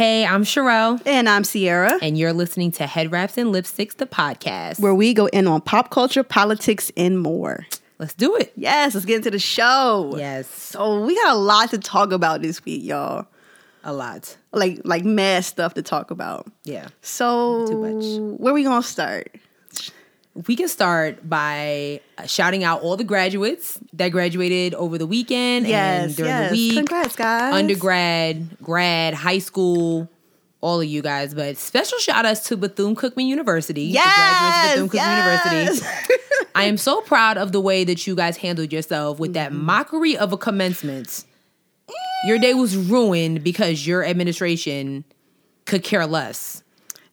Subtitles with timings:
[0.00, 4.06] Hey, I'm Sherelle, And I'm Sierra, and you're listening to Head Wraps and Lipsticks, the
[4.06, 4.80] podcast.
[4.80, 7.66] where we go in on pop culture, politics, and more.
[7.98, 8.50] Let's do it.
[8.56, 10.14] Yes, let's get into the show.
[10.16, 13.26] Yes, So we got a lot to talk about this week, y'all.
[13.84, 14.38] a lot.
[14.52, 16.50] Like like mad stuff to talk about.
[16.64, 16.88] Yeah.
[17.02, 18.40] So Too much.
[18.40, 19.34] where we gonna start?
[20.34, 25.66] We can start by uh, shouting out all the graduates that graduated over the weekend
[25.66, 26.50] and during yes.
[26.50, 26.76] the week.
[26.76, 27.52] Congrats, guys.
[27.52, 30.08] Undergrad, grad, high school,
[30.60, 31.34] all of you guys.
[31.34, 33.82] But special shout outs to Bethune Cookman University.
[33.82, 35.82] Yes, Bethune Cookman University.
[35.82, 36.08] yes.
[36.54, 39.64] I am so proud of the way that you guys handled yourself with that Mm-hmm.
[39.64, 41.24] mockery of a commencement.
[42.26, 45.04] Your day was ruined because your administration
[45.64, 46.62] could care less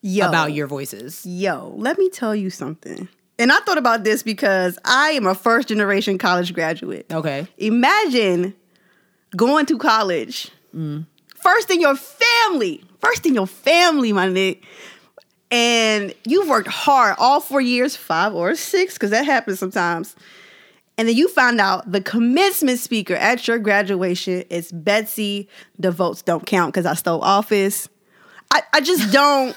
[0.01, 1.25] Yo, about your voices.
[1.25, 3.07] Yo, let me tell you something.
[3.39, 7.11] And I thought about this because I am a first generation college graduate.
[7.11, 7.47] Okay.
[7.57, 8.55] Imagine
[9.35, 11.05] going to college, mm.
[11.35, 14.61] first in your family, first in your family, my nigga.
[15.49, 20.15] And you've worked hard all four years, five or six, because that happens sometimes.
[20.97, 25.47] And then you find out the commencement speaker at your graduation is Betsy.
[25.77, 27.87] The votes don't count because I stole office.
[28.51, 29.55] I, I just don't.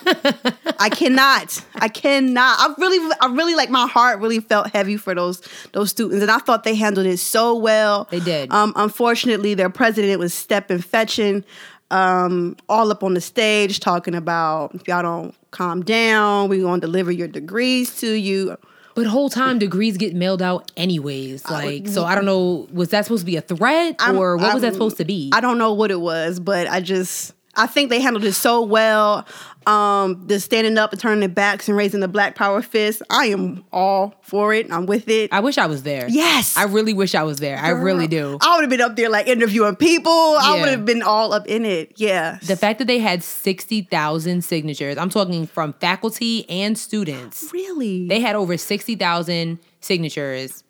[0.78, 1.64] I cannot.
[1.76, 2.56] I cannot.
[2.58, 5.40] I really, I really like my heart really felt heavy for those
[5.72, 8.08] those students, and I thought they handled it so well.
[8.10, 8.52] They did.
[8.52, 11.44] Um, unfortunately, their president was stepping fetching,
[11.90, 16.80] um, all up on the stage talking about if y'all don't calm down, we're gonna
[16.80, 18.56] deliver your degrees to you.
[18.96, 21.48] But whole time degrees get mailed out anyways.
[21.48, 24.52] Like, so I don't know, was that supposed to be a threat I'm- or what
[24.52, 25.30] was that I'm- supposed to be?
[25.32, 28.62] I don't know what it was, but I just I think they handled it so
[28.62, 29.26] well.
[29.66, 33.02] Um, the standing up and turning their backs and raising the black power fist.
[33.10, 34.72] I am all for it.
[34.72, 35.32] I'm with it.
[35.32, 36.08] I wish I was there.
[36.08, 36.56] yes.
[36.56, 37.58] I really wish I was there.
[37.58, 38.38] I really do.
[38.40, 40.10] I would have been up there like interviewing people.
[40.10, 41.92] I would have been all up in it.
[41.96, 42.38] Yeah.
[42.42, 47.50] The fact that they had 60,000 signatures, I'm talking from faculty and students.
[47.52, 48.08] really?
[48.08, 50.64] They had over 60,000 signatures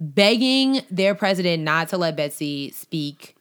[0.00, 3.36] begging their president not to let Betsy speak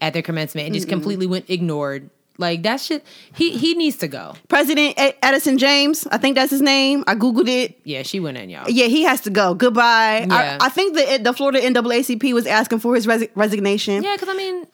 [0.00, 2.10] at their commencement and just completely went ignored.
[2.40, 4.34] Like that shit, he he needs to go.
[4.48, 7.04] President Edison James, I think that's his name.
[7.06, 7.78] I googled it.
[7.84, 8.68] Yeah, she went in, y'all.
[8.68, 9.54] Yeah, he has to go.
[9.54, 10.26] Goodbye.
[10.26, 10.58] Yeah.
[10.60, 14.02] I, I think the the Florida NAACP was asking for his resi- resignation.
[14.02, 14.66] Yeah, because I mean,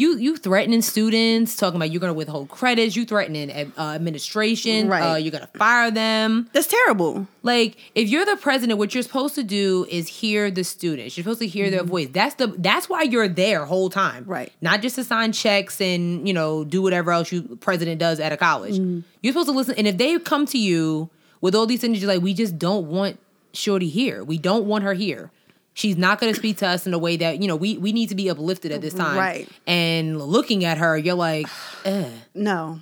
[0.00, 5.02] you you threatening students, talking about you're gonna withhold credits, you threatening uh, administration, Right.
[5.02, 6.48] uh, you're gonna fire them.
[6.52, 7.26] That's terrible.
[7.42, 11.16] Like, if you're the president, what you're supposed to do is hear the students.
[11.16, 12.08] You're supposed to hear their voice.
[12.12, 14.52] That's the that's why you're there whole time, Right.
[14.60, 18.32] Not just to sign checks and you know do whatever else you president does at
[18.32, 18.76] a college.
[19.22, 19.74] You're supposed to listen.
[19.76, 22.86] And if they come to you with all these things, you're like, we just don't
[22.88, 23.18] want
[23.52, 24.22] Shorty here.
[24.24, 25.30] We don't want her here.
[25.80, 27.92] She's not going to speak to us in a way that you know we we
[27.92, 29.16] need to be uplifted at this time.
[29.16, 29.48] Right.
[29.66, 31.46] And looking at her, you're like,
[31.86, 32.10] eh.
[32.34, 32.80] No,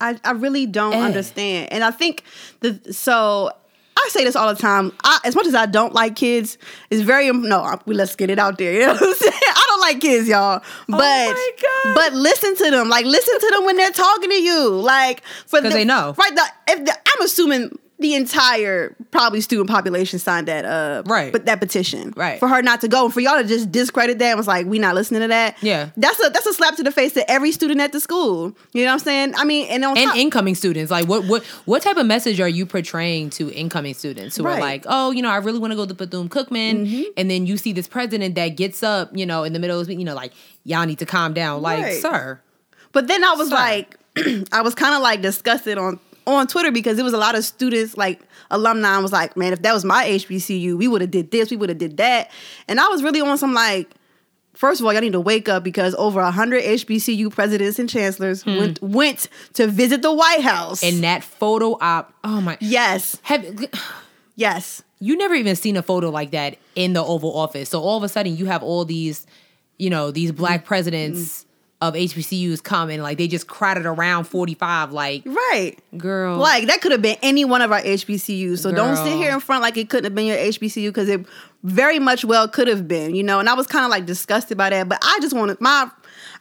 [0.00, 1.00] I, I really don't Eh.
[1.00, 1.72] understand.
[1.72, 2.22] And I think
[2.60, 3.50] the so
[3.98, 4.92] I say this all the time.
[5.04, 6.58] I, as much as I don't like kids,
[6.90, 7.80] it's very no.
[7.86, 8.72] We let's get it out there.
[8.78, 9.32] You know what I'm saying?
[9.48, 10.62] I don't like kids, y'all.
[10.88, 11.94] But my God.
[11.94, 12.90] but listen to them.
[12.90, 14.68] Like listen to them when they're talking to you.
[14.68, 16.14] Like for the- they know.
[16.18, 16.34] right?
[16.34, 17.78] The, if the, I'm assuming.
[17.98, 21.32] The entire probably student population signed that uh Right.
[21.32, 22.38] but that petition Right.
[22.38, 24.66] for her not to go and for y'all to just discredit that and was like
[24.66, 25.88] we not listening to that Yeah.
[25.96, 28.54] that's a that's a slap to the face to every student at the school.
[28.74, 29.34] You know what I'm saying?
[29.36, 32.38] I mean, and on and top, incoming students like what what what type of message
[32.40, 34.54] are you portraying to incoming students who are Right.
[34.56, 34.62] Mm-hmm.
[34.62, 37.56] like oh you know i really want to go to bethune cookman and then you
[37.56, 40.32] see this president that gets up you know in the middle of you know like
[40.64, 42.02] y'all need to calm down like Right.
[42.02, 42.40] sir
[42.92, 43.54] but then I was Sir.
[43.54, 43.96] like,
[44.52, 47.44] I was kind of like disgusted on on Twitter because there was a lot of
[47.44, 48.20] students like
[48.50, 51.56] alumni was like, man, if that was my HBCU, we would have did this, we
[51.56, 52.30] would have did that,
[52.68, 53.90] and I was really on some like.
[54.54, 58.46] First of all, y'all need to wake up because over hundred HBCU presidents and chancellors
[58.46, 60.82] went went to visit the White House.
[60.82, 63.44] and that photo op oh my yes, have
[64.34, 67.96] yes, you never even seen a photo like that in the oval office so all
[67.98, 69.26] of a sudden you have all these
[69.78, 70.68] you know these black Mm-hmm.
[70.68, 71.45] presidents
[71.82, 75.74] of hbcus come and like they just crowded around 45 like right.
[75.98, 78.60] girl Like that could have been any one of our HBCUs.
[78.60, 81.26] So don't sit here in front like it couldn't have been your HBCU because it
[81.62, 83.40] very much well could have been, you know.
[83.40, 84.88] And I was kind of like disgusted by that.
[84.88, 85.90] But I just wanted my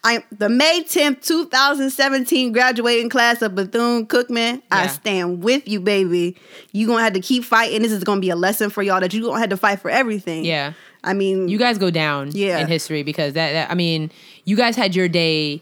[0.06, 4.62] I the May 10th, 2017 graduating class of Bethune Cookman.
[4.72, 6.36] I stand with you, baby.
[6.72, 7.82] you gonna have to keep fighting.
[7.82, 9.90] This is gonna be a lesson for y'all that you gonna have to fight for
[9.92, 10.46] everything.
[10.46, 10.74] yeah
[11.04, 12.60] I mean you guys go down Yeah.
[12.60, 14.12] in history because that, that I mean,
[14.46, 15.62] you guys had your day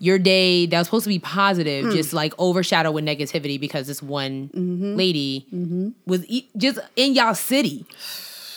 [0.00, 1.90] your day that was supposed to be positive Hmm.
[1.92, 4.96] just like overshadowed with negativity because this one Mm-hmm.
[4.96, 5.46] lady
[6.06, 7.86] was e- just in y'all city.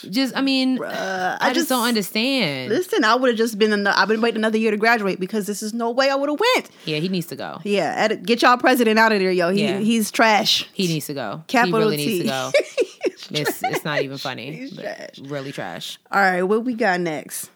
[0.09, 2.69] Just, I mean, Uh, I, just, don't understand.
[2.69, 3.73] Listen, I would have just been.
[3.73, 6.29] An- I've been waiting another year to graduate because this is no way I would
[6.29, 6.69] have went.
[6.85, 7.59] yeah, he needs to go.
[7.63, 9.49] Yeah, get y'all president out of there, yo.
[9.49, 9.79] He Yeah.
[9.79, 10.69] he's trash.
[10.73, 11.43] He needs to go.
[11.47, 12.21] Capital he really needs T.
[12.23, 12.51] to go.
[13.29, 14.51] It's, it's not even funny.
[14.55, 15.19] He's trash.
[15.19, 15.97] Really trash.
[16.11, 17.49] All right, what we got next?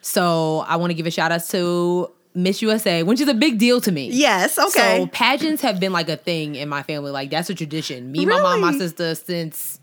[0.00, 3.58] So I want to give a shout out to Miss USA, which is a big
[3.58, 4.10] deal to me.
[4.10, 5.00] Yes, okay.
[5.00, 7.10] So pageants have been like a thing in my family.
[7.10, 8.10] Like that's a tradition.
[8.10, 9.80] Me, my mom, my sister, since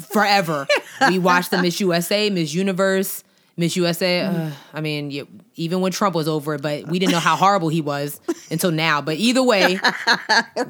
[0.00, 0.66] forever.
[1.08, 3.24] we watched the Miss USA, Miss Universe,
[3.56, 4.20] Miss USA.
[4.20, 5.22] Uh, I mean, yeah,
[5.56, 8.70] even when Trump was over, it, but we didn't know how horrible he was until
[8.70, 9.00] now.
[9.02, 9.78] But either way,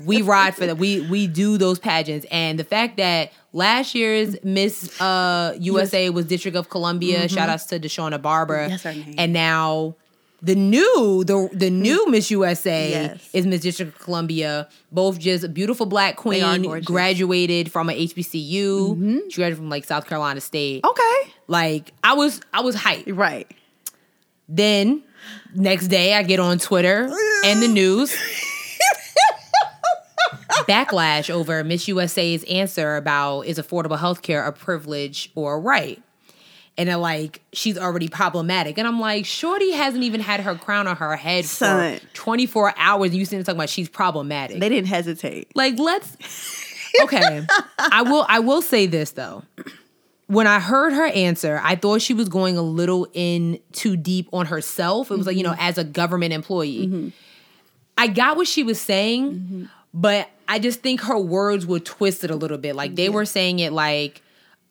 [0.05, 0.79] we ride for that.
[0.79, 6.27] We we do those pageants, and the fact that last year's Miss uh, USA was
[6.27, 7.29] District of Columbia.
[7.29, 8.59] Shout outs to Deshauna Barber.
[8.59, 8.71] Mm-hmm.
[8.71, 9.15] That's her name.
[9.19, 9.97] And now
[10.45, 13.29] the new the the new Miss USA Yes.
[13.33, 14.69] is Miss District of Columbia.
[14.91, 19.31] Both just a beautiful black queen, graduated from a HBCU.
[19.31, 20.85] She graduated from like South Carolina State.
[20.85, 23.17] okay, Like I was I was hyped.
[23.17, 23.49] right.
[24.49, 25.03] Then
[25.55, 27.09] next day I get on Twitter
[27.45, 28.15] and the news.
[30.69, 36.03] Backlash over Miss USA's answer about is affordable health care a privilege or a right?
[36.79, 38.79] And they're like, she's already problematic.
[38.79, 41.99] And I'm like, Shorty hasn't even had her crown on her head Son.
[41.99, 43.11] for 24 hours.
[43.11, 44.59] And you sitting talking about she's problematic.
[44.59, 45.55] They didn't hesitate.
[45.55, 46.17] Like let's
[47.03, 47.47] Okay.
[47.79, 49.43] I will I will say this though.
[50.27, 54.29] When I heard her answer, I thought she was going a little in too deep
[54.33, 55.11] on herself.
[55.11, 55.61] It was like, you know, mm-hmm.
[55.61, 56.87] as a government employee.
[56.87, 57.09] Mm-hmm.
[57.99, 59.65] I got what she was saying, mm-hmm.
[59.95, 62.77] But I just think her words were twisted a little bit.
[62.77, 64.23] Like they were saying it like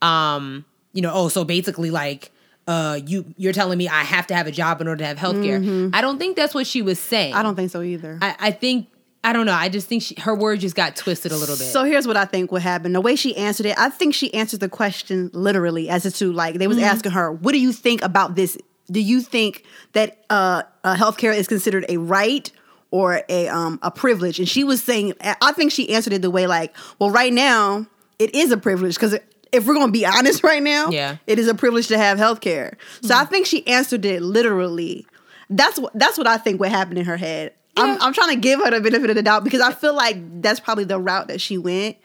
[0.02, 2.32] um, you know, oh, so basically like
[2.68, 5.18] uh you you're telling me I have to have a job in order to have
[5.18, 5.58] health care.
[5.94, 7.34] I don't think that's what she was saying.
[7.34, 8.20] I don't think so either.
[8.22, 8.88] I, I think
[9.24, 9.54] I don't know.
[9.54, 11.66] I just think she, her words just got twisted a little bit.
[11.66, 12.94] So here's what I think would happen.
[12.94, 16.56] The way she answered it, I think she answered the question literally as to like
[16.56, 16.86] they was Mm-hmm.
[16.86, 18.58] asking her, "What do you think about this?
[18.92, 19.64] Do you think
[19.94, 22.52] that uh, uh healthcare is considered a right
[22.92, 26.30] or a um a privilege?" And she was saying, I think she answered it the
[26.32, 27.88] way like, "Well, right now
[28.20, 29.18] it is a privilege because."
[29.54, 31.18] If we're gonna be honest right now, Yeah.
[31.28, 32.78] it is a privilege to have health care.
[33.02, 35.06] So I think she answered it literally.
[35.50, 37.52] That's what that's what I think would happen in her head.
[37.76, 37.84] Yeah.
[37.84, 40.42] I'm, I'm trying to give her the benefit of the doubt because I feel like
[40.42, 41.98] that's probably the route that she went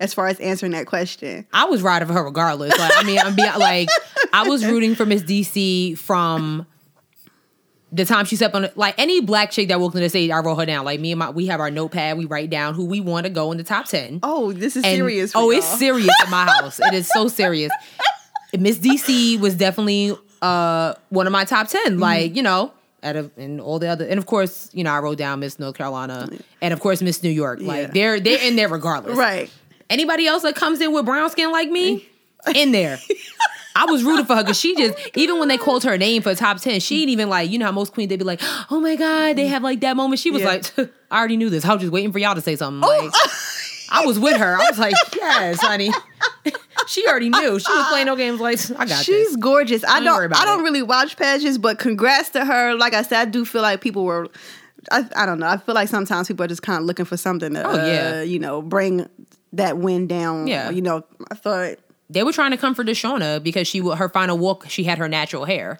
[0.00, 1.46] as far as answering that question.
[1.52, 2.76] I was riding for her regardless.
[2.76, 3.88] Like, I mean, I'm being like,
[4.32, 6.66] I was rooting for Miss DC from
[7.92, 8.68] the time she stepped on.
[8.74, 10.84] Like any black chick that walked in the stage, I wrote her down.
[10.84, 12.18] Like me and my, we have our notepad.
[12.18, 14.20] We write down who we want to go in the top ten.
[14.22, 15.32] Oh, this is And- serious.
[15.34, 15.76] oh, it's y'all.
[15.78, 16.80] serious at my house.
[16.80, 17.72] It is so serious.
[18.58, 21.98] Miss DC was definitely uh one of my top 10 Mm-hmm.
[22.00, 24.98] Like you know, out of and all the other, and of course, you know, I
[25.00, 26.28] wrote down Miss North Carolina,
[26.60, 27.60] and of course Miss New York.
[27.60, 27.90] Like Yeah.
[27.92, 29.16] they're they're in there regardless.
[29.18, 29.50] right.
[29.90, 32.06] Anybody else that comes in with brown skin like me,
[32.54, 32.98] in there.
[33.76, 36.34] I was rooting for her because she just, even when they called her name for
[36.34, 38.80] top 10, she ain't even like, you know how most queens, they'd be like, oh
[38.80, 40.18] my God, they have like that moment.
[40.20, 40.48] She was Yeah.
[40.48, 40.78] like,
[41.10, 41.64] I already knew this.
[41.64, 42.80] I was just waiting for y'all to say something.
[42.80, 43.12] Like,
[43.90, 44.56] I was with her.
[44.56, 45.90] I was like, yes, honey.
[46.88, 47.58] she already knew.
[47.58, 49.36] She was playing no games like, I got She's this.
[49.36, 49.84] gorgeous.
[49.84, 50.32] I Don't worry don't.
[50.32, 50.64] about I don't it.
[50.64, 52.74] really watch pageants, but congrats to her.
[52.74, 54.28] Like I said, I do feel like people were.
[54.90, 55.46] I, I don't know.
[55.48, 58.18] I feel like sometimes people are just kind of looking for something to, Oh, yeah.
[58.18, 59.08] uh, you know, bring
[59.52, 60.46] that win down.
[60.46, 60.70] Yeah.
[60.70, 61.76] You know, I thought
[62.10, 65.44] They were trying to comfort Deshauna because she, her final walk, she had her natural
[65.44, 65.78] hair.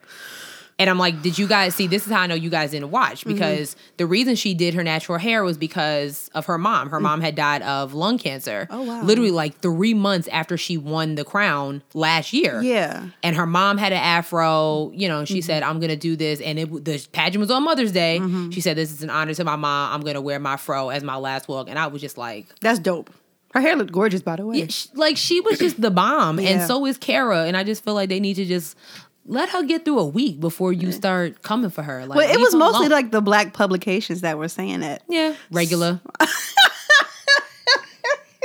[0.80, 1.88] And I'm like, did you guys see?
[1.88, 3.32] This is how I know you guys didn't watch Mm-hmm.
[3.32, 6.90] because the reason she did her natural hair was because of her mom.
[6.90, 8.68] Her mom had died of lung cancer.
[8.70, 9.02] Oh, wow.
[9.02, 12.62] Literally like three months after she won the crown last year.
[12.62, 12.92] Yeah.
[12.94, 13.08] Mm-hmm.
[13.24, 14.92] And her mom had an afro.
[14.94, 17.90] You know, she said, "I'm gonna do this," and it the pageant was on Mother's
[17.90, 18.20] Day.
[18.20, 18.50] Mm-hmm.
[18.50, 19.92] She said, "This is an honor to my mom.
[19.94, 22.78] I'm gonna wear my fro as my last walk." And I was just like, that's
[22.78, 23.10] dope.
[23.54, 24.58] Her hair looked gorgeous, by the way.
[24.58, 27.44] yeah, sh- like she was just the bomb, and so is Kara.
[27.44, 28.76] And I just feel like they need to just
[29.24, 32.06] let her get through a week before you start coming for her.
[32.06, 32.90] Like, Well, it was mostly alone.
[32.90, 35.02] like the black publications that were saying it.
[35.08, 36.00] yeah, regular,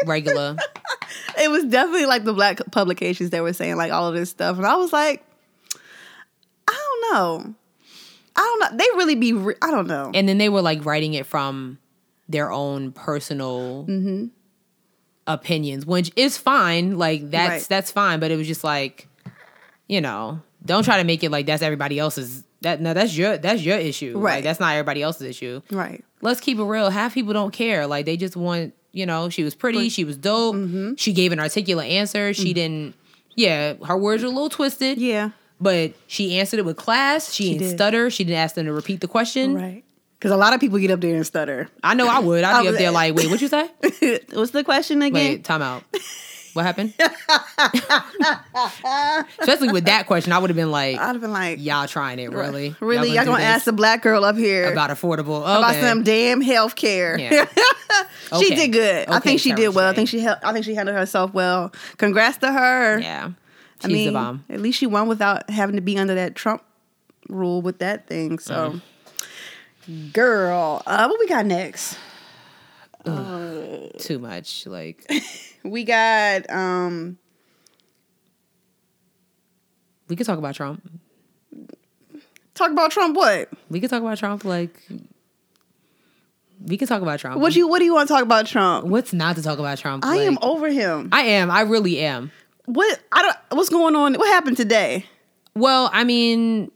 [0.06, 0.58] regular.
[1.40, 4.58] It was definitely like the black publications that were saying like all of this stuff,
[4.58, 5.24] and I was like,
[6.68, 7.56] I don't know,
[8.36, 8.78] I don't know.
[8.78, 10.12] They really be, re- I don't know.
[10.14, 11.78] And then they were like writing it from
[12.30, 14.28] their own personal Mm-hmm.
[15.28, 16.98] Opinions, which is fine.
[16.98, 17.66] Like that's Right.
[17.70, 18.20] that's fine.
[18.20, 19.08] But it was just like,
[19.88, 22.44] you know, don't try to make it like that's everybody else's.
[22.62, 24.18] That no, that's your that's your issue.
[24.18, 24.36] Right.
[24.36, 25.62] Like that's not everybody else's issue.
[25.72, 26.04] right.
[26.22, 26.90] let's keep it real.
[26.90, 27.86] Half people don't care.
[27.88, 30.56] Like they just want, you know, she was pretty, she was dope.
[30.56, 30.94] Mm-hmm.
[30.96, 32.34] She gave an articulate answer.
[32.34, 32.96] She didn't.
[33.36, 34.98] Yeah, her words were a little twisted.
[35.00, 35.32] Yeah.
[35.60, 37.34] but she answered it with class.
[37.34, 37.76] She, didn't did.
[37.76, 38.10] stutter.
[38.10, 39.56] She didn't ask them to repeat the question.
[39.56, 39.84] Right.
[40.24, 41.68] Because a lot of people get up there and stutter.
[41.84, 42.46] I know I would.
[42.46, 43.70] I'd be up there like, wait, what you say?
[44.32, 45.14] What's the question again?
[45.14, 45.84] Wait, time out.
[46.54, 46.94] What happened?
[49.40, 52.20] Especially with that question, I would have been like, I'd have been like, y'all trying
[52.20, 52.74] it, really?
[52.80, 53.10] really?
[53.14, 55.42] Y'all do gonna ask the black girl up here about affordable?
[55.42, 57.20] about some damn health care.
[57.20, 57.46] Yeah.
[58.40, 58.56] she Okay.
[58.56, 59.10] did good.
[59.10, 59.90] I think she Sarah did well.
[59.90, 61.74] I think she hel- I think she handled herself well.
[61.98, 63.00] Congrats to her.
[63.00, 63.32] Yeah.
[63.82, 64.46] She's I mean, the bomb.
[64.50, 66.64] at least she won without having to be under that Trump
[67.28, 68.40] rule with that thing.
[68.40, 68.82] So, Mm.
[70.14, 71.98] Girl, uh, what we got next?
[73.06, 74.66] Too much.
[74.66, 75.10] Like,
[75.64, 77.18] We got um
[80.10, 80.84] we could talk about Trump.
[82.54, 83.16] talk about Trump.
[83.16, 83.50] What?
[83.70, 84.44] We could talk about Trump.
[84.44, 84.78] Like,
[86.62, 87.40] we could talk about Trump.
[87.40, 88.86] What you What do you want to talk about Trump?
[88.88, 90.06] What's not to talk about Trump?
[90.06, 91.10] I am over him.
[91.12, 91.50] I am.
[91.50, 92.32] I really am.
[92.66, 93.38] What I don't.
[93.58, 94.14] What's going on?
[94.16, 95.06] What happened today?
[95.56, 96.72] Well, I mean,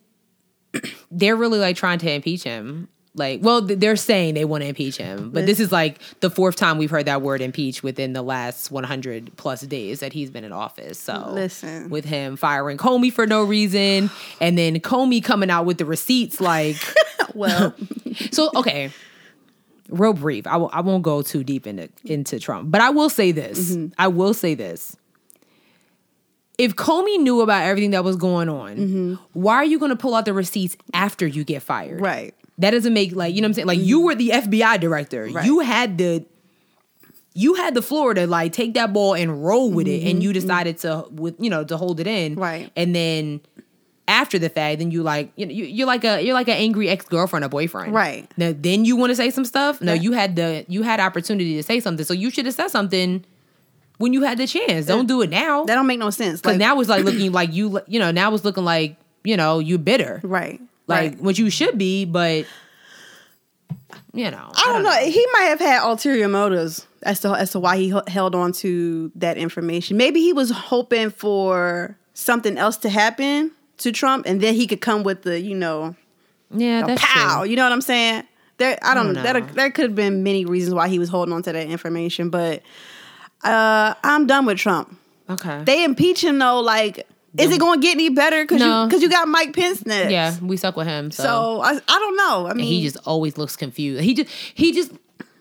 [1.12, 2.88] they're really like trying to impeach him.
[3.18, 6.56] Like, well, they're saying they want to impeach him, but this is like the fourth
[6.56, 10.44] time we've heard that word impeach within the last 100 plus days that he's been
[10.44, 11.00] in office.
[11.00, 11.90] So, Listen.
[11.90, 14.10] with him firing Comey for no reason,
[14.40, 16.78] and then Comey coming out with the receipts, like,
[17.34, 17.74] Well,
[18.32, 18.92] so okay.
[19.90, 20.46] Real brief.
[20.48, 23.72] I w- I won't go too deep into into Trump, but I will say this.
[23.72, 23.94] Mm-hmm.
[23.98, 24.98] I will say this.
[26.58, 30.16] If Comey knew about everything that was going on, why are you going to pull
[30.16, 31.96] out the receipts after you get fired?
[31.98, 32.04] Mm-hmm.
[32.04, 32.36] right.
[32.60, 33.68] That doesn't make like you know what I'm saying.
[33.68, 35.28] Like you were the FBI director.
[35.32, 35.46] Right.
[35.46, 36.26] You had the
[37.34, 40.34] you had the floor to like take that ball and roll with it, and you
[40.34, 42.32] decided to with you know to hold it in.
[42.34, 42.42] Mm-hmm.
[42.42, 42.72] Right.
[42.76, 43.42] And then
[44.08, 46.58] after the fact, then you like you know you, you're like a you're like an
[46.58, 47.94] angry ex girlfriend or boyfriend.
[47.94, 48.32] Right.
[48.38, 49.80] Now then you want to say some stuff.
[49.82, 50.02] No, Yeah.
[50.02, 53.24] you had the you had opportunity to say something, so you should have said something
[54.00, 54.88] when you had the chance.
[54.88, 55.66] Don't do it now.
[55.66, 56.44] That don't make no sense.
[56.44, 59.60] Like now it's like looking like you you know now it's looking like you know
[59.60, 60.60] you bitter right.
[60.88, 61.22] Like right.
[61.22, 62.46] what you should be, but
[64.14, 64.92] you know, I don't know.
[64.92, 68.52] He might have had ulterior motives as to as to why he h- held on
[68.54, 69.98] to that information.
[69.98, 74.82] Maybe he was hoping for something else to happen to Trump, and then he could
[74.82, 75.96] come with the you know
[76.52, 77.42] Yeah, pow.
[77.42, 77.50] true.
[77.50, 78.24] You know what I'm saying?
[78.58, 79.06] There, I don't.
[79.06, 79.24] don't know.
[79.24, 79.34] know.
[79.34, 82.30] There, there could have been many reasons why he was holding on to that information,
[82.32, 82.64] but
[83.44, 84.98] uh, I'm done with Trump.
[85.30, 85.64] Okay.
[85.64, 86.60] They impeach him though.
[86.60, 87.07] Like,
[87.40, 88.44] is it going to get any better?
[88.44, 88.84] Because No.
[88.84, 90.12] you because you got Mike Pence next.
[90.12, 91.12] yeah, we stuck with him.
[91.12, 92.48] So, So I, I don't know.
[92.48, 94.04] I mean, and he just always looks confused.
[94.04, 94.92] He just he just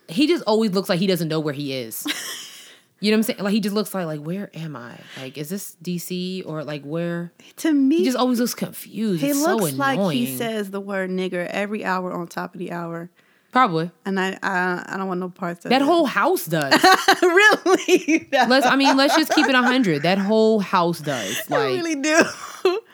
[0.08, 2.06] he just always looks like he doesn't know where he is.
[3.00, 3.38] you know what I'm saying?
[3.40, 4.98] Like he just looks like like where am I?
[5.18, 7.32] Like is this DC or like where?
[7.56, 9.22] to me He just always looks confused.
[9.22, 12.58] He it's looks so like he says the word nigger every hour on top of
[12.58, 13.10] the hour,
[13.56, 15.84] Probably and I I, I don't want no parts of that it.
[15.86, 16.75] whole house does.
[17.22, 18.28] really.
[18.32, 20.02] let's I mean let's just keep it hundred.
[20.02, 21.40] That whole house does.
[21.50, 22.22] I Like really do.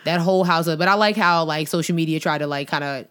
[0.05, 0.77] that whole house does.
[0.77, 3.07] But I like how like social media try to like kind of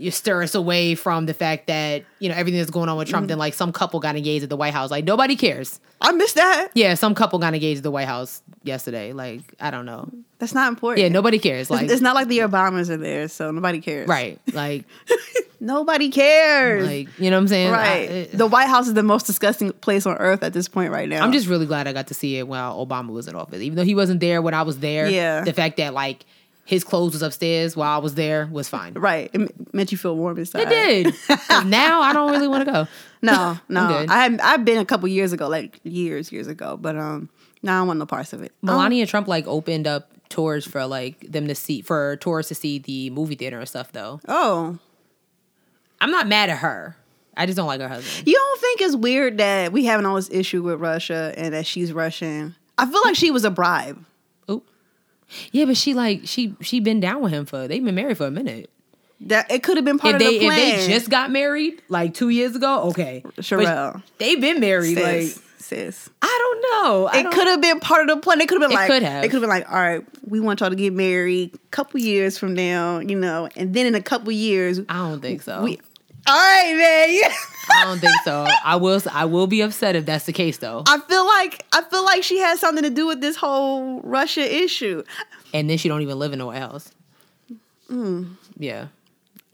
[0.00, 3.08] you stir us away from the fact that you know everything that's going on with
[3.08, 3.24] Trump.
[3.24, 3.28] Mm-hmm.
[3.28, 4.90] Then like some couple got engaged at the White House.
[4.90, 5.78] Like nobody cares.
[6.00, 6.68] I missed that.
[6.74, 9.12] Yeah, some couple got engaged at the White House yesterday.
[9.12, 10.10] Like I don't know.
[10.38, 11.02] That's not important.
[11.02, 11.70] Yeah, nobody cares.
[11.70, 14.08] Like it's not like the Obamas are there, so nobody cares.
[14.08, 14.40] right.
[14.52, 14.84] Like
[15.62, 16.86] Nobody cares.
[16.86, 17.70] like you know what I'm saying.
[17.70, 18.10] right.
[18.10, 21.06] I, the White House is the most disgusting place on earth at this point right
[21.08, 21.22] now.
[21.22, 23.60] I'm just really glad I got to see it while Obama was in office.
[23.60, 25.08] Even though he wasn't there when I was there.
[25.08, 25.42] Yeah.
[25.42, 26.24] The fact that like
[26.70, 28.94] his clothes was upstairs while I was there was fine.
[28.94, 29.28] right.
[29.34, 30.68] It made you feel warm inside.
[30.68, 31.14] It did.
[31.66, 32.86] now I don't really want to go.
[33.22, 34.06] No, no.
[34.08, 37.28] I had, I've been a couple years ago, like years, years ago, but um,
[37.62, 38.52] now I don't want no parts of it.
[38.62, 42.78] Melania Trump like opened up tours for like them to see for tourists to see
[42.78, 44.20] the movie theater and stuff though.
[44.26, 44.78] Oh,
[46.00, 46.96] I'm not mad at her.
[47.36, 48.26] I just don't like her husband.
[48.26, 51.66] you don't think it's weird that we having all this issue with Russia and that
[51.66, 52.54] she's Russian?
[52.78, 54.02] I feel like she was a bribe.
[55.52, 58.26] Yeah, but she like she she been down with him for they've been married for
[58.26, 58.70] a minute.
[59.24, 60.54] That it could have been part If of they the if
[60.86, 63.22] they just got married like two years ago, okay.
[63.38, 64.02] Sherelle.
[64.18, 66.10] they've been married sis, like sis.
[66.22, 67.06] I don't know.
[67.12, 68.38] I It could have been part of the plan.
[68.38, 69.20] They could have been It like, could have.
[69.22, 72.00] they could have been like, all right, we want y'all to get married a couple
[72.00, 75.62] years from now, you know, and then in a couple years, I don't think so.
[75.64, 75.78] we,
[76.26, 77.30] all right, man.
[77.72, 78.46] I don't think so.
[78.64, 80.82] I will I will be upset if that's the case though.
[80.86, 84.42] I feel like I feel like she has something to do with this whole Russia
[84.42, 85.02] issue.
[85.52, 86.90] And then she don't even live in White House.
[87.90, 88.34] Mm.
[88.56, 88.86] Yeah,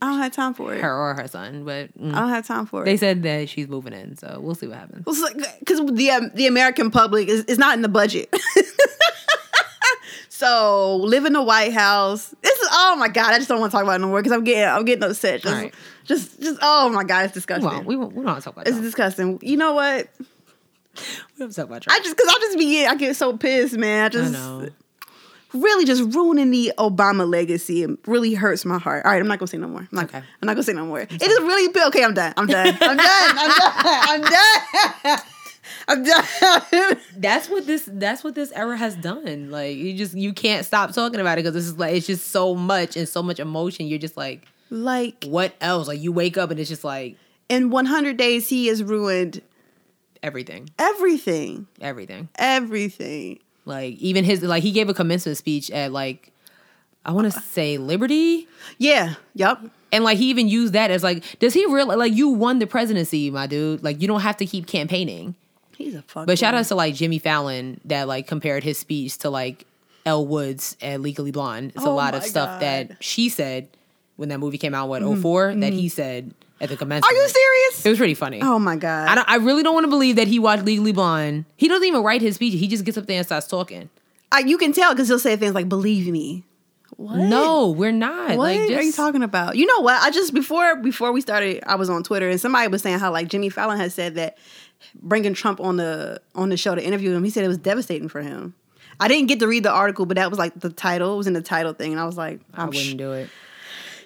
[0.01, 0.81] I don't have time for it.
[0.81, 2.13] her or her son, but mm.
[2.13, 2.85] I don't have time for it.
[2.85, 5.05] they said that she's moving in, so we'll see what happens.
[5.59, 8.31] because the um, the American public is, is not in the budget.
[10.37, 12.33] so live in the White House.
[12.41, 13.33] This is oh my god!
[13.33, 15.03] I just don't want to talk about it no more because I'm getting I'm getting
[15.03, 15.41] upset.
[15.41, 15.73] Just, right.
[16.03, 17.25] just just oh my god!
[17.25, 17.85] It's disgusting.
[17.85, 18.83] We won't, we don't have to talk about it's Trump.
[18.85, 19.39] disgusting.
[19.41, 20.07] You know what?
[20.19, 24.03] We don't talk about I just because I just be I get so pissed, man.
[24.03, 24.67] I I just know.
[25.53, 27.83] really just ruining the Obama legacy.
[27.83, 29.05] It really hurts my heart.
[29.05, 29.81] All right, I'm not gonna say no more.
[29.81, 30.17] I'm not, Okay.
[30.17, 31.01] I'm not gonna say no more.
[31.01, 32.03] It is really okay.
[32.03, 32.33] I'm done.
[32.37, 32.77] I'm done.
[32.81, 32.97] I'm done.
[32.97, 34.31] I'm done.
[34.33, 35.19] I'm done.
[35.87, 39.49] That's what this that's what this era has done.
[39.49, 42.27] Like you just you can't stop talking about it because this is like it's just
[42.27, 43.87] so much and so much emotion.
[43.87, 45.87] You're just like, like what else?
[45.87, 47.15] Like you wake up and it's just like
[47.49, 49.41] in 100 days, he has ruined
[50.21, 50.69] everything.
[50.77, 51.67] everything.
[51.79, 52.27] Everything.
[52.37, 53.39] Everything.
[53.65, 56.31] Like even his like he gave a commencement speech at like
[57.05, 58.47] I want to say Liberty.
[58.77, 59.15] Yeah.
[59.35, 59.71] Yep.
[59.93, 62.67] And like he even used that as like, does he really like you won the
[62.67, 63.83] presidency, my dude?
[63.83, 65.35] Like you don't have to keep campaigning.
[65.77, 66.25] He's a fuck.
[66.25, 69.65] But shout out to like Jimmy Fallon that like compared his speech to like
[70.07, 71.73] Elle Woods at Legally Blonde.
[71.75, 72.61] It's a Oh lot of stuff God.
[72.61, 73.67] that she said
[74.15, 75.21] when that movie came out, what, mm-hmm.
[75.21, 75.87] 04, that he mm-hmm.
[75.89, 77.13] said at the commencement.
[77.13, 77.85] Are you serious?
[77.85, 78.41] It was pretty funny.
[78.41, 79.07] Oh my god.
[79.07, 81.45] I don't I really don't want to believe that he watched Legally Blonde.
[81.57, 82.53] He doesn't even write his speech.
[82.53, 83.91] He just gets up there and starts talking.
[84.31, 86.43] I, you can tell because he'll say things like "Believe me."
[86.95, 87.17] What?
[87.17, 88.29] No, we're not.
[88.29, 89.55] What like, just, are you talking about?
[89.55, 90.01] You know what?
[90.01, 93.11] I just before before we started, I was on Twitter and somebody was saying how
[93.11, 94.37] like Jimmy Fallon had said that
[94.95, 98.09] bringing Trump on the on the show to interview him, he said it was devastating
[98.09, 98.55] for him.
[98.99, 101.13] I didn't get to read the article, but that was like the title.
[101.13, 103.11] It was in the title thing, and I was like, I I'm wouldn't sh- do
[103.13, 103.29] it.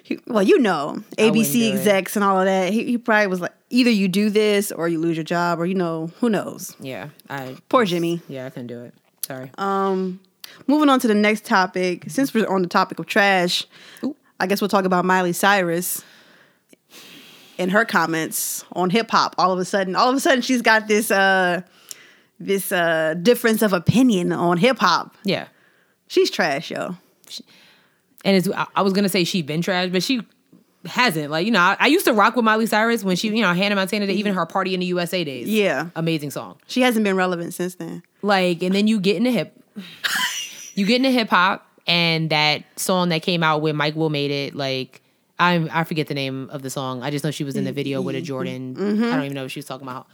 [0.02, 2.72] he- well, you know, ABC execs and all of that.
[2.74, 5.64] He, he probably was like, either you do this or you lose your job, or
[5.66, 6.76] you know, who knows?
[6.78, 8.20] Yeah, I Poor Jimmy.
[8.28, 8.92] yeah I couldn't do it.
[9.26, 9.50] Sorry.
[9.56, 10.20] Um,
[10.66, 12.04] moving on to the next topic.
[12.08, 13.66] Since we're on the topic of trash,
[14.04, 14.16] Ooh.
[14.40, 16.02] I guess we'll talk about Miley Cyrus
[17.58, 19.34] and her comments on hip hop.
[19.38, 21.62] All of a sudden, all of a sudden, she's got this uh
[22.40, 25.16] this uh difference of opinion on hip hop.
[25.24, 25.46] yeah.
[26.08, 26.96] She's trash, yo.
[28.24, 30.20] and it's I, I was gonna say she's been trash, but she
[30.84, 31.30] hasn't.
[31.30, 33.54] Like you know, I, I used to rock with Miley Cyrus when she, you know,
[33.54, 35.48] Hannah Montana, to even her Party in the USA days.
[35.48, 35.88] Yeah.
[35.96, 36.58] amazing song.
[36.66, 38.02] She hasn't been relevant since then.
[38.20, 39.58] Like, and then you get into hip,
[40.74, 44.30] you get into hip hop, and that song that came out with Mike Will made
[44.30, 44.54] it.
[44.54, 45.02] Like,
[45.38, 47.02] I I forget the name of the song.
[47.02, 48.24] I just know she was in the video with a mm-hmm.
[48.24, 48.74] Jordan.
[48.74, 49.04] Mm-hmm.
[49.04, 50.06] I don't even know what she was talking about.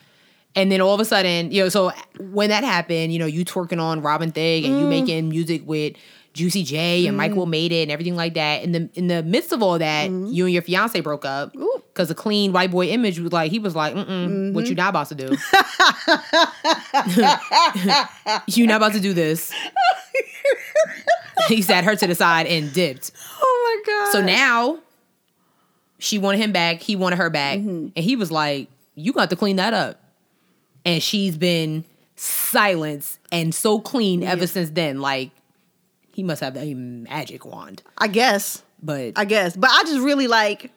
[0.54, 3.44] And then all of a sudden, you know, so when that happened, you know, you
[3.44, 4.88] twerking on Robin Thicke and you mm.
[4.88, 5.94] making music with
[6.32, 7.36] Juicy J and Mike mm.
[7.36, 8.62] Will made it and everything like that.
[8.62, 10.32] In the in the midst of all that, mm-hmm.
[10.32, 13.58] you and your fiance broke up because the clean white boy image was like he
[13.58, 15.26] was like, Mm-mm, "What you not about to do?
[18.46, 19.52] you not about to do this?"
[21.48, 23.12] he sat her to the side and dipped.
[23.40, 24.12] Oh my god.
[24.12, 24.78] So now
[25.98, 26.80] she wanted him back.
[26.80, 27.88] He wanted her back, mm-hmm.
[27.94, 30.00] and he was like, "You got to clean that up."
[30.84, 31.84] And she's been
[32.16, 35.00] silenced and so clean ever since then.
[35.00, 35.30] Like
[36.12, 37.82] he must have a magic wand.
[37.96, 38.62] I guess.
[38.82, 39.56] But I guess.
[39.56, 40.72] But I just really like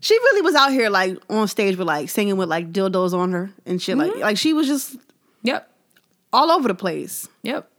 [0.00, 3.32] she really was out here like on stage with like singing with like dildos on
[3.32, 4.20] her and shit like mm-hmm.
[4.20, 4.96] like she was just
[5.42, 5.70] yep,
[6.32, 7.28] all over the place.
[7.42, 7.70] yep.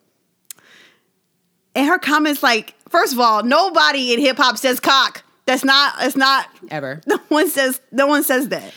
[1.79, 5.23] And her comments like first of all, nobody in hip hop says cock.
[5.45, 6.99] That's not it's not Ever.
[7.07, 8.73] no one says no one says that.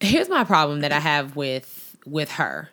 [0.00, 2.68] here's my problem that I have with with her.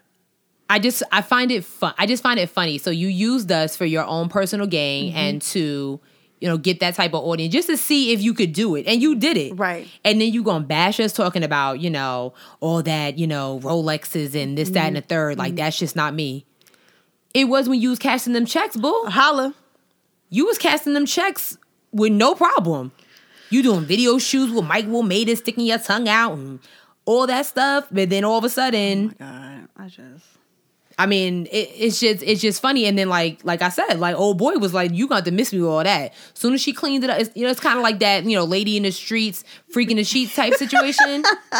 [0.69, 1.93] I just I find it fun.
[1.97, 2.77] I just find it funny.
[2.77, 5.17] So you used us for your own personal gain mm-hmm.
[5.17, 6.01] and to
[6.41, 8.85] you know get that type of audience just to see if you could do it,
[8.85, 9.87] and you did it Right.
[10.03, 14.35] And then you gonna bash us talking about you know all that you know Rolexes
[14.35, 15.07] and this that and the mm-hmm.
[15.07, 15.37] third.
[15.37, 15.55] Like mm-hmm.
[15.55, 16.45] that's just not me.
[17.33, 19.09] It was when you was cashing them checks, bull.
[19.09, 19.53] Holla.
[20.29, 21.57] You was casting them checks
[21.91, 22.91] with no problem.
[23.49, 26.59] You doing video shoots with Mike Will made it, sticking your tongue out and
[27.05, 27.87] all that stuff.
[27.91, 30.25] But then all of a sudden, oh God, I just
[30.99, 32.85] I mean, it, it's just it's just funny.
[32.85, 35.51] And then like like I said, like old boy was like, you got to miss
[35.53, 36.13] me with all that.
[36.33, 38.35] Soon as she cleaned it up, it's, you know, it's kind of like that, you
[38.35, 41.23] know, lady in the streets, freaking the sheets type situation.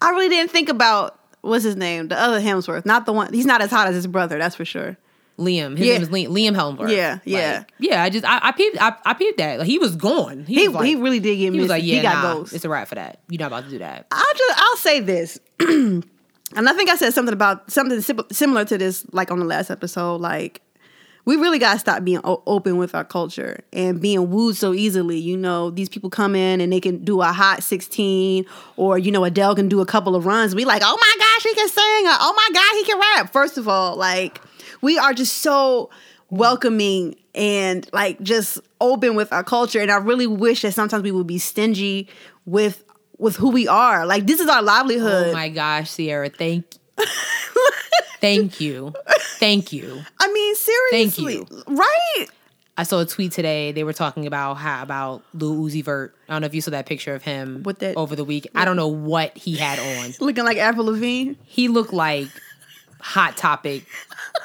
[0.00, 3.32] I really didn't think about what's his name, the other Hemsworth, not the one.
[3.32, 4.96] He's not as hot as his brother, that's for sure.
[5.38, 5.94] Liam, his Yeah.
[5.98, 6.90] name is Liam, Liam Hemsworth.
[6.90, 7.58] Yeah, yeah.
[7.58, 8.02] Like, yeah.
[8.02, 9.58] I just I, I peeped I, I peeped that.
[9.58, 10.44] Like he was gone.
[10.44, 12.34] He, He was like, he really did get he was like, yeah, he got nah,
[12.34, 12.52] ghost.
[12.54, 13.20] it's a wrap for that.
[13.28, 14.06] You're not about to do that.
[14.10, 16.04] I'll just I'll say this, and
[16.54, 18.00] I think I said something about something
[18.32, 20.20] similar to this, like on the last episode.
[20.20, 20.62] Like
[21.24, 25.18] we really gotta stop being o- open with our culture and being wooed so easily.
[25.18, 28.46] You know, these people come in and they can do a hot sixteen,
[28.76, 30.54] or you know, Adele can do a couple of runs.
[30.54, 32.06] We like, oh my gosh, he can sing.
[32.06, 33.32] Or, oh my god, he can rap.
[33.32, 34.40] First of all, like
[34.86, 35.90] we are just so
[36.30, 41.10] welcoming and like just open with our culture and i really wish that sometimes we
[41.12, 42.08] would be stingy
[42.44, 42.84] with
[43.18, 46.64] with who we are like this is our livelihood Oh my gosh, Sierra, thank
[48.20, 48.92] Thank you.
[49.38, 50.02] Thank you.
[50.20, 51.62] i mean seriously Thank you.
[51.68, 52.26] right
[52.78, 53.72] I saw a tweet today.
[53.72, 56.14] They were talking about how about Lil Uzi Vert.
[56.28, 58.48] I don't know if you saw that picture of him With that- over the week.
[58.54, 60.12] I don't know what he had on.
[60.20, 62.28] looking like avril lavigne He looked like
[63.00, 63.86] Hot Topic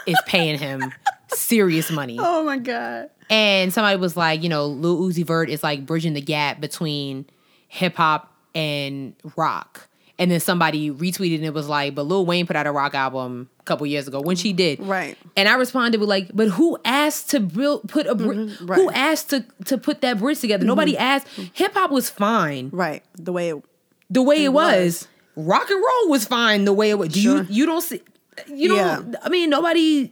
[0.05, 0.91] is paying him
[1.33, 2.17] serious money.
[2.19, 6.13] oh my god And somebody was like, you know, Lil Uzi Vert is like bridging
[6.13, 7.25] the gap between
[7.67, 9.87] hip hop and rock.
[10.19, 12.93] And then somebody retweeted and it was like, but Lil Wayne put out a rock
[12.93, 14.79] album a couple years ago when she did.
[14.81, 15.17] Right.
[15.37, 18.65] And I responded with like, but who asked to build, put a bri- Mm-hmm.
[18.67, 18.77] right.
[18.77, 18.87] Mm-hmm.
[18.89, 20.65] who asked to to put that bridge together?
[20.65, 21.27] Nobody asked.
[21.53, 23.03] Hip hop was fine Right.
[23.15, 23.63] The way it,
[24.11, 25.07] the way it, It was.
[25.37, 27.09] Rock and roll was fine the way it was.
[27.13, 27.37] Do Sure.
[27.43, 28.01] you you don't see
[28.47, 30.11] you don't I mean nobody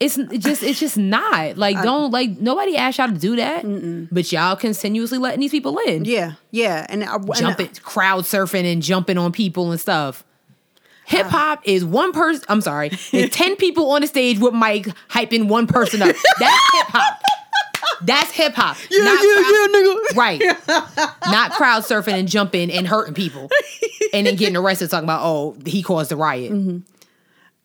[0.00, 1.56] it's just it's just not.
[1.58, 3.62] Like don't like nobody asked y'all to do that
[4.12, 6.04] but y'all continuously letting these people in.
[6.04, 10.24] Yeah, yeah, and, I- and jumping crowd surfing and jumping on people and stuff.
[11.06, 14.86] Hip hop is one person I'm sorry it's 10 people on the stage with mic
[15.08, 16.14] hyping one person up.
[16.38, 17.20] That's hip hop
[18.02, 20.16] that's hip hop yeah, not yeah, crowd- yeah, nigga.
[20.16, 20.42] Right.
[21.30, 23.50] Not crowd surfing and jumping and hurting people.
[24.12, 26.52] And then getting arrested talking about, oh, he caused the riot.
[26.52, 26.78] Mm-hmm.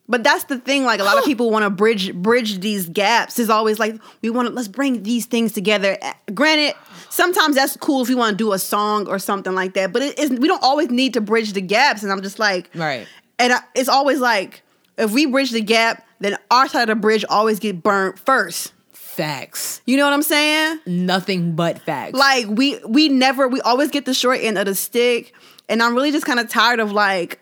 [0.10, 0.84] But that's the thing.
[0.84, 3.40] Like a lot of people want to bridge bridge these gaps.
[3.40, 5.98] Is always like we want to let's bring these things together.
[6.34, 6.76] Granted,
[7.10, 9.94] sometimes that's cool if you want to do a song or something like that.
[9.94, 12.04] But it is we don't always need to bridge the gaps.
[12.04, 13.08] And I'm just like, Right.
[13.40, 14.62] And I, it's always like
[14.98, 18.74] if we bridge the gap, then our side of the bridge always get burnt first.
[19.14, 19.82] Facts.
[19.86, 20.80] You know what I'm saying?
[20.88, 22.18] Nothing but facts.
[22.18, 25.34] like we we never we always get the short end of the stick
[25.70, 27.40] and i'm really just kind of tired of like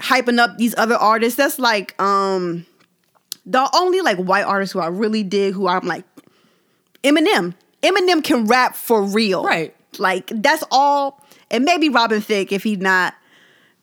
[0.00, 2.66] hyping up these other artists that's like um
[3.44, 6.04] the only like white artists who i really dig who i'm like
[7.04, 9.74] eminem eminem can rap for real Right.
[9.98, 13.14] like that's all and maybe robin thicke if he's not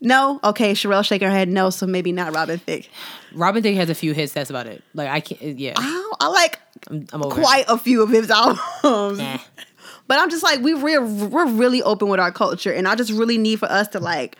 [0.02, 2.89] no okay Sherelle shaking her head no so maybe not robin thicke
[3.36, 4.32] Robin Thicke has a few hits.
[4.34, 4.84] That's about it.
[4.93, 5.73] Like, I can't, yeah.
[5.76, 8.29] I, I like I'm, I'm over quite a few of his
[8.83, 9.23] albums it.
[9.23, 9.37] Eh.
[10.07, 13.11] But I'm just like we we're we're really open with our culture, and I just
[13.11, 14.35] really need for us to like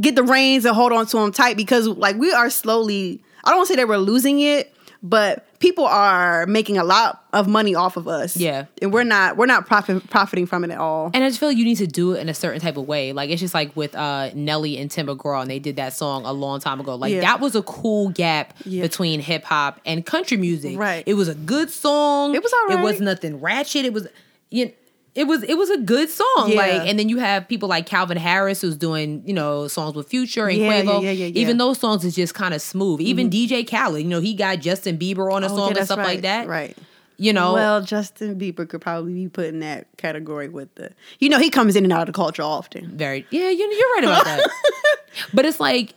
[0.00, 3.22] get the reins and hold on to them tight because like we are slowly.
[3.44, 4.73] I don't want to say that we're losing it,
[5.06, 8.36] but people are making a lot of money off of us.
[8.38, 8.64] Yeah.
[8.80, 11.10] and we're not we're not profit, profiting from it at all.
[11.12, 12.88] And I just feel like you need to do it in a certain type of
[12.88, 13.12] way.
[13.12, 16.24] Like it's just like with uh Nelly and Tim McGraw, and they did that song
[16.24, 16.94] a long time ago.
[16.96, 17.20] Like Yeah.
[17.20, 18.80] that was a cool gap Yeah.
[18.82, 20.78] between hip hop and country music.
[20.78, 21.04] Right.
[21.06, 22.34] It was a good song.
[22.34, 23.84] It was all It was nothing ratchet.
[23.84, 24.08] It was
[24.50, 24.72] you
[25.14, 26.48] it was it was a good song.
[26.48, 26.56] Yeah.
[26.56, 30.08] Like and then you have people like Calvin Harris who's doing, you know, songs with
[30.08, 31.02] Future and Yeah, Quavo.
[31.02, 31.40] yeah, yeah, yeah.
[31.40, 33.00] Even those songs is just kind of smooth.
[33.00, 33.54] Even mm-hmm.
[33.54, 35.98] DJ Khaled, you know, he got Justin Bieber on a Oh, song yeah, and stuff
[35.98, 36.48] right, like that.
[36.48, 36.76] Right.
[37.16, 40.90] You know, Well, Justin Bieber could probably be put in that category with the.
[41.20, 42.96] You know, he comes in and out of the culture often.
[42.96, 44.50] Very yeah, you, you're right about that.
[45.32, 45.94] but it's like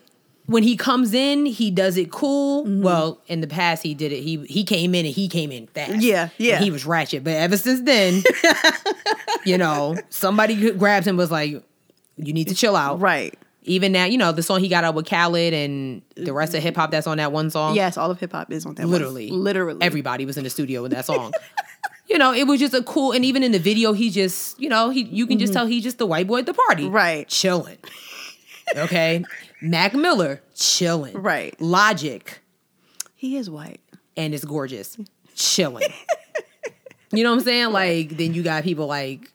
[0.47, 2.63] when he comes in, he does it cool.
[2.65, 2.81] Mm-hmm.
[2.81, 4.21] Well, in the past, he did it.
[4.21, 6.01] He he came in and he came in fast.
[6.01, 6.55] Yeah, yeah.
[6.55, 7.23] And he was ratchet.
[7.23, 8.23] But ever since then,
[9.45, 11.51] you know, somebody grabs him was like,
[12.17, 13.37] "You need to chill out." Right.
[13.63, 16.63] Even now, you know, the song he got out with Khaled and the rest of
[16.63, 17.75] hip hop that's on that one song.
[17.75, 18.83] Yes, all of hip hop is on that.
[18.83, 18.91] one.
[18.91, 19.85] literally, literally.
[19.85, 21.33] everybody was in the studio with that song.
[22.09, 24.69] you know, it was just a cool, and even in the video, he just, you
[24.69, 26.95] know, he you can just tell he's just the white boy at the party, Mm-hmm.
[26.95, 27.27] Right.
[27.27, 27.77] Chilling.
[28.73, 29.25] Okay,
[29.61, 31.59] Mac Miller chilling, Right.
[31.59, 32.39] Logic,
[33.15, 33.81] He is white.
[34.15, 34.97] and it's gorgeous,
[35.35, 35.89] chilling.
[37.11, 37.71] you know what I'm saying?
[37.71, 39.31] Like then you got people like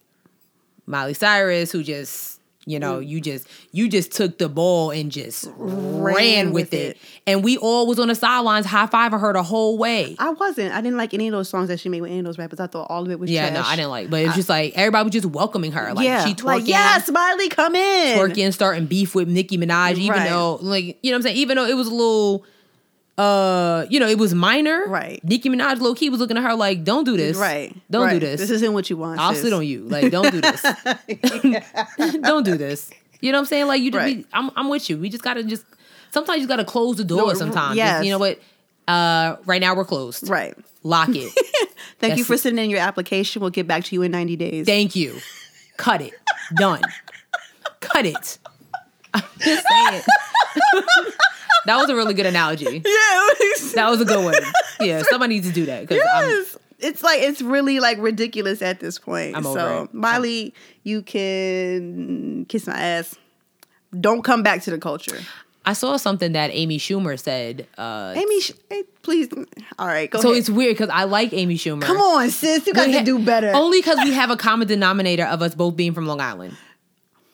[0.86, 2.31] Miley Cyrus who just.
[2.64, 3.08] You know, Mm.
[3.08, 6.90] you just you just took the ball and just ran, with, with it.
[6.92, 6.98] it.
[7.26, 10.14] and we all was on the sidelines high fiving her the whole way.
[10.18, 10.72] I wasn't.
[10.72, 12.60] I didn't like any of those songs that she made with any of those rappers.
[12.60, 13.64] I thought all of it was Yeah, trash.
[13.64, 14.10] no, I didn't like.
[14.10, 15.92] But it's just like everybody was just welcoming her.
[15.92, 18.18] Like yeah, she twerking, like yes, Miley, come in.
[18.18, 19.96] twerking, starting beef with Nicki Minaj.
[19.96, 20.28] Even Right.
[20.28, 21.36] though, like, you know what I'm saying?
[21.38, 22.44] Even though it was a little,
[23.18, 24.86] uh, you know, it was minor.
[24.86, 25.22] Right.
[25.22, 27.36] Nicki Minaj, low key, was looking at her like, "Don't do this.
[27.36, 27.76] Right.
[27.90, 28.40] Don't do this.
[28.40, 29.20] This isn't what you want.
[29.20, 29.42] I'll sis.
[29.42, 29.82] sit on you.
[29.82, 30.62] Like, don't do this.
[32.22, 32.90] don't do this.
[33.20, 33.66] You know what I'm saying?
[33.66, 34.16] Like, you just, Right.
[34.18, 34.98] we, I'm, I'm with you.
[34.98, 35.64] We just gotta just.
[36.10, 37.28] Sometimes you gotta close the door.
[37.28, 38.04] No, sometimes, yes.
[38.04, 38.38] you know what?
[38.88, 40.28] Uh, right now we're closed.
[40.28, 40.54] Right.
[40.82, 41.32] Lock it.
[41.98, 43.40] Thank you for sending in your application.
[43.40, 44.66] We'll get back to you in 90 days.
[44.66, 45.18] Thank you.
[45.76, 46.12] Cut it.
[46.54, 46.82] Done.
[47.80, 48.38] Cut it.
[49.14, 50.02] I'm just saying.
[51.66, 52.64] That was a really good analogy.
[52.84, 53.28] yeah.
[53.40, 54.34] was- That was a good one.
[54.80, 56.58] Yeah, somebody needs to do that yes.
[56.78, 59.36] It's like it's really like ridiculous at this point.
[59.36, 59.94] I'm over so it.
[59.94, 63.14] Miley, you can kiss my ass.
[63.98, 65.20] Don't come back to the culture.
[65.64, 67.68] I saw something that Amy Schumer said.
[67.78, 69.28] Uh, Amy, hey, please.
[69.78, 70.40] All right, go so ahead.
[70.40, 71.82] it's weird because I like Amy Schumer.
[71.82, 72.66] Come on, sis.
[72.66, 73.52] You got We to ha- do better.
[73.54, 76.56] Only because we have a common denominator of us both being from Long Island.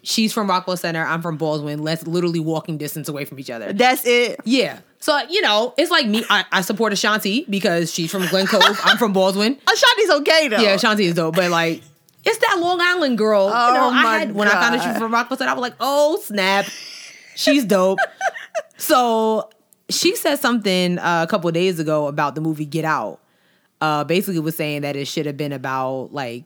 [0.02, 1.02] She's from Rockville Centre.
[1.04, 1.82] I'm from Baldwin.
[1.82, 3.72] Let's literally walking distance away from each other.
[3.72, 4.40] That's it.
[4.44, 4.78] Yeah.
[5.00, 6.24] So you know, it's like me.
[6.30, 8.62] I, I support Ashanti because she's from Glen Cove.
[8.84, 9.58] I'm from Baldwin.
[9.66, 10.58] Ashanti's okay though.
[10.60, 11.82] Yeah, Ashanti is dope, but like
[12.24, 13.46] it's that Long Island girl.
[13.46, 15.50] you Oh know, I my had when I found out she was from Rockville Centre,
[15.50, 16.66] I was like, oh snap,
[17.34, 17.98] she's dope.
[18.76, 19.50] so
[19.88, 23.20] she said something uh, a couple of days ago about the movie Get Out.
[23.80, 26.44] Uh, basically, was saying that it should have been about like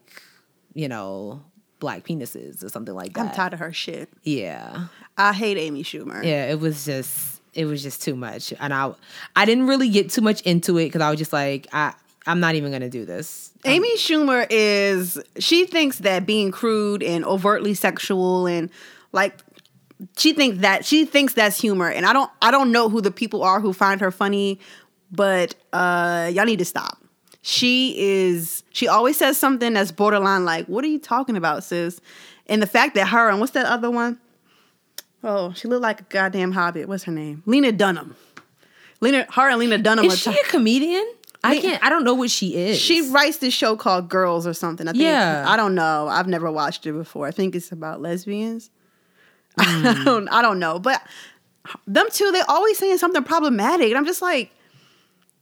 [0.75, 1.43] you know
[1.83, 3.21] black penises or something like that.
[3.21, 4.09] I'm tired of her shit.
[4.23, 4.87] Yeah.
[5.19, 6.25] I hate Amy Schumer.
[6.25, 8.55] Yeah, it was just it was just too much.
[8.61, 8.95] And I
[9.35, 11.93] I didn't really get too much into it cuz I was just like I
[12.25, 13.51] I'm not even going to do this.
[13.65, 18.71] Amy Schumer is she thinks that being crude and overtly sexual and
[19.11, 19.37] like
[20.17, 23.11] she thinks that she thinks that's humor and I don't I don't know who the
[23.11, 24.61] people are who find her funny,
[25.11, 27.02] but uh y'all need to stop.
[27.43, 32.01] She is she always says something that's borderline like, "What are you talking about, sis?"
[32.47, 34.19] And the fact that her and what's that other one?
[35.25, 36.89] Oh, she looked like a goddamn hobbit.
[36.89, 37.43] What's her name?
[37.45, 38.17] Lena Dunham.
[39.01, 41.05] Lena her and Lena Dunham Is she ti- a comedian?
[41.45, 42.79] I can't I don't know what she is.
[42.79, 44.87] She writes this show called Girls or something.
[44.87, 45.45] I think, Yeah.
[45.47, 46.07] I don't know.
[46.09, 47.27] I've never watched it before.
[47.27, 48.71] I think it's about lesbians.
[49.59, 50.05] I hmm.
[50.05, 50.29] don't.
[50.29, 50.79] I don't know.
[50.79, 51.03] But
[51.87, 54.51] them two, they're always saying something problematic, and I'm just like,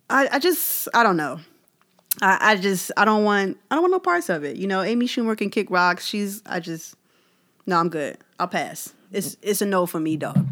[0.08, 1.40] I, I just, I don't know.
[2.20, 4.56] I, I just, I don't want, I don't want no parts of it.
[4.56, 6.06] You know, Amy Schumer can kick rocks.
[6.06, 6.94] She's, I just,
[7.66, 8.18] no, I'm good.
[8.38, 8.92] I'll pass.
[9.12, 10.46] It's, it's a no for me, dog.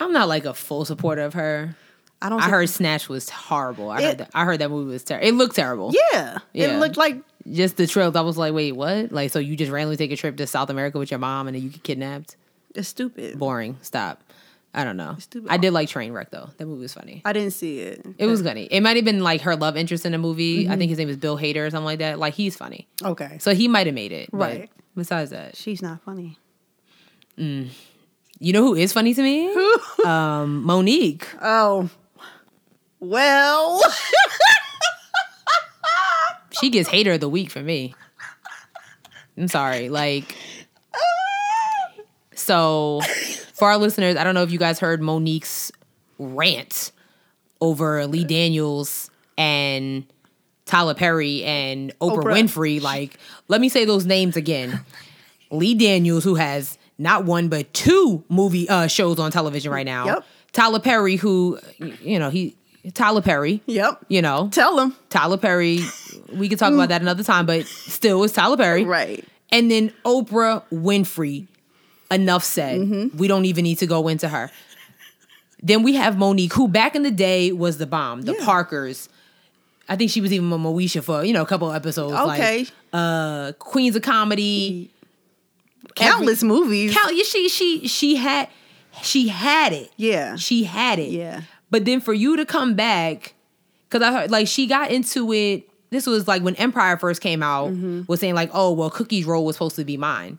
[0.00, 1.74] I'm not like a full supporter of her.
[2.20, 2.40] I don't.
[2.40, 3.90] I heard Snatch was horrible.
[3.90, 5.26] I It- heard that, I heard that movie was terrible.
[5.28, 5.92] It looked terrible.
[6.12, 6.76] Yeah, Yeah.
[6.76, 7.16] it looked like
[7.52, 8.16] Just the trails.
[8.16, 9.12] I was like, wait, what?
[9.12, 11.54] Like, so you just randomly take a trip to South America with your mom and
[11.54, 12.36] then you get kidnapped?
[12.74, 13.38] it's stupid.
[13.38, 13.78] Boring.
[13.82, 14.22] Stop.
[14.76, 15.16] I don't know.
[15.48, 16.50] I did like Trainwreck though.
[16.58, 17.22] That movie was funny.
[17.24, 18.04] I didn't see it.
[18.18, 18.64] It was funny.
[18.70, 20.64] It might have been like her love interest in the movie.
[20.64, 20.72] Mm-hmm.
[20.72, 22.18] I think his name is Bill Hader or something like that.
[22.18, 22.86] Like he's funny.
[23.02, 23.38] okay.
[23.40, 24.28] So he might have made it.
[24.32, 24.70] Right.
[24.94, 26.38] Besides that, She's not funny.
[27.36, 27.70] you
[28.40, 29.48] know who is funny to me?
[30.04, 31.24] um, Mo'Nique.
[31.42, 31.88] Oh,
[33.00, 33.82] well,
[36.60, 37.94] She gets hater of the week for me.
[39.36, 39.90] I'm sorry.
[39.90, 40.34] Like,
[42.34, 43.00] so
[43.56, 45.72] for our listeners, I don't know if you guys heard Mo'Nique's
[46.18, 46.92] rant
[47.60, 50.04] over Lee Daniels and
[50.66, 52.34] Tyler Perry and Oprah, Oprah.
[52.34, 52.80] Winfrey.
[52.80, 54.80] Like, let me say those names again.
[55.50, 60.06] Lee Daniels, who has not one but two movie uh, shows on television right now.
[60.06, 60.24] Yep.
[60.52, 61.58] Tyler Perry, who
[62.00, 62.56] you know he
[62.94, 63.62] Tyler Perry.
[63.66, 64.04] yep.
[64.08, 64.96] You know, Tell them.
[65.10, 65.80] Tyler Perry.
[66.32, 68.84] We could talk about that another time, but still, it's Tyler Perry.
[68.84, 69.24] Right.
[69.50, 71.46] And then Oprah Winfrey.
[72.10, 72.80] Enough said.
[72.80, 73.16] Mm-hmm.
[73.18, 74.50] We don't even need to go into her.
[75.62, 78.22] Then we have Mo'Nique, who back in the day was the bomb.
[78.22, 78.44] The Yeah.
[78.44, 79.08] Parkers.
[79.88, 82.14] I think she was even a Moesha for you know a couple episodes.
[82.14, 82.58] Okay.
[82.58, 84.90] Like, uh, Queens of Comedy.
[85.94, 86.94] Countless movies.
[86.94, 87.16] Count.
[87.16, 88.48] Yeah, she she she had
[89.02, 89.90] she had it.
[89.96, 90.36] Yeah.
[90.36, 91.10] She had it.
[91.10, 91.42] Yeah.
[91.70, 93.34] But then for you to come back,
[93.88, 95.68] because I heard like she got into it.
[95.90, 98.02] This was like when Empire first came out, Mm-hmm.
[98.08, 100.38] was saying like, oh well, Cookie's role was supposed to be mine.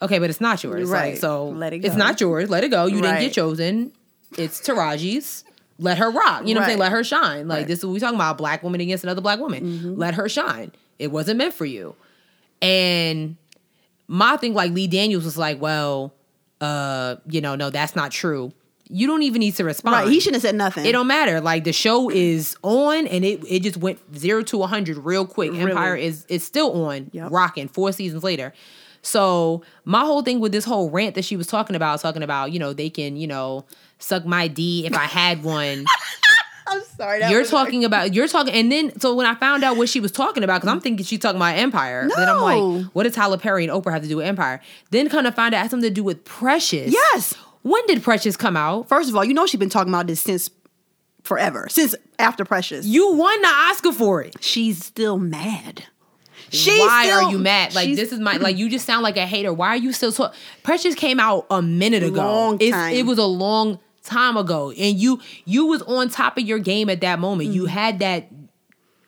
[0.00, 0.90] Okay, but it's not yours.
[0.90, 1.18] Like, Right.
[1.18, 1.86] so Let it go.
[1.88, 2.48] It's not yours.
[2.50, 2.86] Let it go.
[2.86, 3.92] You didn't get chosen.
[4.36, 5.44] It's Taraji's.
[5.80, 6.46] Let her rock.
[6.46, 6.78] You know what I'm saying?
[6.80, 7.46] Let her shine.
[7.48, 7.60] Like Right.
[7.62, 7.68] Mm-hmm.
[7.68, 8.36] this is what we talking about.
[8.38, 9.96] Black woman against another black woman.
[9.96, 10.72] Let her shine.
[10.98, 11.94] It wasn't meant for you.
[12.60, 13.36] And
[14.08, 16.12] my thing, like Lee Daniels was like, well,
[16.60, 18.52] uh, you know, no, that's not true.
[18.90, 20.04] You don't even need to respond.
[20.06, 20.08] Right.
[20.12, 20.86] He shouldn't have said nothing.
[20.86, 21.40] It don't matter.
[21.42, 25.52] Like the show is on, and it it just went zero to hundred real quick.
[25.52, 25.70] Really?
[25.70, 27.30] Empire is is still on, Yep.
[27.30, 28.54] rocking four seasons later.
[29.08, 32.52] So my whole thing with this whole rant that she was talking about, talking about,
[32.52, 33.64] you know, they can, you know,
[33.98, 35.84] suck my D if I had one.
[36.70, 37.26] I'm sorry.
[37.30, 40.12] you're talking about you're talking and then so when I found out what she was
[40.12, 42.06] talking about, because I'm thinking she's talking about Empire.
[42.14, 42.44] Then I'm No.
[42.44, 44.60] like, what does Tyler Perry and Oprah have to do with Empire?
[44.90, 46.92] Then kind of find out it has something to do with Precious.
[46.92, 47.32] Yes.
[47.62, 48.86] When did Precious come out?
[48.86, 50.50] First of all, you know she's been talking about this since
[51.24, 52.84] forever, since after Precious.
[52.84, 54.36] You won the Oscar for it.
[54.44, 55.84] she's still mad.
[56.50, 57.74] She's Why still- are you mad?
[57.74, 59.52] Like this is my like you just sound like a hater.
[59.52, 60.38] Why are you still talking?
[60.62, 62.56] Precious came out a minute ago.
[62.60, 66.88] It was a long time ago, and you you was on top of your game
[66.88, 67.50] at that moment.
[67.50, 67.56] Mm-hmm.
[67.56, 68.28] You had that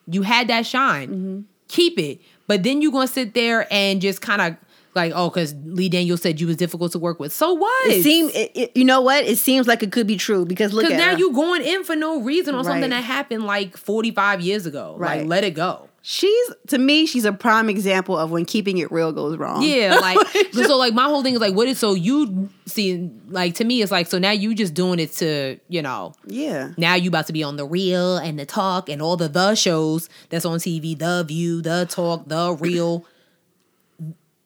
[0.07, 1.47] you had that shine.
[1.69, 2.21] Keep it.
[2.47, 4.57] But then you gonna sit there and just kind of
[4.95, 7.33] like oh, because Lee Daniels said you was difficult to work with.
[7.33, 7.87] So what?
[7.91, 9.25] It seem it, it- you know what?
[9.25, 11.19] It seems like it could be true because look at now her.
[11.19, 14.97] you going in for no reason on something that happened like forty five years ago.
[14.99, 15.27] Like Right.
[15.27, 15.87] let it go.
[16.03, 19.63] She's to me, she's a prime example of when keeping it real goes wrong.
[19.63, 20.17] Yeah, like
[20.53, 20.79] so.
[20.79, 23.11] Like my whole thing is like, what is so you see?
[23.29, 26.15] Like to me, it's like so now you just doing it to you know.
[26.27, 26.71] yeah.
[26.79, 29.55] Now you about to be on the real and the talk and all the the
[29.55, 33.05] shows that's on TV, the View, the Talk, the Real.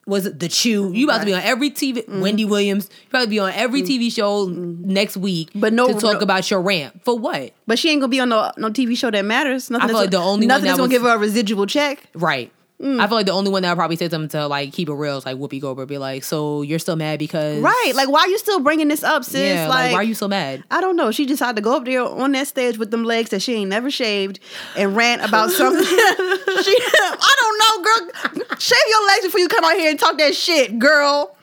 [0.07, 0.93] Was it the Chew?
[0.93, 1.99] You about to be on every TV.
[2.05, 2.21] Mm-hmm.
[2.21, 2.91] Wendy Williams.
[3.13, 5.51] You to be on every TV show next week.
[5.55, 7.53] But no- to talk no- about your rant for what?
[7.67, 9.71] But she ain't gonna be on no no TV show that matters.
[9.71, 11.19] Nothing I feel like the only one nothing that that's gonna was- give her a
[11.19, 12.03] residual check.
[12.15, 12.53] Right.
[12.85, 13.01] Mm.
[13.01, 14.93] I feel like the only one that would probably say something to like keep it
[14.93, 15.89] real is like Whoopi Goldberg.
[15.89, 17.93] Be like, so you're still mad because Right.
[17.95, 19.41] Like, why are you still bringing this up, sis?
[19.41, 20.63] yeah, like, like, why are you so mad?
[20.71, 21.11] I don't know.
[21.11, 23.71] She decided to go up there on that stage with them legs that she ain't
[23.71, 24.39] never shaved
[24.77, 25.83] and rant about something.
[25.85, 28.59] she, I don't know, girl.
[28.59, 31.35] Shave your legs before you come out here and talk that shit, girl.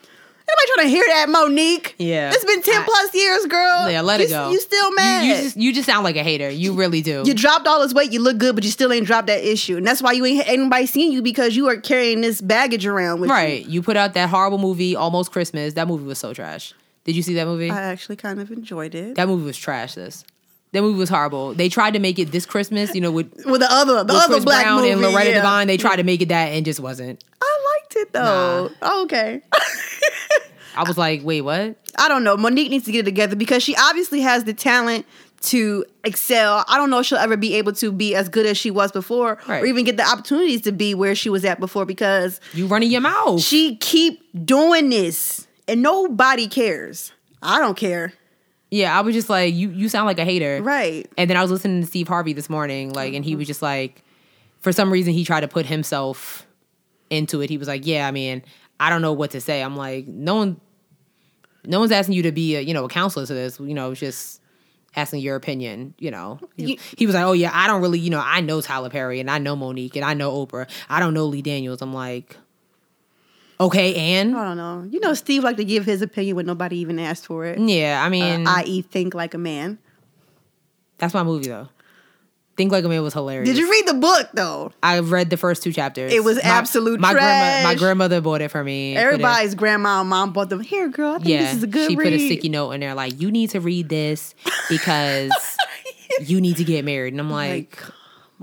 [0.51, 1.93] Anybody trying to hear that, Mo'Nique?
[1.97, 2.31] Yeah.
[2.33, 3.89] It's been 10 I- plus years, girl.
[3.89, 4.49] Yeah, let you, it go.
[4.51, 5.23] You still mad.
[5.25, 6.49] You, you just you just sound like a hater.
[6.49, 7.23] You really do.
[7.25, 9.77] You dropped all this weight, you look good, but you still ain't dropped that issue.
[9.77, 13.21] And that's why you ain't, anybody seeing you because you are carrying this baggage around
[13.21, 13.35] with you.
[13.35, 13.65] right.
[13.65, 15.73] You put out that horrible movie, Almost Christmas.
[15.75, 16.73] That movie was so trash.
[17.03, 17.69] Did you see that movie?
[17.69, 19.15] I actually kind of enjoyed it.
[19.15, 19.95] that movie was trash.
[19.95, 20.23] This.
[20.73, 21.53] That movie was horrible.
[21.53, 24.35] They tried to make it this Christmas, you know, with, with the other, the other
[24.35, 25.35] Chris black Brown movie, and Loretta yeah.
[25.37, 25.67] Devine.
[25.67, 26.07] They tried to mm.
[26.07, 27.23] make it that and just wasn't.
[27.41, 28.71] I liked it though.
[28.81, 29.41] Oh, okay.
[30.75, 31.75] I was like, wait, what?
[31.97, 32.37] I don't know.
[32.37, 35.05] Mo'Nique needs to get it together because she obviously has the talent
[35.41, 36.63] to excel.
[36.67, 38.91] I don't know if she'll ever be able to be as good as she was
[38.91, 39.61] before Right.
[39.61, 42.91] or even get the opportunities to be where she was at before because You running
[42.91, 43.41] your mouth.
[43.41, 47.11] she keep doing this and nobody cares.
[47.41, 48.13] I don't care.
[48.71, 50.61] Yeah, I was just like, you you sound like a hater.
[50.63, 51.05] Right.
[51.17, 53.61] And then I was listening to Steve Harvey this morning, like, and he was just
[53.61, 54.01] like,
[54.61, 56.47] for some reason, he tried to put himself
[57.09, 57.49] into it.
[57.49, 58.43] He was like, "Yeah, I mean,
[58.79, 60.61] I don't know what to say." I'm like, no one,
[61.65, 63.59] no one's asking you to be a you know a counselor to this.
[63.59, 64.39] You know, it's just
[64.95, 65.93] asking your opinion.
[65.99, 68.61] You know, You- he was like, "Oh yeah, I don't really, you know, I know
[68.61, 70.69] Tyler Perry and I know Mo'Nique and I know Oprah.
[70.89, 72.37] I don't know Lee Daniels." I'm like,
[73.61, 74.87] okay, and I don't know.
[74.89, 77.59] You know, Steve like to give his opinion when nobody even asked for it.
[77.59, 79.77] yeah, I Uh, mean, i.e., think like a man.
[80.97, 81.69] that's my movie though.
[82.57, 83.47] Think Like a Man was hilarious.
[83.47, 84.71] Did you read the book though?
[84.83, 86.11] I read the first two chapters.
[86.13, 88.95] It was My- absolute my grandma, my grandmother bought it for me.
[88.95, 90.59] Everybody's grandma and mom bought them.
[90.59, 92.03] Here, girl, I think yeah, this is a good she read.
[92.05, 94.35] put a sticky note in there like, "You need to read this
[94.69, 95.31] because
[96.21, 97.93] you need to get married." And I'm like, Like,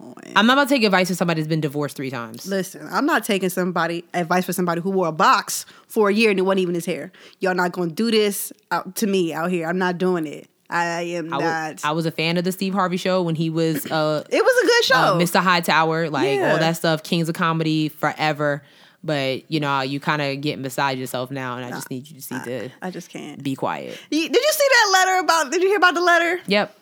[0.01, 0.15] on.
[0.37, 2.47] I'm not about to take advice from somebody that's been divorced three times.
[2.47, 6.31] Listen, I'm not taking somebody advice for somebody who wore a box for a year
[6.31, 7.13] and it wasn't even his hair.
[7.41, 9.67] Y'all not gonna do this out to me out here.
[9.67, 10.49] I'm not doing it.
[10.71, 11.85] I am I not.
[11.85, 14.65] I was a fan of the Steve Harvey show when he was uh, it was
[14.65, 14.95] a good show.
[14.97, 15.41] uh Mr.
[15.41, 16.53] Hightower, like Yeah.
[16.53, 18.63] all that stuff, Kings of Comedy, forever.
[19.03, 22.17] But you know, you kind of getting beside yourself now, and I just need you
[22.17, 23.43] to see to I just can't.
[23.43, 23.99] be quiet.
[24.11, 25.53] Did you see that letter about?
[25.53, 26.41] Did you hear about the letter?
[26.49, 26.77] Yep,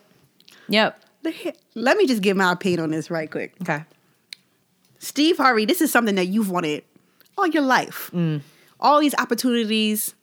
[0.69, 1.01] yep.
[1.75, 3.55] Let me just give my opinion on this right quick.
[3.63, 3.85] Okay.
[4.99, 6.85] Steve Harvey, this is something that you've wanted
[7.37, 8.11] all your life.
[8.15, 8.41] Mm.
[8.81, 10.15] All these opportunities,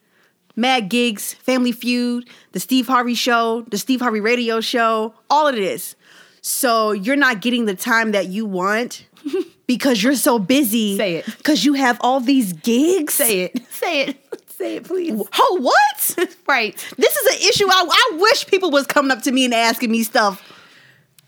[0.55, 5.55] mad gigs, Family Feud, the Steve Harvey show, the Steve Harvey radio show, all of
[5.55, 5.95] this.
[6.41, 9.05] So you're not getting the time that you want
[9.67, 10.97] because you're so busy.
[10.97, 11.25] Say it.
[11.25, 13.13] Because you have all these gigs.
[13.13, 13.61] Say it.
[13.71, 14.17] Say it.
[14.49, 15.21] Say it, please.
[15.39, 16.29] Oh, what?
[16.47, 16.75] right.
[16.97, 17.67] this is an issue.
[17.69, 20.52] I, I wish people was coming up to me and asking me stuff.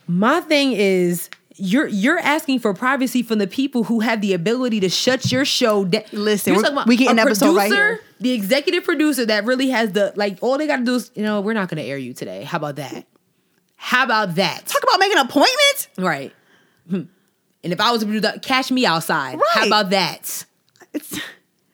[0.08, 4.80] My thing is you're you're asking for privacy from the people who have the ability
[4.82, 6.04] to shut your show down.
[6.12, 8.00] Listen, You're we're- talking about we a an episode right here.
[8.20, 11.24] The executive producer that really has the like all they got to do is you
[11.24, 12.44] know we're not going to air you today.
[12.44, 13.06] How about that?
[13.78, 14.66] How about that?
[14.66, 15.88] Talk about making an appointment.
[15.98, 16.34] right.
[16.90, 17.02] Hmm.
[17.64, 19.40] And if I was a producer, catch me outside.
[19.54, 20.46] How about that?
[20.94, 21.20] It's,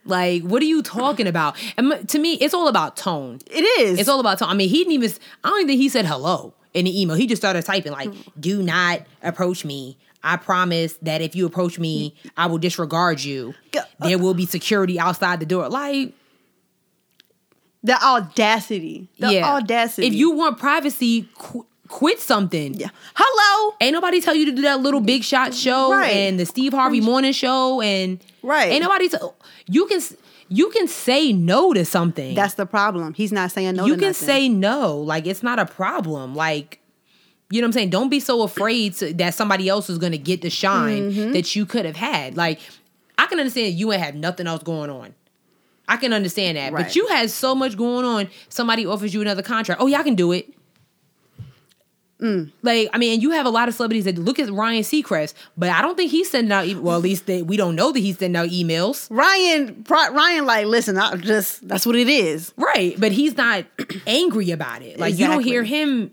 [0.04, 1.56] Like, what are you talking about?
[1.78, 3.40] And to me, it's all about tone.
[3.46, 4.00] it is.
[4.00, 4.50] It's all about tone.
[4.50, 5.12] I mean, he didn't even.
[5.44, 7.16] I don't even think he said hello in the email.
[7.16, 8.22] He just started typing like, hmm.
[8.40, 9.98] "Do not approach me.
[10.24, 13.54] I promise that if you approach me, I will disregard you.
[13.76, 16.14] Uh, there will be security outside the door." Like,
[17.84, 19.08] the audacity.
[19.20, 20.08] The yeah, audacity.
[20.08, 22.76] If you want privacy, qu- quit something.
[22.76, 22.90] yeah.
[23.16, 23.76] Hello.
[23.82, 26.12] Ain't nobody tell you to do that little big shot show Right.
[26.16, 28.72] and the Steve Harvey morning show and Right.
[28.72, 29.10] Ain't nobody.
[29.10, 29.18] T-
[29.68, 30.00] you can
[30.54, 32.36] you can say no to something.
[32.36, 33.14] That's the problem.
[33.14, 34.28] He's not saying no you can nothing.
[34.28, 34.98] say no.
[34.98, 36.36] Like it's not a problem.
[36.36, 36.80] Like
[37.50, 37.90] you know what I'm saying?
[37.90, 41.32] Don't be so afraid to, that somebody else is going to get the shine Mm-hmm.
[41.34, 42.36] that you could have had.
[42.36, 42.60] Like
[43.18, 45.14] I can understand you ain't have nothing else going on.
[45.88, 46.72] I can understand that.
[46.74, 46.86] Right.
[46.86, 48.30] But you had so much going on.
[48.50, 49.82] Somebody offers you another contract.
[49.82, 50.54] Oh yeah, I can do it.
[52.22, 52.52] Mm.
[52.62, 55.34] Like I mean, and you have a lot of celebrities that look at Ryan Seacrest,
[55.58, 56.66] but I don't think he's sending out.
[56.68, 59.08] e- Well, at least they, we don't know that he's sending out emails.
[59.10, 62.54] Ryan, Pri- Ryan, like, listen, I just that's what it is.
[62.58, 63.66] Right, but he's not
[64.08, 65.00] angry about it.
[65.00, 66.12] Like you don't hear him,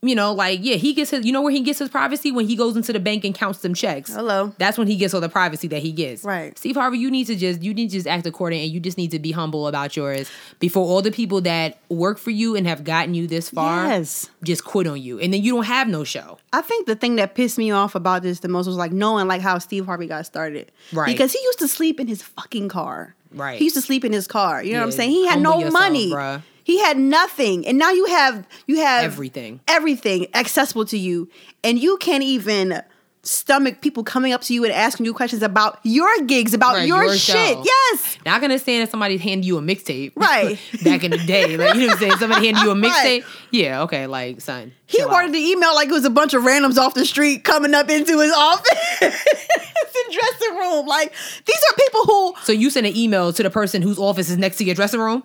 [0.00, 1.24] you know, like yeah, he gets his.
[1.26, 3.60] You know where he gets his privacy when he goes into the bank and counts
[3.60, 4.14] them checks.
[4.14, 4.52] Hello.
[4.58, 6.22] That's when he gets all the privacy that he gets.
[6.22, 6.56] Right.
[6.56, 8.96] Steve Harvey, you need to just you need to just act according, and you just
[8.96, 10.30] need to be humble about yours
[10.60, 14.30] before all the people that work for you and have gotten you this far Yes.
[14.44, 16.38] just quit on you, and then you don't have no show.
[16.52, 19.26] I think the thing that pissed me off about this the most was like knowing
[19.26, 20.70] like how Steve Harvey got started.
[20.92, 21.06] Right.
[21.06, 23.14] Because he used to sleep in his fucking car.
[23.34, 23.58] Right.
[23.58, 24.62] He used to sleep in his car.
[24.62, 25.10] You know what I'm saying?
[25.10, 26.10] He had no yourself, money.
[26.12, 26.42] bruh.
[26.68, 27.66] He had nothing.
[27.66, 29.60] And now you have you have Everything.
[29.66, 31.30] Everything accessible to you.
[31.64, 32.82] And you can't even
[33.22, 36.86] stomach people coming up to you and asking you questions about your gigs, about Right,
[36.86, 37.34] your, your shit.
[37.34, 37.64] show.
[37.64, 38.18] Yes.
[38.26, 40.12] Not gonna stand if somebody hand you a mixtape.
[40.14, 40.58] Right.
[40.84, 41.56] Back in the day.
[41.56, 42.12] Like you know what I'm saying?
[42.18, 43.22] Somebody hand you a Right.
[43.22, 43.24] mixtape.
[43.50, 44.72] Yeah, okay, like son.
[44.84, 45.32] He out.
[45.32, 48.20] the email like it was a bunch of randoms off the street coming up into
[48.20, 48.68] his office.
[49.00, 50.86] it's a dressing room.
[50.86, 51.12] Like
[51.46, 54.36] these are people who So you send an email to the person whose office is
[54.36, 55.24] next to your dressing room?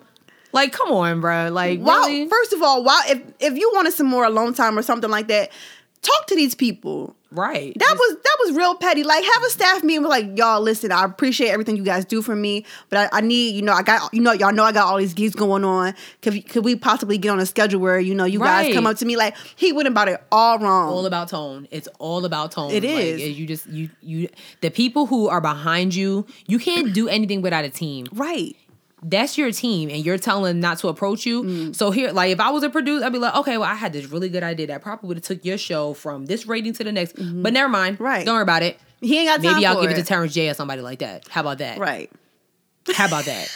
[0.54, 1.50] Like, come on, bro.
[1.52, 2.02] Like, Wow.
[2.06, 2.28] really?
[2.28, 3.00] First of all, wow.
[3.08, 5.50] If if you wanted some more alone time or something like that,
[6.02, 7.14] talk to these people.
[7.32, 7.76] right.
[7.76, 9.02] That was that was real petty.
[9.02, 10.60] Like have a staff meeting with like y'all.
[10.60, 13.72] Listen, I appreciate everything you guys do for me, but I, I need you know
[13.72, 15.94] I got you know y'all know I got all these gigs going on.
[16.22, 18.98] Could could we possibly get on a schedule where you know you guys come up
[18.98, 20.90] to me like he went about it all wrong.
[20.92, 21.66] all about tone.
[21.72, 22.70] It's all about tone.
[22.70, 23.20] It is.
[23.20, 24.28] Like, you just you you
[24.60, 26.26] the people who are behind you.
[26.46, 28.06] You can't do anything without a team.
[28.12, 28.54] right.
[29.06, 31.42] That's your team, and you're telling them not to approach you.
[31.42, 31.76] Mm.
[31.76, 33.92] So here, like if I was a producer, I'd be like, okay, well, I had
[33.92, 36.84] this really good idea that probably would have took your show from this rating to
[36.84, 37.14] the next.
[37.16, 37.96] But never mind.
[37.96, 38.04] Mm-hmm.
[38.04, 38.24] Right.
[38.24, 38.78] Don't worry about it.
[39.00, 41.00] He ain't got time Maybe I'll give it it to Terrence J or somebody like
[41.00, 41.28] that.
[41.28, 41.78] How about that?
[41.78, 42.10] Right.
[42.94, 43.48] How about that?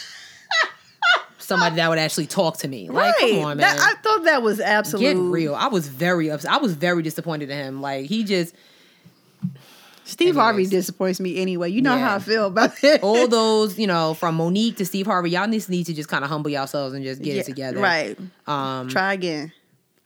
[1.39, 2.91] somebody that would actually talk to me.
[2.91, 3.33] Like, right.
[3.33, 3.77] come on, man.
[3.77, 5.55] That, I thought that was absolutely Get real.
[5.55, 6.53] I was very upset.
[6.53, 7.81] I was very disappointed in him.
[7.81, 8.55] Like he just
[10.09, 11.71] Steve Harvey disappoints me anyway.
[11.71, 12.09] You know Yeah.
[12.09, 13.03] how I feel about it.
[13.03, 16.25] all those, you know, from Mo'Nique to Steve Harvey, y'all need need to just kind
[16.25, 17.79] of humble yourselves and just get Yeah, it together.
[17.81, 18.19] Right.
[18.47, 19.53] Um Try again.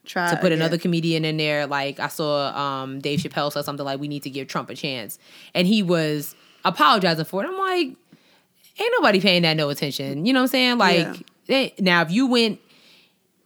[0.05, 0.59] Try to put again.
[0.59, 1.65] another comedian in there.
[1.65, 2.47] Like I saw
[2.81, 5.17] um Dave Chappelle said something like we need to give Trump a chance.
[5.55, 6.35] And he was
[6.65, 7.47] apologizing for it.
[7.47, 10.25] I'm like, ain't nobody paying that no attention.
[10.25, 10.77] You know what I'm saying?
[10.77, 11.55] Like Yeah.
[11.57, 12.59] eh, now if you went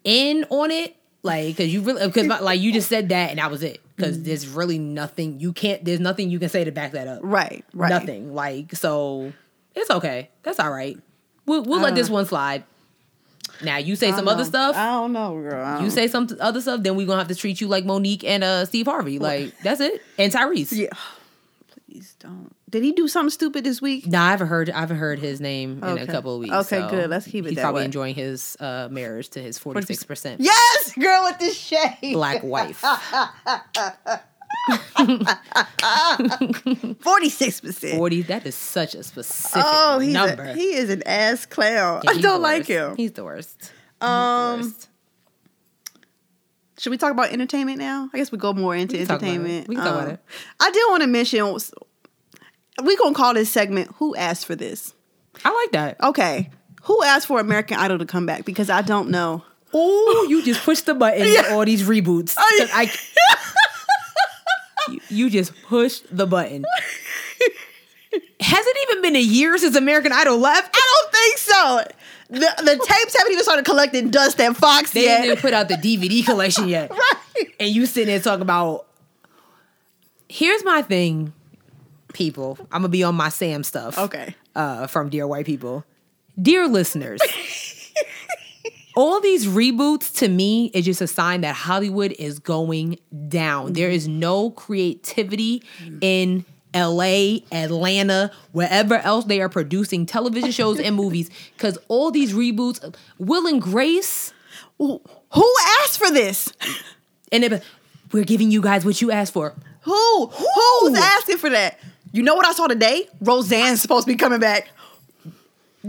[0.03, 3.51] in on it, like because you really because like you just said that and that
[3.51, 3.81] was it.
[3.97, 7.19] Because there's really nothing you can't there's nothing you can say to back that up.
[7.23, 7.65] Right.
[7.73, 7.89] Right.
[7.89, 8.33] Nothing.
[8.33, 9.33] Like so
[9.75, 10.29] it's okay.
[10.43, 10.97] That's all right.
[11.47, 12.63] We'll we'll let this one slide.
[13.63, 14.75] Now you say some don't other stuff.
[14.75, 15.75] I don't know, girl.
[15.77, 18.23] You don't- say some other stuff, then we're gonna have to treat you like Mo'Nique
[18.23, 19.17] and uh Steve Harvey.
[19.19, 20.01] Like that's it.
[20.19, 20.73] And Tyrese.
[20.73, 20.89] Yeah.
[21.87, 22.53] Please don't.
[22.69, 24.05] Did he do something stupid this week?
[24.07, 26.53] No, I haven't heard I haven't heard his name in a couple of weeks.
[26.53, 27.09] Okay, so good.
[27.09, 27.85] Let's keep it He's probably way.
[27.85, 32.13] enjoying his uh marriage to his forty six percent Yes, girl with the shade.
[32.13, 32.83] black wife.
[37.01, 37.97] Forty-six percent.
[37.97, 38.21] Forty.
[38.23, 40.43] That is such a specific Oh, he's number.
[40.43, 42.01] a, he is an ass clown.
[42.03, 42.95] Yeah, I don't like him.
[42.97, 43.55] He's the worst.
[43.61, 44.89] He's the Um, worst.
[46.79, 48.09] should we talk about entertainment now?
[48.13, 49.31] I guess we go more into We can talk about it.
[49.35, 49.67] entertainment.
[49.69, 50.19] We can talk about Um, it.
[50.59, 51.57] I did want to mention.
[52.83, 54.93] We gonna call this segment "Who asked for this?"
[55.45, 56.01] I like that.
[56.09, 56.49] Okay,
[56.83, 58.45] who asked for American Idol to come back?
[58.45, 59.43] Because I don't know.
[59.73, 61.49] Oh, you just push the button Yeah.
[61.51, 62.35] all these reboots.
[62.37, 62.91] Oh, I-
[64.89, 66.63] I, you, just push the button.
[68.39, 70.69] Has it even been a year since American Idol left?
[70.73, 71.83] I don't think so.
[72.29, 75.17] The the tapes haven't even started collecting dust at Fox They yet.
[75.17, 76.89] didn't even put out the DVD collection yet.
[76.91, 77.47] right.
[77.59, 78.85] And you sitting there talking about.
[80.29, 81.33] Here's my thing,
[82.17, 82.57] people.
[82.71, 83.97] I'm gonna be on my Sam stuff.
[83.97, 84.35] Okay.
[84.55, 85.85] Uh, from Dear White People,
[86.41, 87.21] dear listeners.
[88.95, 92.97] all these reboots to me is just a sign that Hollywood is going
[93.27, 93.73] down.
[93.73, 95.61] There is no creativity
[96.01, 96.43] in
[96.73, 101.29] LA, Atlanta, wherever else they are producing television shows and movies.
[101.53, 104.33] Because all these reboots, Will and Grace,
[104.79, 104.99] Who
[105.83, 106.51] asked for this?
[107.31, 107.59] and be,
[108.11, 109.53] we're giving you guys what you asked for.
[109.81, 110.27] Who?
[110.27, 111.79] Who's asking for that?
[112.11, 113.07] You know what I saw today?
[113.21, 114.69] Roseanne's supposed to be coming back.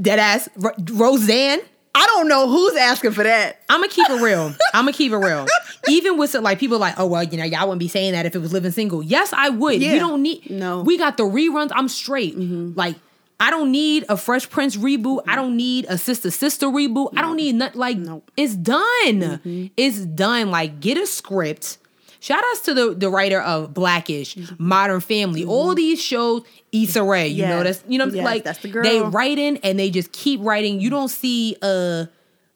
[0.01, 1.61] Dead ass Ro- Roseanne.
[1.95, 3.61] I don't know who's asking for that.
[3.69, 4.55] I'm gonna keep it real.
[4.73, 5.47] I'm gonna keep it real.
[5.89, 8.25] Even with some, like people like, oh well, you know, y'all wouldn't be saying that
[8.27, 9.03] if it was living single.
[9.03, 9.81] Yes, I would.
[9.83, 9.95] Yeah.
[9.95, 10.49] You don't need.
[10.51, 10.83] No.
[10.83, 11.71] we got the reruns.
[11.73, 12.37] I'm straight.
[12.39, 12.73] Mm-hmm.
[12.77, 12.97] Like
[13.41, 15.23] I don't need a Fresh Prince reboot.
[15.27, 17.13] I don't need a Sister Sister reboot.
[17.17, 17.81] I don't need nothing.
[17.81, 18.31] Like Nope.
[18.37, 18.83] it's done.
[18.83, 19.67] Mm-hmm.
[19.77, 20.51] It's done.
[20.53, 21.79] Like get a script.
[22.21, 26.43] Shout outs to the, the writer of Blackish, Modern Family, all these shows,
[26.73, 27.29] Issa Rae.
[27.29, 29.11] You know that's you know Yes, like that's the they girl.
[29.11, 30.81] write in and they just keep writing.
[30.81, 32.07] You don't see uh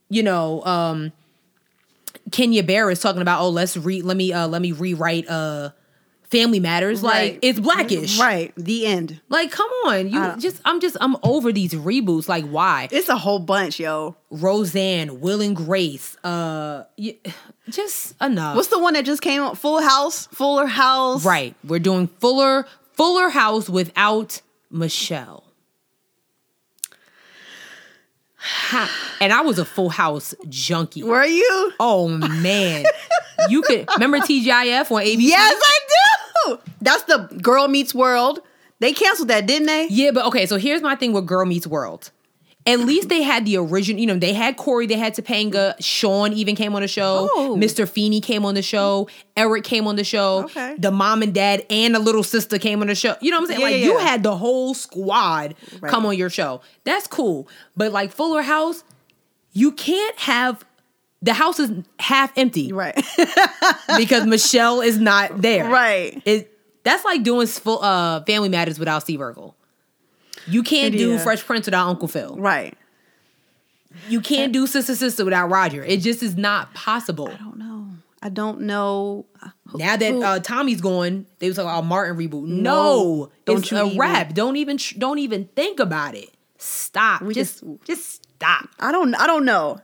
[0.08, 1.12] you know, um
[2.30, 5.70] Kenya Barris talking about, oh, let's re let me uh let me rewrite uh
[6.32, 7.02] Family Matters.
[7.02, 7.34] Right.
[7.34, 8.18] Like it's blackish.
[8.18, 8.52] Right.
[8.56, 9.20] The end.
[9.28, 10.08] Like, come on.
[10.08, 12.26] You I just I'm just I'm over these reboots.
[12.26, 12.88] Like, why?
[12.90, 14.16] It's a whole bunch, yo.
[14.30, 16.84] Roseanne, Will and Grace, uh
[17.68, 18.56] just enough.
[18.56, 19.58] What's the one that just came out?
[19.58, 20.26] Full House?
[20.28, 21.24] Fuller House?
[21.24, 21.54] right.
[21.62, 25.44] We're doing Fuller Fuller House without Michelle.
[29.20, 31.04] And I was a full house junkie.
[31.04, 31.72] Were you?
[31.78, 32.84] Oh man.
[33.48, 35.16] you could remember TGIF on ABC?
[35.20, 36.21] Yes, I do.
[36.80, 38.40] That's the Girl Meets World.
[38.80, 39.86] They canceled that, didn't they?
[39.90, 42.10] Yeah, but okay, so here's my thing with Girl Meets World.
[42.64, 46.32] At least they had the original, you know, they had Corey, they had Topanga, Sean
[46.32, 47.56] even came on the show, Oh.
[47.58, 47.88] Mr.
[47.88, 50.76] Feeney came on the show, Eric came on the show, Okay.
[50.78, 53.16] the mom and dad and the little sister came on the show.
[53.20, 53.60] You know what I'm saying?
[53.62, 55.90] Yeah, like yeah, you had the whole squad Right.
[55.90, 56.60] come on your show.
[56.84, 57.48] That's cool.
[57.76, 58.84] But like Fuller House,
[59.52, 60.64] you can't have
[61.22, 62.94] the house is half empty Right.
[63.96, 65.68] because Michelle is not there.
[65.70, 66.20] right.
[66.24, 66.48] It
[66.84, 69.54] that's like doing full, uh, Family Matters without Steve Urkel.
[70.48, 71.18] You can't do.
[71.18, 72.34] Fresh Prince without Uncle Phil.
[72.36, 72.76] Right.
[74.08, 75.84] You can't do Sister Sister without Roger.
[75.84, 77.28] It just is not possible.
[77.28, 77.86] I don't know.
[78.22, 79.26] I don't know.
[79.74, 82.44] Now that uh, Tommy's going, they was talking about Martin reboot.
[82.46, 82.56] No,
[83.26, 84.32] No, don't it's you a even- rap.
[84.34, 86.30] Don't even tr- don't even think about it.
[86.58, 87.22] Stop.
[87.22, 88.68] We just just- just stop.
[88.80, 89.14] I don't.
[89.14, 89.80] I don't know.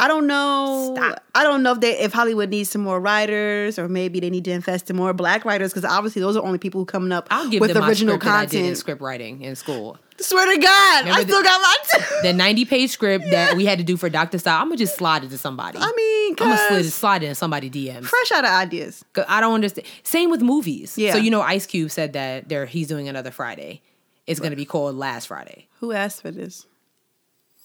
[0.00, 0.94] I don't know.
[0.96, 1.24] Stop.
[1.34, 4.44] I don't know if they if Hollywood needs some more writers or maybe they need
[4.44, 7.26] to invest in more black writers because obviously those are only people who coming up
[7.30, 8.78] I'll give with them original my that I did in content.
[8.78, 9.98] script writing in school.
[10.20, 12.00] Swear to God, I Remember still the- got mine.
[12.02, 12.04] too.
[12.22, 14.38] The 90 page script that we had to do for Dr.
[14.38, 15.78] Style, I'm gonna just slide it to somebody.
[15.80, 18.04] I mean, I'm gonna slide, slide it in somebody DMs.
[18.04, 19.04] fresh out of ideas.
[19.28, 19.86] I don't understand.
[20.04, 20.96] Same with movies.
[20.98, 21.12] Yeah.
[21.12, 23.82] So you know, Ice Cube said that there he's doing another Friday.
[24.26, 25.66] It's gonna be called Last Friday.
[25.80, 26.66] Who asked for this?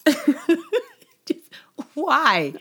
[1.95, 2.53] Why?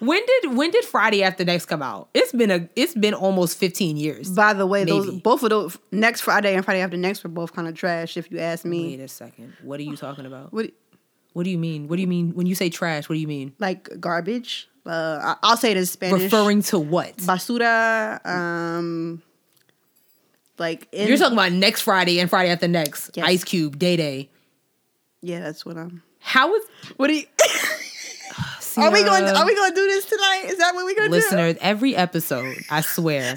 [0.00, 2.08] When did when did Friday After Next come out?
[2.14, 4.30] It's been a it's been almost 15 years.
[4.30, 7.52] By the way, those both of those next Friday and Friday after next were both
[7.52, 8.16] kind of trash.
[8.16, 9.52] If you ask me, Wait a second.
[9.62, 10.52] What are you talking about?
[10.54, 10.70] what
[11.34, 11.86] What do you mean?
[11.86, 13.08] What do you mean when you say trash?
[13.08, 13.52] What do you mean?
[13.58, 14.68] like garbage?
[14.86, 16.22] Uh, I'll say it in Spanish.
[16.22, 17.18] Referring to what?
[17.18, 18.24] basura.
[18.26, 19.22] Um,
[20.58, 23.10] like in, You're talking about next Friday and Friday after next.
[23.14, 23.26] Yes.
[23.26, 24.30] Ice Cube, Day Day.
[25.20, 26.02] Yeah, that's what I'm.
[26.20, 26.64] How is
[26.96, 27.24] What do you?
[28.78, 29.24] Are we going?
[29.24, 30.42] Sierra- Are we going to do this tonight?
[30.46, 31.22] Is that what we're going to do?
[31.22, 33.34] listeners, every episode, I swear,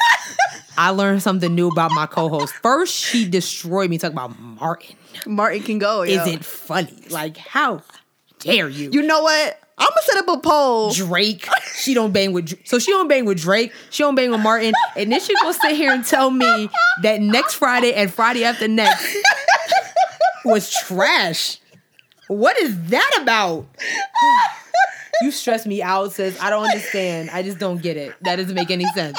[0.78, 2.54] I learned something new about my co-host.
[2.56, 4.96] First, she destroyed me talking about Martin.
[5.26, 6.04] Martin can go.
[6.04, 6.22] yo.
[6.22, 7.04] Isn't funny.
[7.10, 7.82] Like, how
[8.40, 8.90] dare you?
[8.92, 9.60] You know what?
[9.76, 10.92] I'm gonna set up a poll.
[10.94, 11.48] Drake.
[11.76, 13.74] She don't bang with so she don't bang with Drake.
[13.90, 14.72] She don't bang with Martin.
[14.96, 16.70] And then she gonna sit here and tell me
[17.02, 19.04] that next Friday and Friday after next
[20.46, 21.58] was trash.
[22.28, 23.66] What is that about?
[25.22, 26.40] You stress me out, sis.
[26.42, 27.30] I don't understand.
[27.32, 28.14] I just don't get it.
[28.22, 29.18] That doesn't make any sense.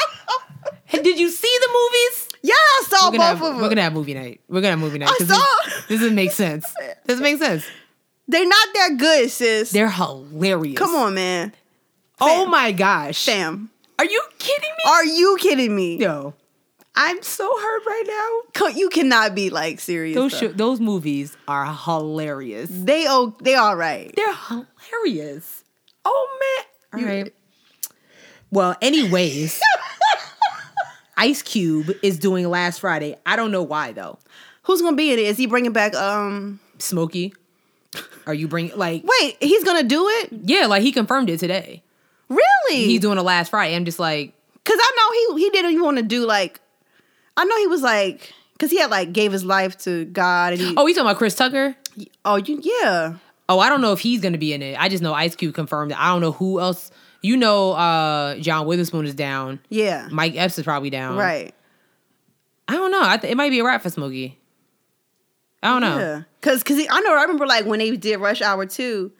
[0.90, 2.28] Did you see the movies?
[2.42, 3.62] Yeah, I saw gonna, have, both of them.
[3.62, 4.40] we're gonna have movie night.
[4.48, 5.10] We're gonna have movie night.
[5.10, 5.34] I saw-
[5.64, 6.66] This, this doesn't make sense.
[7.06, 7.64] Doesn't make sense.
[8.28, 9.70] They're not that good, sis.
[9.70, 10.78] They're hilarious.
[10.78, 11.52] Come on, man.
[12.20, 12.50] Oh Fam.
[12.50, 13.18] my gosh.
[13.18, 14.84] Sam, Are you kidding me?
[14.90, 15.96] are you kidding me?
[15.98, 16.32] Yo,
[16.94, 18.68] I'm so hurt right now.
[18.70, 20.14] You cannot be like serious.
[20.14, 22.70] Those sh- those movies are hilarious.
[22.72, 24.12] they oh they all right.
[24.14, 25.63] They're hilarious.
[26.04, 26.38] Oh
[26.92, 27.02] man.
[27.02, 27.34] All right.
[28.50, 29.60] Well, anyways,
[31.16, 33.16] Ice Cube is doing Last Friday.
[33.26, 34.18] I don't know why though.
[34.64, 35.26] Who's gonna be in it?
[35.26, 35.94] Is he bringing back?
[35.94, 37.34] Um, Smokey,
[38.26, 39.04] are you bringing like?
[39.04, 40.30] wait, he's gonna do it?
[40.44, 41.82] Yeah, like he confirmed it today.
[42.28, 42.84] Really?
[42.84, 43.74] He's doing a Last Friday.
[43.76, 44.32] I'm just like,
[44.64, 46.60] Cause I know he he didn't even want to do like.
[47.36, 50.62] I know he was like, cause he had like gave his life to God and
[50.62, 50.74] he.
[50.76, 51.76] oh, you talking about Chris Tucker?
[52.24, 53.16] oh, you yeah.
[53.48, 54.80] Oh, I don't know if he's gonna be in it.
[54.80, 56.00] I just know Ice Cube confirmed it.
[56.00, 56.90] I don't know who else.
[57.22, 59.60] You know, uh, John Witherspoon is down.
[59.70, 60.08] Yeah.
[60.10, 61.16] Mike Epps is probably down.
[61.16, 61.54] Right.
[62.68, 63.02] I don't know.
[63.02, 64.38] I th- it might be a rap for Smokey.
[65.62, 65.98] I don't know.
[65.98, 66.22] Yeah.
[66.42, 69.12] Cause cause he, I know I remember like when they did Rush Hour two,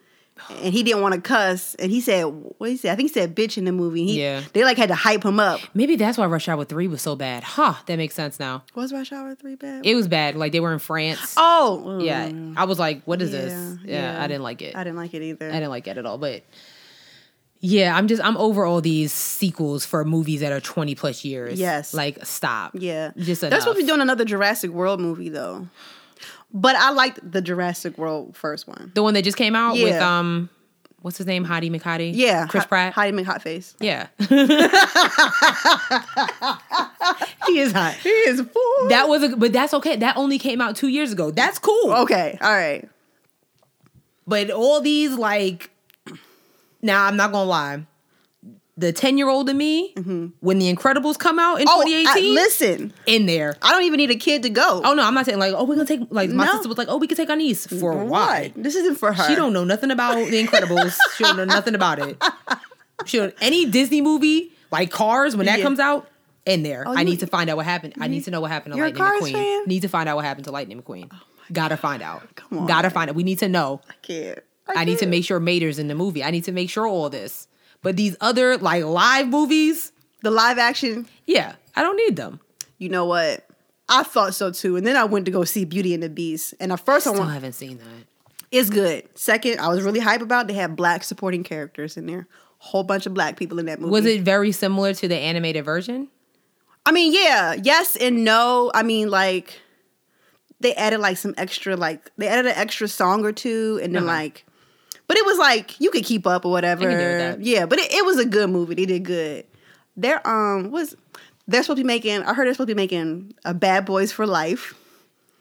[0.49, 2.91] and he didn't want to cuss, and he said what he said.
[2.91, 4.01] I think he said bitch in the movie.
[4.01, 4.41] and He, Yeah.
[4.53, 5.61] They like had to hype him up.
[5.73, 7.43] Maybe that's why Rush Hour Three was so bad.
[7.43, 7.75] Huh?
[7.85, 8.63] That makes sense now.
[8.75, 9.85] Was Rush Hour three bad?
[9.85, 10.35] It was bad.
[10.35, 11.35] Like they were in France.
[11.37, 11.99] oh.
[11.99, 12.31] yeah.
[12.57, 13.79] I was like, what is yeah, this?
[13.85, 14.75] Yeah, I didn't like it.
[14.75, 15.49] I didn't like it either.
[15.49, 16.17] I didn't like it at all.
[16.17, 16.43] But
[17.59, 21.59] yeah, I'm just I'm over all these sequels for movies that are 20 plus years.
[21.59, 21.93] Yes.
[21.93, 22.73] Like stop.
[22.75, 23.11] Yeah.
[23.17, 25.67] Just They're supposed to be doing another Jurassic World movie though.
[26.57, 28.89] But I liked the Jurassic World first one.
[28.95, 30.49] The one that just came out with um
[31.01, 31.45] what's his name?
[31.45, 32.11] Hottie McHottie?
[32.15, 32.47] Yeah.
[32.47, 32.93] Chris Hi- Pratt.
[32.93, 33.75] Heidi McHotface.
[33.81, 34.07] Yeah.
[37.47, 37.95] he is hot.
[37.95, 38.87] He is fool.
[38.87, 39.97] That was a but that's okay.
[39.97, 41.29] That only came out two years ago.
[41.29, 41.91] That's cool.
[41.91, 42.37] okay.
[42.41, 42.87] All right.
[44.25, 45.71] But all these like
[46.81, 47.85] now I'm not gonna lie.
[48.77, 50.27] The 10 year old in me, mm-hmm.
[50.41, 52.93] when the Incredibles come out in Oh, 2018, I, listen.
[53.05, 53.55] in there.
[53.61, 54.81] I don't even need a kid to go.
[54.83, 56.51] Oh no, I'm not saying like, oh, we're gonna take like my No.
[56.51, 58.51] sister was like, oh, we could take our niece for why?
[58.55, 59.27] This isn't for her.
[59.27, 60.93] She don't know nothing about the Incredibles.
[61.15, 62.21] she don't know nothing about it.
[63.05, 65.63] She don't any Disney movie like Cars when that Yeah.
[65.63, 66.07] comes out
[66.45, 66.85] in there.
[66.87, 67.93] Oh, I you- need to find out what happened.
[67.99, 69.31] I need to know what happened to Lightning McQueen.
[69.33, 69.61] fan?
[69.61, 71.09] Oh Need to find out what happened to Lightning McQueen.
[71.13, 71.17] Oh
[71.51, 72.23] Gotta find out.
[72.35, 72.67] Come on.
[72.67, 73.15] Gotta find out.
[73.15, 73.81] We need to know.
[73.89, 74.39] I can't.
[74.67, 75.11] I, need to can't.
[75.11, 76.23] make sure Mater's in the movie.
[76.23, 77.47] I need to make sure all this.
[77.85, 79.91] But these other like live movies,
[80.23, 81.07] the live action.
[81.25, 82.41] yeah, I don't need them.
[82.79, 83.47] You know what?
[83.87, 86.53] I thought so too, and then I went to go see Beauty and the Beast.
[86.59, 87.31] And at first I Still went.
[87.33, 87.85] haven't seen that.
[88.51, 89.07] It's good.
[89.17, 90.47] Second, I was really hype about.
[90.47, 92.27] They had black supporting characters in there.
[92.57, 93.91] Whole bunch of black people in that movie.
[93.91, 96.07] Was it very similar to the animated version?
[96.85, 98.71] I mean, yeah, yes and no.
[98.73, 99.59] I mean, like
[100.59, 104.03] they added like some extra, like they added an extra song or two, and then
[104.03, 104.11] Uh-huh.
[104.13, 104.45] like,
[105.07, 106.87] but it was like you could keep up or whatever.
[106.87, 107.41] I can deal with that.
[107.41, 108.75] Yeah, but it, it was a good movie.
[108.75, 109.45] They did good.
[109.97, 110.95] They're um was
[111.47, 112.23] they're supposed to be making.
[112.23, 114.73] I heard they're supposed to be making a Bad Boys for Life.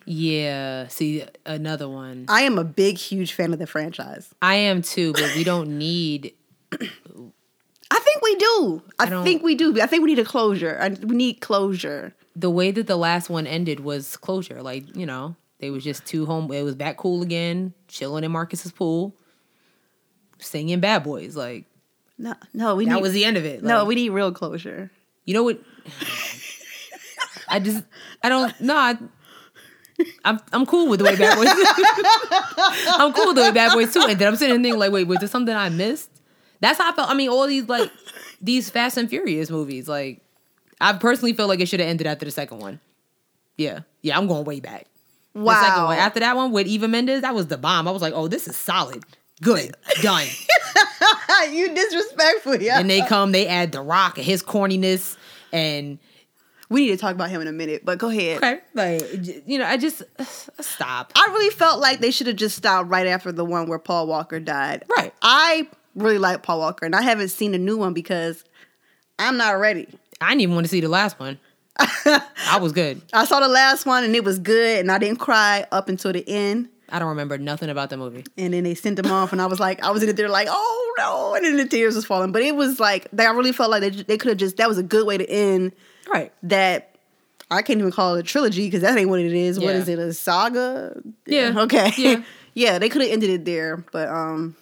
[0.06, 0.88] Yeah.
[0.88, 2.26] See, another one.
[2.28, 4.34] I am a big, huge fan of the franchise.
[4.42, 6.34] I am too, but we don't need.
[6.72, 8.82] I think we do.
[8.98, 9.80] I, I think we do.
[9.80, 10.78] I think we need a closure.
[10.80, 12.14] I, we need closure.
[12.36, 14.62] The way that the last one ended was closure.
[14.62, 16.52] Like you know, they was just two home.
[16.52, 19.14] It was back cool again, chilling in Marcus's pool,
[20.45, 21.64] singing "Bad Boys." Like
[22.18, 23.03] No, no, we that need.
[23.03, 23.62] was the end of it.
[23.62, 24.90] no, we need real closure.
[25.24, 25.59] You know what?
[27.49, 27.84] I just
[28.22, 28.76] I don't no.
[28.76, 28.97] I,
[30.24, 31.49] I'm I'm cool with the way Bad Boys.
[32.99, 34.01] I'm cool with the way Bad Boys too.
[34.09, 36.11] And then I'm sitting and thinking like, wait, was there something I missed?
[36.61, 37.11] That's how I felt.
[37.11, 37.90] I mean, all these like
[38.40, 40.20] these Fast and Furious movies, like
[40.80, 42.80] I personally feel like it should have ended after the second one.
[43.57, 44.86] Yeah, yeah, I'm going way back.
[45.34, 45.86] The second Wow.
[45.86, 45.99] one.
[45.99, 47.86] After that one with Eva Mendes, that was the bomb.
[47.86, 49.05] I was like, oh, this is solid.
[49.45, 49.76] Good.
[50.03, 50.26] Done.
[51.53, 52.80] you disrespectful, yeah.
[52.80, 55.16] and they come, they add The Rock and his corniness
[55.53, 55.99] and
[56.68, 58.38] we need to talk about him in a minute, but go ahead.
[58.38, 58.61] Okay.
[58.74, 59.03] Like,
[59.47, 60.24] you know, I just uh,
[60.61, 61.12] stop.
[61.14, 64.07] I really felt like they should have just stopped right after the one where Paul
[64.07, 64.84] Walker died.
[64.97, 65.14] Right.
[65.22, 68.45] I really like Paul Walker, and I haven't seen a new one because
[69.18, 69.86] I'm not ready.
[70.20, 71.38] I didn't even want to see the last one.
[71.78, 73.03] I was good.
[73.12, 76.12] I saw the last one and it was good, and I didn't cry up until
[76.12, 76.68] the end.
[76.91, 78.24] I don't remember nothing about the movie.
[78.37, 80.28] And then they sent them off, and I was like, I was in it there
[80.28, 82.30] like, oh no, and then the tears was falling.
[82.32, 84.68] But it was like, they, I really felt like they, they could have just, that
[84.68, 85.72] was a good way to end
[86.12, 86.32] Right.
[86.45, 86.91] that.
[87.51, 89.59] I can't even call it a trilogy because that ain't what it is.
[89.61, 89.80] What Yeah.
[89.80, 89.99] is it?
[89.99, 91.01] A saga?
[91.26, 91.53] Yeah.
[91.57, 91.93] Okay.
[91.99, 92.22] Yeah.
[92.55, 94.57] yeah, they could have ended it there, but um,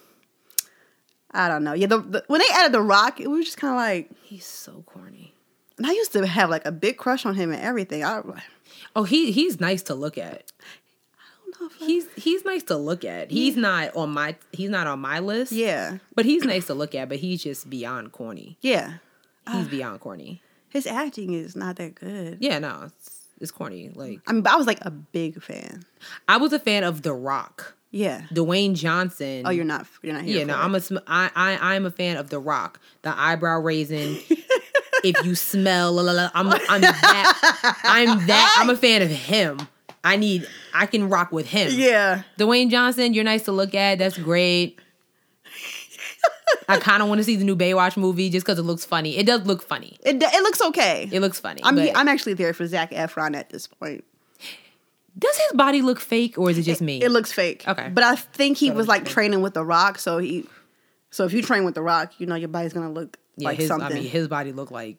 [1.31, 1.73] I don't know.
[1.73, 4.45] Yeah, the, the, when they added the Rock, it was just kind of like, He's
[4.45, 5.33] so corny.
[5.79, 8.05] and I used to have like a big crush on him and everything.
[8.05, 8.23] I,
[8.95, 10.51] Oh, he he's nice to look at.
[11.79, 13.31] He's he's nice to look at.
[13.31, 15.53] He's not on my he's not on my list.
[15.53, 18.59] yeah, But he's nice to look at, but he's just beyond corny.
[18.61, 18.95] yeah.
[19.51, 19.71] He's ah.
[19.71, 20.41] beyond corny.
[20.69, 22.39] His acting is not that good.
[22.41, 23.91] Yeah, no, it's, it's corny.
[23.93, 25.85] Like I mean, but I was like a big fan.
[26.29, 27.75] I was a fan of The Rock.
[27.91, 28.23] Yeah.
[28.33, 29.43] Dwayne Johnson.
[29.45, 29.87] Oh, you're not.
[30.03, 30.39] You're not here.
[30.39, 32.81] Yeah, no, I'm a sm- I I I'm a fan of The Rock.
[33.03, 34.19] The eyebrow raising.
[35.05, 39.11] if you smell, la, la, la, I'm I'm that I'm that I'm a fan of
[39.11, 39.59] him.
[40.05, 41.71] I need I can rock with him.
[41.73, 42.23] Yeah.
[42.39, 43.99] Dwayne Johnson, you're nice to look at.
[43.99, 44.79] That's great.
[46.69, 49.17] I kind of want to see the new Baywatch movie just because it looks funny.
[49.17, 49.97] It does look funny.
[50.05, 51.09] It it looks okay.
[51.11, 51.61] It looks funny.
[51.65, 54.05] I'm I'm actually there for Zac Efron at this point.
[55.19, 57.03] does his body look fake or is it just me?
[57.03, 57.65] It looks fake.
[57.67, 57.89] Okay.
[57.89, 59.13] But I think he So was like fake.
[59.13, 60.47] training with The Rock, so he.
[61.11, 63.59] So if you train with The Rock, you know your body's gonna look yeah, like
[63.59, 63.91] his something.
[63.91, 64.97] I mean his body look like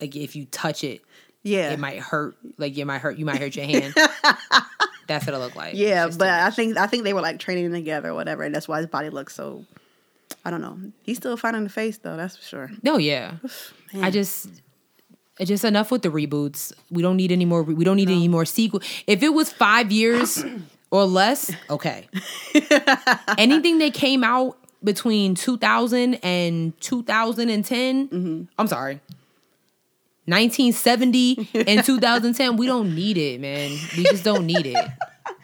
[0.00, 1.02] like if you touch it,
[1.46, 1.70] yeah.
[1.72, 2.36] it might hurt.
[2.58, 3.18] Like it might hurt.
[3.18, 3.94] You might hurt your hand.
[5.06, 5.74] That's what it look like.
[5.76, 8.66] Yeah, but I think I think they were like training together or whatever, and that's
[8.66, 9.64] why his body looks so.
[10.44, 10.78] I don't know.
[11.02, 12.16] He's still fine in the face though.
[12.16, 12.70] That's for sure.
[12.82, 13.34] no, yeah.
[13.94, 14.48] I just.
[15.38, 16.72] It's just enough with the reboots.
[16.90, 17.62] We don't need any more.
[17.62, 18.80] We don't need any more sequel.
[19.06, 20.42] If it was five years
[20.90, 22.08] or less, okay.
[23.38, 28.42] Anything that came out between 2000 and 2010, Mm-hmm.
[28.58, 29.00] I'm sorry,
[30.26, 33.70] 1970 and 2010, we don't need it, man.
[33.96, 34.76] We just don't need it.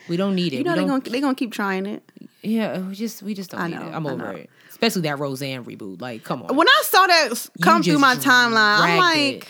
[0.08, 0.58] We don't need it.
[0.58, 2.02] You know they're gonna they're gonna keep trying it.
[2.42, 3.92] yeah, we just we just don't I need know, it.
[3.94, 4.30] I'm I over know.
[4.30, 4.50] it.
[4.70, 6.00] Especially that Roseanne reboot.
[6.00, 6.56] Like, come on.
[6.56, 9.48] When I saw that come through my timeline, I'm like, it.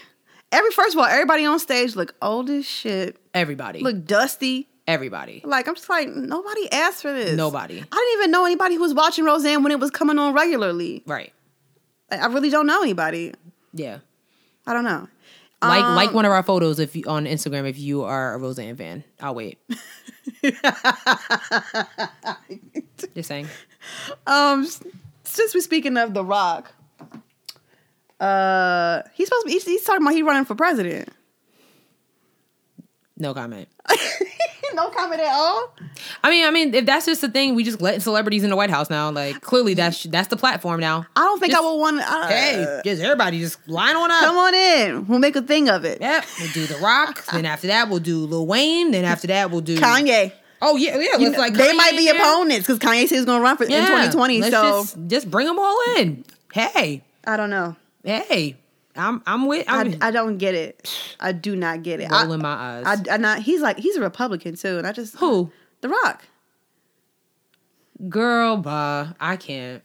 [0.53, 3.81] every first of all, everybody on stage look old as shit, Everybody.
[3.81, 4.69] look dusty.
[4.87, 5.41] everybody.
[5.45, 7.35] Like I'm just like nobody asked for this.
[7.35, 7.79] Nobody.
[7.81, 11.03] I didn't even know anybody who was watching Roseanne when it was coming on regularly.
[11.07, 11.33] Right.
[12.11, 13.33] I I really don't know anybody.
[13.73, 13.99] Yeah.
[14.67, 15.09] I don't know.
[15.63, 18.39] Like Um, like one of our photos if you on Instagram if you are a
[18.39, 19.05] Roseanne fan.
[19.21, 19.59] I'll wait.
[23.15, 23.49] Just saying.
[24.27, 24.67] Um,
[25.25, 26.73] since we're speaking of The Rock,
[28.19, 29.53] uh, he's supposed to be.
[29.53, 31.09] He's, he's talking about he running for president.
[33.17, 33.69] No comment.
[34.75, 35.75] no comment at all.
[36.25, 38.57] I mean, I mean, if that's just the thing, we just letting celebrities in the
[38.57, 39.11] White House now.
[39.11, 41.07] Like clearly that's that's the platform now.
[41.17, 42.01] I don't think Just- I would want.
[42.01, 44.21] Uh, Hey, just everybody just line on up.
[44.21, 45.07] come on in.
[45.07, 46.01] We'll make a thing of it.
[46.01, 46.25] Yep.
[46.41, 47.25] We'll do The Rock.
[47.33, 48.91] then after that, we'll do Lil Wayne.
[48.91, 50.33] Then after that, we'll do Kanye.
[50.61, 51.19] Oh yeah, yeah.
[51.19, 53.57] You know, like they Kanye might be opponents because Kanye says he's going to run
[53.57, 54.43] for in 2020.
[54.43, 56.25] So just, just bring them all in.
[56.53, 57.77] Hey, I don't know.
[58.05, 58.57] hey,
[58.97, 59.65] I'm I'm with.
[59.69, 60.91] I'm I, I don't get it.
[61.19, 62.11] I do not get it.
[62.13, 62.85] I, rolling my eyes.
[63.09, 63.41] I, I not.
[63.41, 65.51] He's like he's a Republican too, and I just Who?
[65.81, 66.25] The Rock.
[68.09, 69.83] Girl, bah, I can't.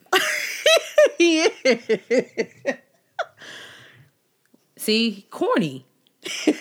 [1.20, 1.48] yeah.
[4.76, 5.86] See, corny.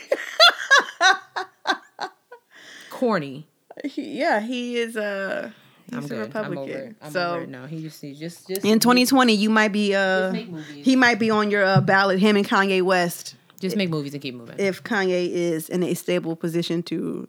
[2.91, 3.47] corny.
[3.85, 6.19] He- yeah, he is a I'm he's a good.
[6.19, 6.53] Republican.
[6.53, 6.97] I'm over it.
[7.03, 7.49] I'm so over it.
[7.49, 10.85] No, he just he just just in 2020, you might be uh Just make movies.
[10.85, 12.19] he might be on your uh, ballot.
[12.19, 13.35] Him and Kanye West.
[13.61, 14.57] just make movies and keep moving.
[14.59, 17.29] If Kanye is in a stable position to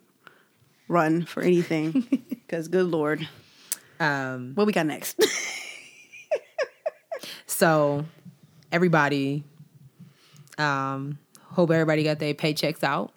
[0.88, 3.28] run for anything, because good lord,
[4.00, 5.24] Um, what we got next?
[7.46, 8.06] so
[8.72, 9.44] everybody,
[10.58, 11.18] um,
[11.52, 13.12] hope everybody got their paychecks out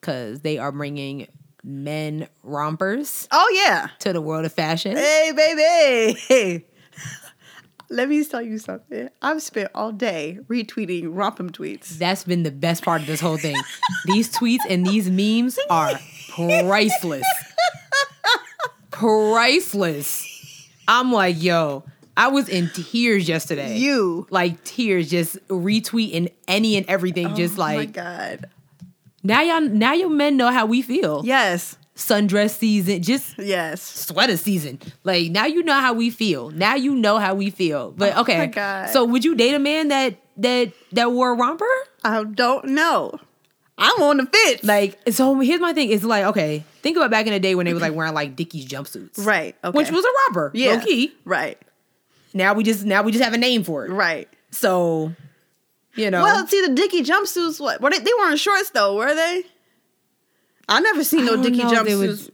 [0.00, 1.26] because they are bringing
[1.62, 4.96] men rompers oh yeah, to the world of fashion.
[4.96, 6.18] hey baby.
[6.18, 6.64] Hey.
[7.92, 9.08] Let me tell you something.
[9.20, 11.88] I've spent all day retweeting Rompum tweets.
[11.98, 13.56] That's been the best part of this whole thing.
[14.04, 15.98] these tweets and these memes are
[16.28, 17.26] priceless.
[18.92, 20.68] priceless.
[20.86, 21.84] I'm like, yo,
[22.16, 23.76] I was in tears yesterday.
[23.76, 24.28] You.
[24.30, 27.28] like tears, just retweeting any and everything.
[27.28, 28.48] Oh just oh my like God.
[29.22, 31.22] Now, y'all, now your men know how we feel.
[31.24, 31.76] Yes.
[31.96, 33.82] Sundress season, just Yes.
[33.82, 34.78] sweater season.
[35.04, 36.48] Like now you know how we feel.
[36.50, 37.90] Now you know how we feel.
[37.90, 41.66] But Oh okay, so would you date a man that that that wore a romper?
[42.02, 43.12] I don't know.
[43.76, 44.62] I'm on the fence.
[44.64, 45.90] Like, so here's my thing.
[45.90, 48.34] It's like, okay, think about back in the day when they was like wearing like
[48.36, 49.24] Dickies jumpsuits.
[49.24, 49.76] Right, okay.
[49.76, 50.52] Which was a romper.
[50.54, 50.74] yeah.
[50.74, 51.12] Low key.
[51.26, 51.58] Right.
[52.32, 53.90] Now we just now we just have a name for it.
[53.90, 54.28] Right.
[54.52, 55.12] So,
[55.94, 56.22] you know.
[56.22, 57.60] Well, see the Dickie jumpsuits.
[57.60, 57.80] What?
[57.80, 57.98] Were they?
[57.98, 59.44] They weren't shorts though, were they?
[60.68, 61.98] I never seen no I Dickie know jumpsuits.
[62.06, 62.30] was-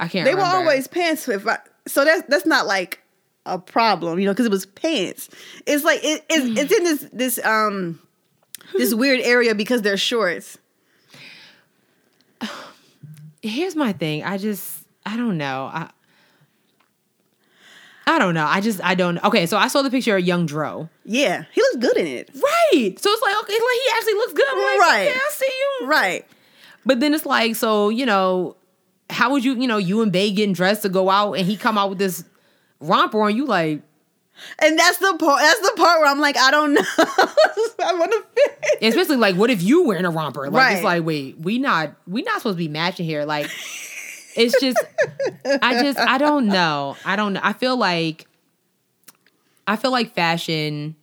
[0.00, 1.28] I can't They were always pants.
[1.28, 3.00] If I, so that's that's not like
[3.46, 5.28] a problem, you know, because it was pants.
[5.66, 7.98] It's like it, it's, it's in this this um
[8.76, 10.56] this weird area because they're shorts.
[13.42, 14.22] Here's my thing.
[14.24, 15.70] I just I don't know.
[15.72, 15.90] I
[18.08, 18.46] I don't know.
[18.46, 20.88] I just I don't Okay, so I saw the picture of young Dro.
[21.04, 22.30] Yeah, he looks good in it.
[22.34, 22.98] Right.
[22.98, 24.46] So it's like, okay, like he actually looks good.
[24.50, 25.08] I'm like, Right.
[25.10, 25.86] okay, I see you.
[25.88, 26.26] Right.
[26.86, 28.56] But then it's like, so, you know,
[29.10, 31.56] how would you, you know, you and Bay getting dressed to go out and he
[31.56, 32.24] come out with this
[32.80, 33.82] romper and you like,
[34.60, 35.40] And that's the part.
[35.40, 36.82] That's the part where I'm like, I don't know.
[37.80, 38.78] I'm on the fence.
[38.82, 40.48] especially like, what if you wearing a romper?
[40.48, 40.74] Like Right.
[40.76, 43.24] it's like, wait, we not we not supposed to be matching here.
[43.26, 43.50] Like
[44.38, 44.78] it's just
[45.62, 46.96] I just I don't know.
[47.04, 47.40] I don't know.
[47.42, 48.26] I feel like
[49.66, 50.96] I feel like fashion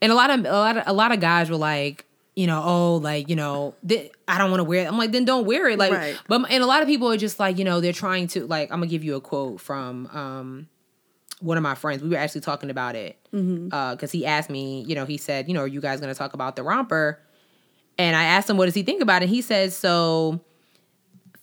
[0.00, 2.04] and a lot of a lot of a lot of guys were like,
[2.36, 4.88] you know, oh, like you know, th- I don't want to wear it.
[4.88, 5.78] I'm like, then don't wear it.
[5.78, 6.18] Like, Right.
[6.28, 8.70] but and a lot of people are just like, you know, they're trying to like.
[8.70, 10.68] I'm gonna give you a quote from um
[11.40, 12.02] one of my friends.
[12.02, 15.54] We were actually talking about it because he asked me, you know, he said, you
[15.54, 17.18] know, are you guys gonna talk about the romper?
[17.98, 19.28] And I asked him, what does he think about it?
[19.28, 20.40] He says, so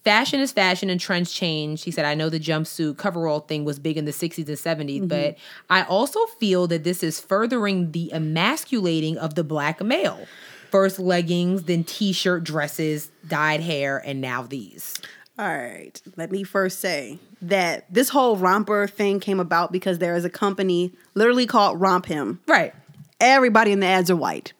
[0.09, 1.83] fashion is fashion and trends change.
[1.83, 5.01] He said, I know the jumpsuit coverall thing was big in the 60s and 70s,
[5.01, 5.07] mm-hmm.
[5.07, 5.37] but
[5.69, 10.25] I also feel that this is furthering the emasculating of the black male.
[10.71, 14.99] First leggings, then t shirt dresses, dyed hair, and now these.
[15.37, 16.01] All right.
[16.17, 20.29] Let me first say that this whole romper thing came about because there is a
[20.29, 22.39] company literally called Romp Him.
[22.47, 22.73] Right.
[23.19, 24.53] Everybody in the ads are white.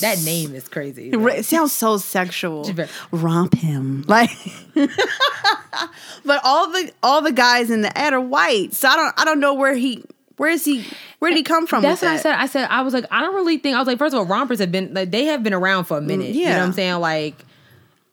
[0.00, 1.10] That name is crazy.
[1.10, 2.68] It sounds so sexual.
[3.12, 4.30] Romp him, like.
[4.74, 9.24] but all the all the guys in the ad are white, so I don't I
[9.24, 10.04] don't know where he
[10.36, 10.84] where is he
[11.20, 11.82] where did he come from?
[11.82, 12.34] That's what I said.
[12.34, 14.26] I said I was like, I don't really think I was like, first of all,
[14.26, 16.30] rompers have been like they have been around for a minute.
[16.30, 16.58] You know yeah.
[16.58, 17.00] what I'm saying?
[17.00, 17.44] Like,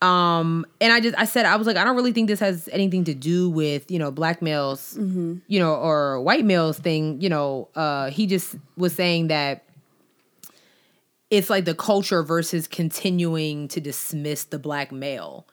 [0.03, 2.69] um, and I just I said I was like, I don't really think this has
[2.71, 7.29] anything to do with, you know, black males, you know, or white males thing, you
[7.29, 7.69] know.
[7.75, 9.63] Uh he just was saying that
[11.31, 15.47] it's like the culture versus continuing to dismiss the black male.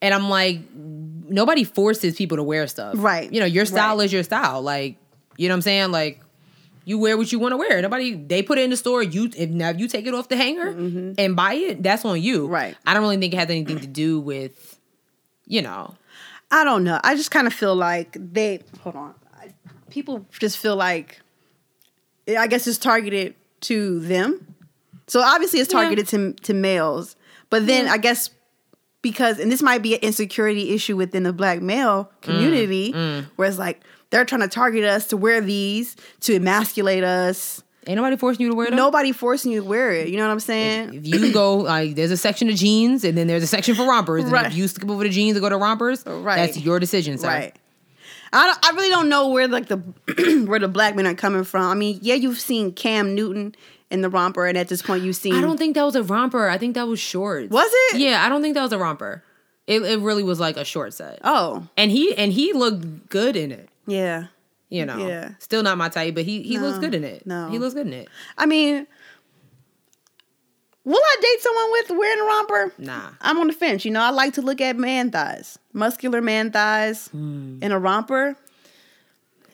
[0.00, 2.94] And I'm like, nobody forces people to wear stuff.
[2.96, 3.32] Right.
[3.32, 4.04] You know, your style Right.
[4.04, 4.60] is your style.
[4.62, 4.96] Like,
[5.36, 5.90] you know what I'm saying?
[5.90, 6.20] Like,
[6.84, 7.80] you wear what you want to wear.
[7.80, 9.02] Nobody they put it in the store.
[9.02, 10.68] You if now you take it off the hanger
[11.16, 12.42] and buy it, that's on you.
[12.42, 12.52] Mm-hmm.
[12.52, 12.76] Right.
[12.84, 14.78] I don't really think it has anything to do with,
[15.46, 15.94] you know.
[16.50, 17.00] I don't know.
[17.02, 19.14] I just kind of feel like they hold on.
[19.90, 21.20] People just feel like
[22.28, 24.51] I guess it's targeted to them.
[25.06, 25.80] So obviously it's Yeah.
[25.80, 27.16] targeted to to males.
[27.50, 28.30] But then I guess
[29.02, 33.26] because and this might be an insecurity issue within the black male community mm, mm.
[33.36, 33.80] where it's like
[34.10, 37.62] they're trying to target us to wear these to emasculate us.
[37.86, 38.76] Ain't nobody forcing you to wear them.
[38.76, 40.06] Nobody forcing you to wear it.
[40.08, 40.94] You know what I'm saying?
[40.94, 43.84] If you go like there's a section of jeans and then there's a section for
[43.84, 44.22] rompers.
[44.22, 44.46] And Right.
[44.46, 46.36] if you skip over the jeans and go to rompers, Right.
[46.36, 47.26] that's your decision, sir.
[47.26, 47.56] Right.
[48.34, 49.76] I, don't, I really don't know where like the
[50.46, 51.62] where the black men are coming from.
[51.62, 53.54] I mean, yeah, you've seen Cam Newton
[53.92, 55.34] in the romper, and at this point, you've seen.
[55.34, 56.48] I don't think that was a romper.
[56.48, 57.50] I think that was shorts.
[57.50, 58.00] Was it?
[58.00, 59.22] Yeah, I don't think that was a romper.
[59.66, 61.20] It, it really was like a short set.
[61.22, 63.68] Oh, And he and he looked good in it.
[63.86, 64.26] yeah.
[64.70, 65.32] You know, Yeah.
[65.38, 67.26] still not my type, but he he looks good in it.
[67.26, 67.48] no.
[67.50, 68.08] he looks good in it.
[68.38, 68.86] I mean,
[70.84, 72.72] will I date someone with wearing a romper?
[72.78, 73.84] Nah, I'm on the fence.
[73.84, 77.58] You know, I like to look at man thighs, muscular man thighs Hmm.
[77.62, 78.34] in a romper.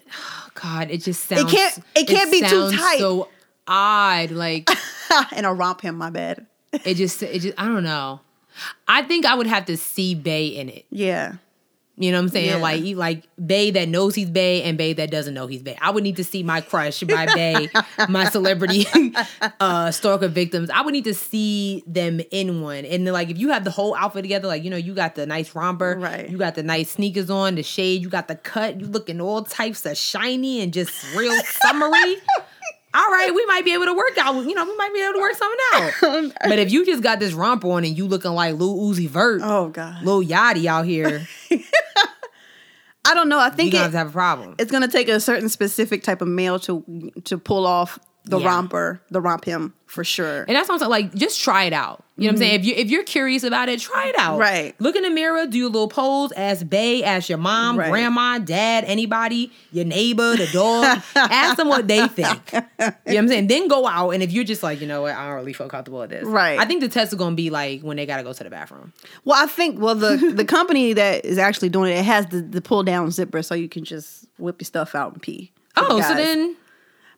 [0.55, 1.53] God, it just sounds.
[1.53, 2.99] It can't- it can't be too tight.
[2.99, 3.29] So
[3.69, 4.69] odd, like
[5.33, 6.47] and a romp him, my bad.
[6.73, 8.21] it just it just I don't know.
[8.89, 10.85] I think I would have to see Bay in it.
[10.91, 11.35] Yeah.
[12.01, 12.47] You know what I'm saying?
[12.51, 12.57] Yeah.
[12.59, 15.77] Like he- like Bay that knows he's Bay and Bay that doesn't know he's Bay.
[15.81, 17.69] I would need to see my crush my Bay,
[18.09, 18.87] my celebrity
[19.61, 20.71] uh stalker victims.
[20.71, 22.85] I would need to see them in one.
[22.85, 25.17] And then like if you have the whole outfit together, like you know, you got
[25.17, 26.29] the nice romper, Right.
[26.31, 29.43] You got the nice sneakers on, the shade, you got the cut, you looking all
[29.43, 32.17] types of shiny and just real summery.
[32.95, 34.35] All right, we might be able to work out.
[34.35, 35.93] You know, we might be able to work something out.
[36.03, 39.09] Oh, but if you just got this romper on and you looking like Lil Uzi
[39.09, 40.03] Vert, Oh God.
[40.03, 41.27] Lil Yachty out here,
[43.05, 43.39] I don't know.
[43.39, 44.55] I you think gonna it, have to have a problem.
[44.59, 48.47] it's gonna take a certain specific type of male to to pull off the Yeah.
[48.47, 50.45] romper, the romp him for sure.
[50.47, 50.91] And that's what I'm saying.
[50.91, 52.05] Like, just try it out.
[52.17, 52.61] You know what I'm saying?
[52.61, 54.33] If you if you're curious about it, try it out.
[54.33, 54.41] Mm-hmm.
[54.41, 54.75] Right.
[54.81, 57.91] Look in the mirror, do a little pose, ask Bay, ask your mom, Right.
[57.91, 61.01] grandma, dad, anybody, your neighbor, the dog.
[61.17, 62.53] ask them what they think.
[62.53, 63.47] You know what I'm saying?
[63.47, 65.69] Then go out, and if you're just like, you know what, I don't really feel
[65.69, 66.25] comfortable with this.
[66.25, 66.59] Right.
[66.59, 68.93] I think the test is gonna be like when they gotta go to the bathroom.
[69.25, 72.43] Well, I think well the the company that is actually doing it, it has the,
[72.43, 75.51] the pull down zipper, so you can just whip your stuff out and pee.
[75.77, 76.57] Oh, so then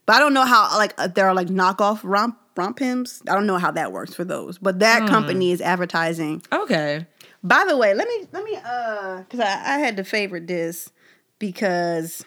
[0.06, 3.22] but I don't know how like uh, there are like knockoff romp romp hymns.
[3.28, 6.42] I don't know how that works for those, but that company is advertising.
[6.52, 7.06] okay.
[7.42, 10.92] By the way, let me let me uh because I, I had to favorite this
[11.38, 12.22] because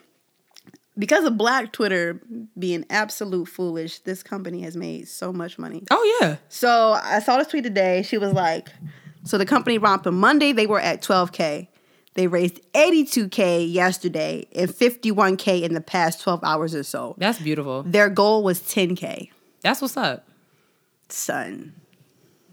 [0.98, 2.20] because of Black Twitter
[2.58, 4.00] being absolute foolish.
[4.00, 5.84] This company has made so much money.
[5.92, 6.38] Oh yeah.
[6.50, 8.02] So I saw this tweet today.
[8.02, 8.70] She was like,
[9.24, 11.68] so the company romped on Monday, they were at 12K.
[12.16, 17.16] They raised 82K yesterday and 51K in the past 12 hours or so.
[17.18, 17.84] That's beautiful.
[17.84, 19.30] Their goal was 10K.
[19.64, 20.26] That's what's up.
[21.09, 21.74] Son.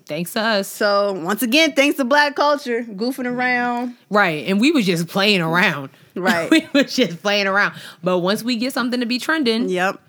[0.07, 0.67] Thanks to us.
[0.69, 3.97] So once again, thanks to black culture, goofing around.
[4.11, 4.47] Right.
[4.49, 5.91] And we was just playing around.
[6.17, 6.51] Right.
[6.51, 7.75] we was just playing around.
[8.03, 10.01] But once we get something to be trending, Yep.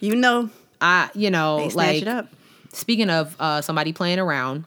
[0.00, 2.28] You know, I you know, like it up.
[2.72, 4.64] speaking of uh somebody playing around,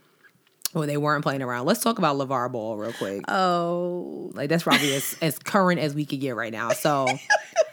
[0.73, 3.21] Well, they weren't playing around, let's talk about LaVar Ball real quick.
[3.29, 6.69] Oh, Like that's probably as, as current as we could get right now.
[6.71, 7.07] So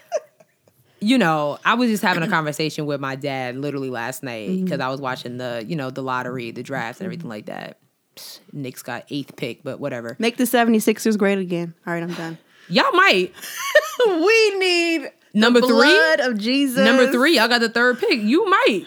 [1.01, 4.63] you know, I was just having a conversation with my dad literally last night Mm-hmm.
[4.65, 7.77] because I was watching the, you know, the lottery, the draft and everything like that.
[8.15, 10.15] Psst, Knicks got eighth pick, but whatever.
[10.19, 11.73] make the 76ers great again.
[11.87, 12.37] All right, I'm done.
[12.69, 13.33] Y'all might.
[14.07, 15.75] we need Number the three?
[15.77, 16.83] blood of Jesus.
[16.83, 18.19] Number three, y'all got the third pick.
[18.21, 18.85] You might.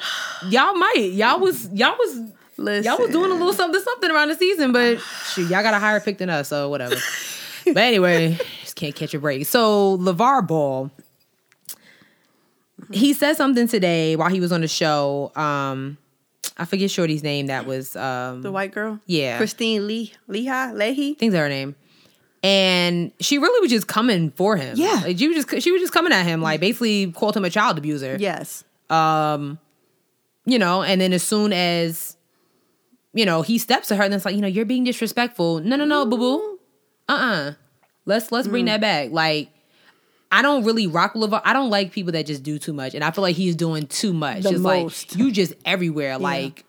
[0.48, 1.10] Y'all might.
[1.12, 2.20] Y'all was y'all was
[2.56, 2.84] Listen.
[2.90, 5.00] y'all was doing a little something something around the season, but
[5.32, 6.94] shoot, y'all got a higher pick than us, so whatever.
[7.66, 9.46] but anyway, just can't catch a break.
[9.46, 10.90] So LaVar Ball,
[12.92, 15.32] he said something today while he was on the show.
[15.36, 15.98] Um,
[16.58, 17.46] I forget Shorty's name.
[17.46, 19.00] That was um, The white girl?
[19.06, 19.38] Yeah.
[19.38, 21.16] Kristine Lee Lehigh Leahy?
[21.18, 21.74] That's her name.
[22.42, 24.76] And she really was just coming for him.
[24.76, 25.00] Yeah.
[25.04, 27.50] like, she was just she was just coming at him, like basically called him a
[27.50, 28.16] child abuser.
[28.18, 28.64] Yes.
[28.90, 29.58] um,
[30.44, 32.16] you know, and then as soon as,
[33.14, 35.60] you know, he steps to her, and it's like, you know, you're being disrespectful.
[35.60, 36.58] No, no, no, boo boo.
[37.08, 37.52] Uh uh
[38.06, 38.50] Let's let's Mm.
[38.50, 39.12] bring that back.
[39.12, 39.50] Like,
[40.32, 41.42] I don't really rock with LaVar.
[41.44, 43.86] I don't like people that just do too much, and I feel like he's doing
[43.86, 44.42] too much.
[44.42, 45.12] The just most.
[45.12, 46.18] like you just everywhere.
[46.18, 46.64] Like,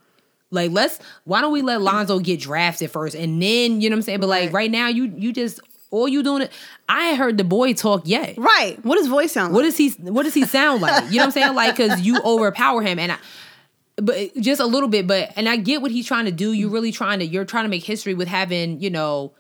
[0.52, 1.00] like let's.
[1.24, 4.20] Why don't we let Lonzo get drafted first, and then you know what I'm saying?
[4.20, 4.54] But like Right.
[4.54, 5.62] right now, you you just
[5.94, 6.52] all you doing it.
[6.90, 8.38] I ain't heard the boy talk yet.
[8.38, 8.84] Right.
[8.84, 9.56] What does voice sound like?
[9.56, 11.06] What does he what does he sound like?
[11.06, 11.56] You know what I'm saying?
[11.56, 13.18] Like cuz you overpower him and I
[13.96, 16.52] but just a little bit but and I get what he's trying to do.
[16.52, 16.74] You're mm.
[16.74, 19.34] really trying to you're trying to make history with having, you know,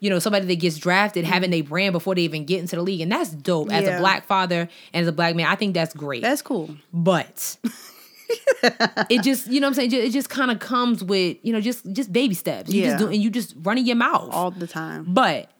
[0.00, 1.32] you know, somebody that gets drafted, mm-hmm.
[1.32, 3.00] having a brand before they even get into the league.
[3.00, 3.72] And that's dope.
[3.72, 3.96] As Yeah.
[3.96, 6.22] a black father and as a black man, I think that's great.
[6.22, 6.76] That's cool.
[6.92, 7.56] but
[9.08, 10.06] it just, you know what I'm saying?
[10.06, 12.72] It just kind of comes with, you know, just just baby steps.
[12.72, 12.88] You Yeah.
[12.88, 14.28] just do and you just running your mouth.
[14.32, 15.06] All the time.
[15.08, 15.50] But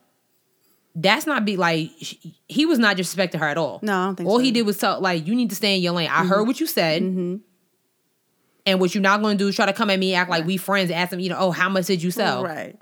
[0.95, 1.91] that's not be like
[2.49, 3.80] he was not disrespecting her at all.
[3.82, 4.43] No, I don't think all so.
[4.43, 6.09] he did was tell like you need to stay in your lane.
[6.11, 6.47] I heard mm-hmm.
[6.47, 7.37] what you said, mm-hmm.
[8.64, 10.47] and what you're not going to do is try to come at me, act like
[10.47, 12.45] we friends, ask him, you know, oh, how much did you sell?
[12.45, 12.78] Right.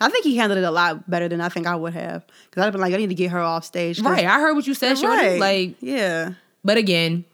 [0.00, 2.24] I think he handled it a lot better than I think I would have.
[2.44, 4.00] Because I'd have been like, I need to get her off stage.
[4.00, 4.24] Right.
[4.24, 5.16] I heard what you said, shorty.
[5.16, 5.40] Right.
[5.40, 6.32] Like, yeah.
[6.64, 7.24] but again,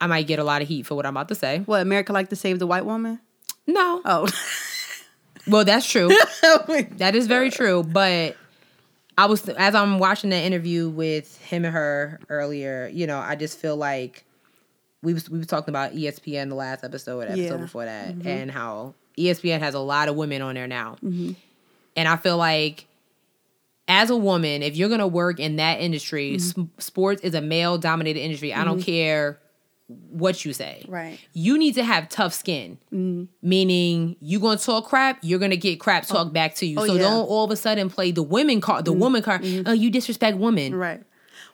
[0.00, 1.60] I might get a lot of heat for what I'm about to say.
[1.66, 3.20] What, America like to save the white woman?
[3.66, 4.28] No, Oh.
[5.48, 6.10] well, that's true.
[6.98, 7.82] That is very true.
[7.82, 8.36] But
[9.18, 13.34] I was as I'm watching that interview with him and her earlier, you know, I
[13.34, 14.24] just feel like
[15.02, 17.56] we was we was talking about ESPN the last episode, episode Yeah.
[17.56, 18.28] before that, mm-hmm.
[18.28, 20.96] and how ESPN has a lot of women on there now.
[21.02, 21.36] And
[22.08, 22.86] I feel like
[23.88, 26.60] as a woman, if you're gonna work in that industry, Mm-hmm.
[26.62, 28.52] s- sports is a male dominated industry.
[28.52, 29.38] I don't care
[30.10, 30.84] what you say.
[30.88, 31.12] Right.
[31.14, 31.30] Mm-hmm.
[31.34, 32.78] You need to have tough skin.
[33.42, 36.76] Meaning you're gonna talk crap, you're gonna get crap talked back to you.
[36.78, 37.00] Oh, so yeah.
[37.02, 37.10] Mm-hmm.
[37.10, 39.42] don't all of a sudden play the women card, the woman card.
[39.66, 40.74] Oh, you disrespect women.
[40.74, 41.00] Right.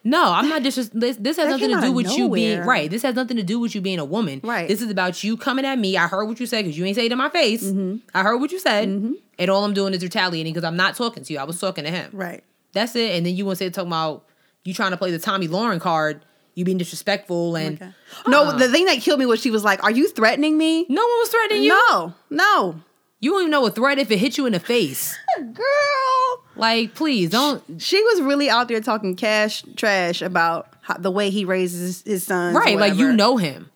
[0.04, 1.16] No, I'm not disres- this.
[1.16, 2.90] This has That nothing to do with you being right.
[2.90, 4.40] This has nothing to do with you being a woman.
[4.42, 4.66] Right.
[4.66, 5.96] This is about you coming at me.
[5.96, 7.62] I heard what you said because you ain't say it in my face.
[7.64, 7.96] Mm-hmm.
[8.14, 11.22] I heard what you said, and all I'm doing is retaliating because I'm not talking
[11.22, 11.38] to you.
[11.38, 12.10] I was talking to him.
[12.12, 12.42] Right.
[12.72, 13.14] That's it.
[13.16, 14.24] And then you want to say talking about
[14.64, 16.24] you trying to play the Tomi Lahren card,
[16.54, 17.92] you being disrespectful, and Okay.
[18.26, 18.56] No, Uh-uh.
[18.58, 21.18] the thing that killed me was she was like, "Are you threatening me?" no one
[21.18, 21.68] was threatening you.
[21.90, 22.80] No, no,
[23.20, 25.16] You don't even know a threat if it hit you in the face.
[25.38, 26.41] girl.
[26.56, 27.62] Like, please don't.
[27.80, 32.24] She was really out there talking cash trash about how, the way he raises his
[32.24, 32.56] sons.
[32.56, 33.70] or Right, like you know him.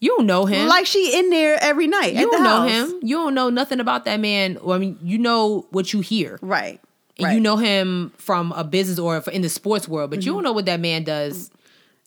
[0.00, 0.66] You don't know him.
[0.68, 2.14] like she in there every night.
[2.14, 2.90] you at the don't know house.
[2.92, 3.00] him.
[3.02, 4.56] You don't know nothing about that man.
[4.56, 6.38] Or I mean, you know what you hear.
[6.42, 6.80] Right.
[7.18, 7.34] And right.
[7.34, 10.26] you know him from a business or in the sports world, but Mm-hmm.
[10.26, 11.50] you don't know what that man does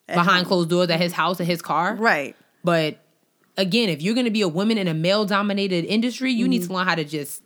[0.08, 1.96] behind closed doors at his house and his car.
[1.96, 2.36] Right.
[2.64, 2.98] But
[3.56, 6.64] again, if you're going to be a woman in a male dominated industry, you need
[6.64, 7.44] to learn how to just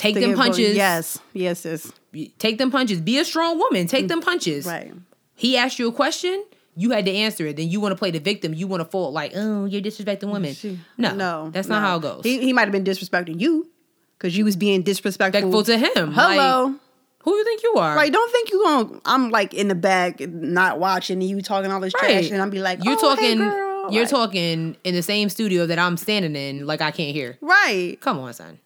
[0.00, 0.76] take them punches.
[0.76, 1.18] Yes.
[1.32, 1.64] Yes.
[1.64, 1.92] Yes.
[2.38, 3.00] Take them punches.
[3.00, 3.86] Be a strong woman.
[3.86, 4.66] Take them punches.
[4.66, 4.92] Right.
[5.34, 6.44] He asked you a question.
[6.76, 7.56] You had to answer it.
[7.56, 8.54] Then you want to play the victim.
[8.54, 10.84] You want to fall like, oh, you're disrespecting mm, women.
[10.96, 11.50] No, No.
[11.50, 11.86] that's not no.
[11.86, 12.20] how it goes.
[12.24, 13.68] He, he might have been disrespecting you
[14.16, 16.12] because you was being disrespectful Respectful to him.
[16.12, 16.64] Hello.
[16.66, 16.80] Like,
[17.22, 17.94] who you think you are?
[17.96, 21.70] Right, don't think you going I'm like in the back not watching and you talking
[21.70, 24.76] all this trash and I'm be like, you're "Oh, hey, talking girl." you're Like, talking
[24.84, 27.36] in the same studio that I'm standing in, like I can't hear.
[27.42, 27.98] Right.
[28.00, 28.58] Come on, son.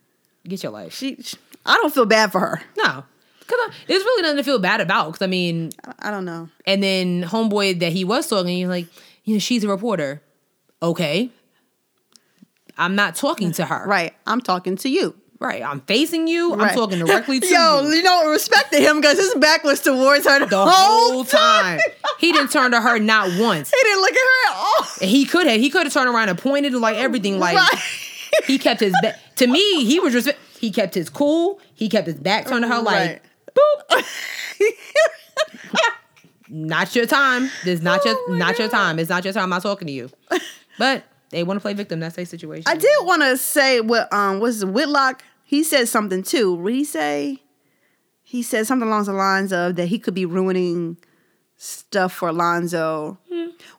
[0.47, 0.93] Get your life.
[0.95, 2.63] She, she I don't feel bad for her.
[2.77, 3.05] No.
[3.47, 5.13] Cause there's really nothing to feel bad about.
[5.13, 6.49] Cause I mean, I don't know.
[6.67, 8.87] and then homeboy that he was talking, he's like,
[9.25, 10.23] you know, she's a reporter.
[10.83, 11.31] Okay.
[12.77, 13.87] I'm not talking to her.
[13.87, 14.15] Right.
[14.27, 15.15] I'm talking to you.
[15.41, 15.63] Right.
[15.63, 16.55] I'm facing you.
[16.55, 16.71] Right.
[16.71, 17.89] I'm talking directly to Yo, you.
[17.89, 21.25] Yo, you know, respect to him because his back was towards her the, The whole
[21.25, 21.81] time.
[22.19, 23.71] He didn't turn to her not once.
[23.75, 24.87] He didn't look at her at all.
[25.03, 25.61] And he could have.
[25.61, 27.39] He could have turned around and pointed like everything.
[27.39, 27.83] Like Right.
[28.47, 29.19] he kept his back.
[29.37, 31.61] To me, he was just he kept his cool.
[31.75, 33.23] He kept his back turned to her like Right.
[33.91, 34.05] boop.
[36.49, 37.51] Not your time.
[37.65, 38.99] This not Oh your not your time.
[38.99, 39.45] It's not your time.
[39.45, 40.11] I'm not talking to you.
[40.79, 42.01] But they want to play victim.
[42.01, 42.65] That's their situation.
[42.67, 45.23] I did want to say what um was Whitlock.
[45.45, 46.53] He said something too.
[46.55, 47.43] What did he say?
[48.23, 50.97] He said something along the lines of that he could be ruining
[51.57, 53.19] stuff for Lonzo,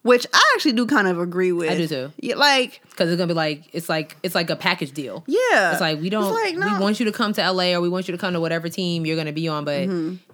[0.02, 1.70] which I actually do kind of agree with.
[1.70, 2.12] I do too.
[2.18, 5.24] Yeah, like because it's gonna be like it's like it's like a package deal.
[5.28, 6.74] yeah, It's like we don't like, no.
[6.74, 8.70] we want you to come to LA or we want you to come to whatever
[8.70, 9.90] team you're gonna be on, but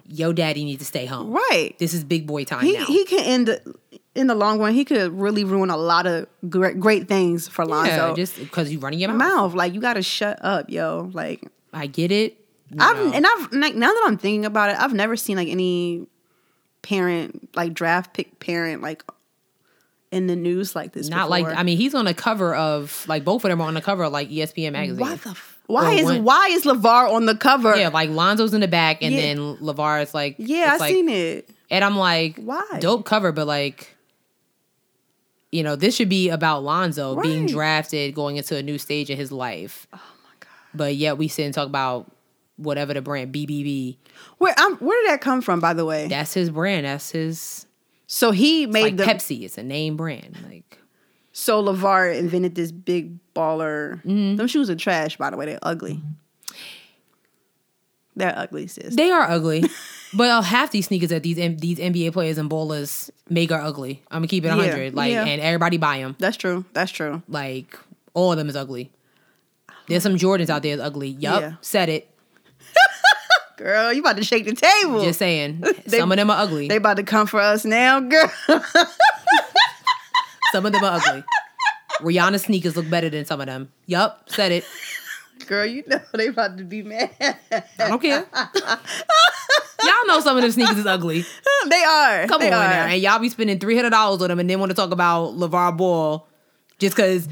[0.08, 1.26] yo daddy needs to stay home.
[1.28, 1.34] Mm-hmm.
[1.34, 1.74] right.
[1.78, 2.84] This is big boy time He now.
[2.86, 3.60] he can end
[4.14, 4.74] in the long run.
[4.74, 8.08] He could really ruin a lot of great great things for Lonzo.
[8.08, 9.18] yeah, just because you running your mouth.
[9.18, 11.10] mouth like you got to shut up, yo.
[11.12, 11.42] Like
[11.72, 12.36] I get it.
[12.78, 13.12] I've know.
[13.12, 16.06] and I've like now that I'm thinking about it, I've never seen like any
[16.82, 19.04] parent like draft pick parent like
[20.12, 21.08] in the news like this.
[21.08, 21.46] not like.
[21.46, 24.04] I mean he's on the cover of like both of them are on the cover
[24.04, 25.00] of like ESPN magazine.
[25.00, 27.74] why the f- why Or is when- why is LaVar on the cover?
[27.76, 29.20] yeah, like Lonzo's in the back and Yeah.
[29.22, 31.48] then LaVar is like yeah, I like, seen it.
[31.70, 32.78] and I'm like Why?
[32.80, 33.96] dope cover, but like
[35.50, 39.16] you know this should be about Lonzo being drafted going into a new stage in
[39.16, 39.86] his life.
[39.92, 42.10] Oh my god, But yet we sit and talk about
[42.56, 43.96] whatever the brand BBB.
[44.38, 45.60] where um, where did that come from?
[45.60, 46.86] By the way, That's his brand.
[46.86, 47.66] That's his
[48.14, 49.42] so he it's made like the Pepsi.
[49.42, 50.36] It's a name brand.
[50.46, 50.78] Like
[51.32, 54.04] so LaVar invented this big baller.
[54.04, 54.36] Mm-hmm.
[54.36, 55.46] Them shoes are trash, by the way.
[55.46, 55.98] They're ugly.
[58.14, 58.94] They're ugly, sis.
[58.94, 59.64] they are ugly.
[60.14, 64.02] but half these sneakers that these these NBA players and ballers make are ugly.
[64.10, 64.94] I'm gonna keep it Yeah, 100.
[64.94, 65.24] Like yeah.
[65.24, 66.14] and everybody buy them.
[66.18, 66.66] That's true.
[66.74, 67.22] That's true.
[67.28, 67.78] Like
[68.12, 68.92] all of them is ugly.
[69.88, 71.08] There's some Jordans out there that's ugly.
[71.08, 71.52] Yup, Yeah.
[71.62, 72.10] said it.
[73.62, 75.04] Girl, you about to shake the table.
[75.04, 75.62] Just saying.
[75.86, 76.66] They- some of them are ugly.
[76.66, 78.32] They about to come for us now, girl.
[80.52, 81.22] some of them are ugly.
[82.00, 83.70] Rihanna sneakers look better than some of them.
[83.86, 84.64] Yup, said it.
[85.46, 87.10] girl, you know they about to be mad.
[87.20, 88.26] I don't care.
[88.34, 91.24] y'all know some of them sneakers is ugly.
[91.68, 92.26] they are.
[92.26, 92.68] Come they on are.
[92.68, 92.86] now.
[92.86, 95.34] And y'all be spending three hundred dollars on them and then want to talk about
[95.36, 96.26] LaVar Ball
[96.80, 97.28] just because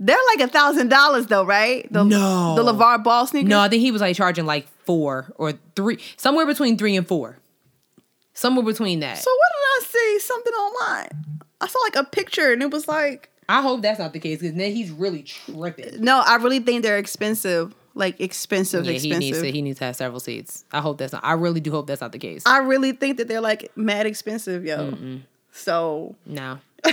[0.00, 1.90] They're like a thousand dollars though, right?
[1.92, 2.54] The, No.
[2.56, 3.48] the LaVar Ball sneakers.
[3.48, 7.06] No, I think he was like charging like four or three, somewhere between three and
[7.06, 7.38] four.
[8.32, 9.18] Somewhere between that.
[9.18, 10.18] So what did I see?
[10.20, 11.08] Something online.
[11.60, 14.38] I saw like a picture and it was like, I hope that's not the case
[14.38, 16.00] because then he's really tripping.
[16.04, 17.74] no, I really think they're expensive.
[17.94, 19.18] Like expensive, Yeah, he expensive.
[19.20, 20.64] needs to he needs to have several seats.
[20.70, 21.24] I hope that's not.
[21.24, 22.44] I really do hope that's not the case.
[22.46, 25.18] I really think that they're like mad expensive, yo.
[25.50, 26.58] So no.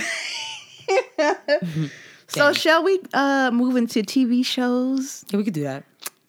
[2.36, 5.24] so shall we uh move into TV shows?
[5.30, 5.84] Yeah, we could do that.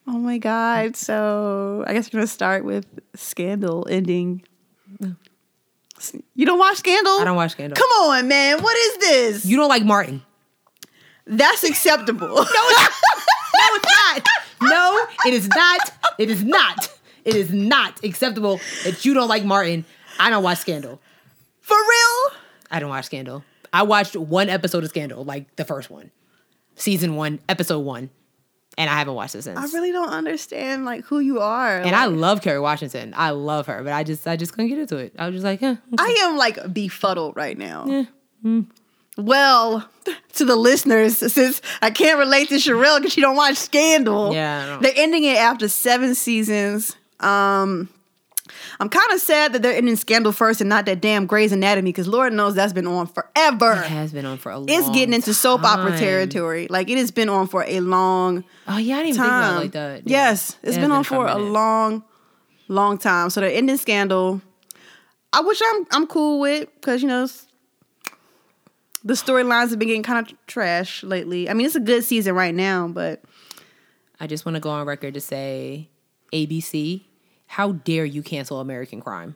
[0.07, 0.95] Oh my god!
[0.95, 2.85] So I guess we're gonna start with
[3.15, 4.43] Scandal ending.
[6.35, 7.19] You don't watch Scandal?
[7.19, 7.75] I don't watch Scandal.
[7.75, 8.61] Come on, man!
[8.61, 9.45] What is this?
[9.45, 10.21] You don't like Martin.
[11.25, 12.45] That's acceptable.
[13.59, 14.27] No, it's not.
[14.61, 15.91] No, it is not.
[16.19, 16.91] It is not.
[17.25, 19.83] It is not acceptable that you don't like Martin.
[20.19, 21.01] I don't watch Scandal.
[21.61, 22.37] For real?
[22.69, 23.43] I don't watch Scandal.
[23.73, 26.11] I watched one episode of Scandal, like the first one,
[26.75, 28.09] season one, episode one,
[28.77, 29.57] and I haven't watched it since.
[29.57, 31.79] I really don't understand like who you are.
[31.79, 33.13] and I love Kerry Washington.
[33.15, 35.13] I love her, but I just, I just couldn't get into it.
[35.17, 35.75] I was just like, eh.
[35.97, 38.05] I am like befuddled right now.
[39.17, 39.89] Well,
[40.33, 44.31] to the listeners, since I can't relate to Sherelle because she don't watch Scandal.
[44.31, 46.95] Yeah, they're ending it after seven seasons.
[47.19, 47.89] Um,
[48.79, 51.89] I'm kind of sad that they're ending Scandal first and not that damn Grey's Anatomy
[51.91, 53.71] because Lord knows that's been on forever.
[53.73, 54.67] It has been on for a long.
[54.69, 56.67] It's getting into soap opera territory.
[56.69, 59.53] Like it has been on for a long Oh yeah, I didn't even think about
[59.53, 60.07] it like that.
[60.07, 60.17] Yeah.
[60.29, 61.51] Yes, It it's has been on for a minute.
[61.51, 62.03] long,
[62.67, 63.29] long time.
[63.31, 64.41] So they're ending Scandal.
[65.33, 67.27] I wish I'm I'm cool with because you know
[69.03, 71.49] the storylines have been getting kind of trash lately.
[71.49, 73.23] I mean, it's a good season right now, but
[74.19, 75.89] I just want to go on record to say,
[76.33, 77.03] ABC,
[77.47, 79.35] how dare you cancel American Crime?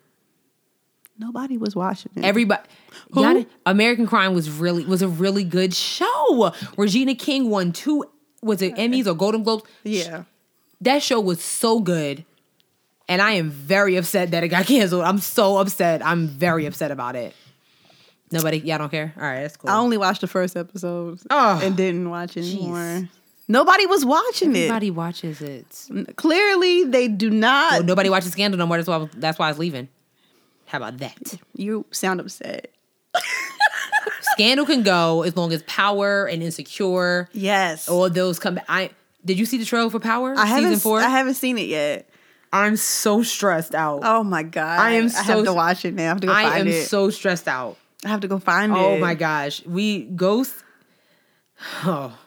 [1.19, 2.23] nobody was watching it.
[2.25, 2.63] Everybody,
[3.11, 3.21] Who?
[3.21, 6.51] y'all American Crime was really was a really good show.
[6.77, 8.05] Regina King won two,
[8.41, 9.63] was it Emmys or Golden Globes?
[9.83, 10.23] yeah,
[10.81, 12.25] That show was so good,
[13.07, 15.03] and I am very upset that it got canceled.
[15.03, 16.03] I'm so upset.
[16.03, 17.35] I'm very upset about it.
[18.31, 19.13] Nobody, y'all don't care.
[19.15, 19.69] All right, that's cool.
[19.69, 23.09] I only watched the first episode Oh, and didn't watch anymore.
[23.51, 24.67] Nobody was watching Everybody it.
[24.69, 25.87] Nobody watches it.
[25.93, 26.15] it.
[26.15, 27.71] Clearly, they do not.
[27.73, 28.77] Well, nobody watches Scandal no more.
[28.77, 29.09] That's why.
[29.15, 29.89] That's why I was leaving.
[30.67, 31.35] How about that?
[31.55, 32.71] You sound upset.
[34.21, 38.55] Scandal can go as long as Power and Insecure, Yes, all those come.
[38.55, 38.65] back.
[38.69, 38.91] I
[39.25, 40.69] did you see the trailer for Power I haven't.
[40.71, 40.99] season four?
[40.99, 42.09] I haven't seen it yet.
[42.53, 44.01] I'm so stressed out.
[44.03, 44.79] Oh my god!
[44.79, 46.03] I am I so- have to watch it now.
[46.03, 46.85] I have to go I find am it.
[46.87, 47.77] so stressed out.
[48.05, 48.97] I have to go find oh it.
[48.97, 50.53] Oh my gosh, we Ghost.
[51.83, 52.17] Oh,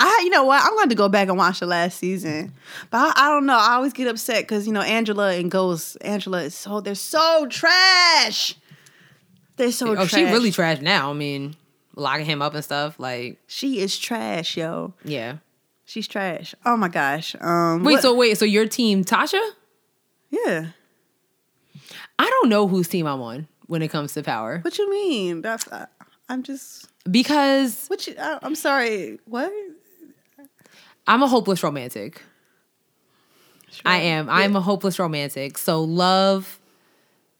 [0.00, 0.62] I, you know what?
[0.62, 2.52] I'm going to go back and watch the last season,
[2.90, 3.58] but I, I don't know.
[3.58, 5.96] I always get upset because you know Angela and Ghost.
[6.00, 8.54] Angela is so they're so trash.
[9.56, 9.88] They're so.
[9.90, 10.10] oh, trash.
[10.10, 11.10] she really trash now.
[11.10, 11.56] I mean,
[11.96, 12.98] locking him up and stuff.
[13.00, 14.94] Like, She is trash, yo.
[15.04, 15.38] yeah.
[15.84, 16.54] She's trash.
[16.64, 17.34] Oh my gosh.
[17.40, 17.82] Um.
[17.82, 19.40] Wait, what- so wait, so your team, Tasha?
[20.30, 20.66] yeah.
[22.18, 25.40] I don't know whose team I'm on when it comes to Power What you mean?
[25.42, 25.70] That's.
[25.72, 25.86] I,
[26.28, 26.86] I'm just.
[27.10, 28.14] because What you?
[28.20, 29.18] I, I'm sorry.
[29.24, 29.50] What?
[31.08, 32.22] I'm a hopeless romantic.
[33.84, 34.28] I am.
[34.28, 35.56] I'm a hopeless romantic.
[35.56, 36.60] So love,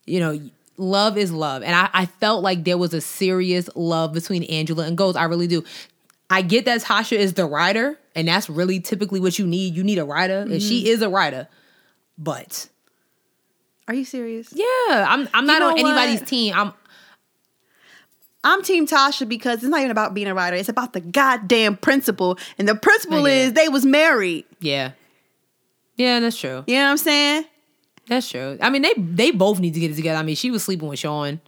[0.06, 0.40] you know,
[0.78, 1.62] love is love.
[1.62, 5.18] And I, I felt like there was a serious love between Angela and Ghost.
[5.18, 5.64] I really do.
[6.30, 9.74] I get that Tasha is the writer, and that's really typically what you need.
[9.74, 10.88] You need a writer, and she mm-hmm.
[10.88, 11.48] is a writer.
[12.18, 12.68] But
[13.86, 14.52] Are you serious?
[14.52, 16.28] yeah, I'm I'm not know on anybody's what?
[16.28, 16.54] team.
[16.54, 16.72] I'm
[18.44, 20.56] I'm Team Tasha because it's not even about being a writer.
[20.56, 24.44] It's about the goddamn principle, and the principle get is they was married.
[24.60, 24.92] yeah.
[25.96, 26.62] Yeah, that's true.
[26.68, 27.44] You know what I'm saying?
[28.06, 28.56] That's true.
[28.62, 30.18] I mean, they they both need to get it together.
[30.18, 31.40] I mean, she was sleeping with Sean.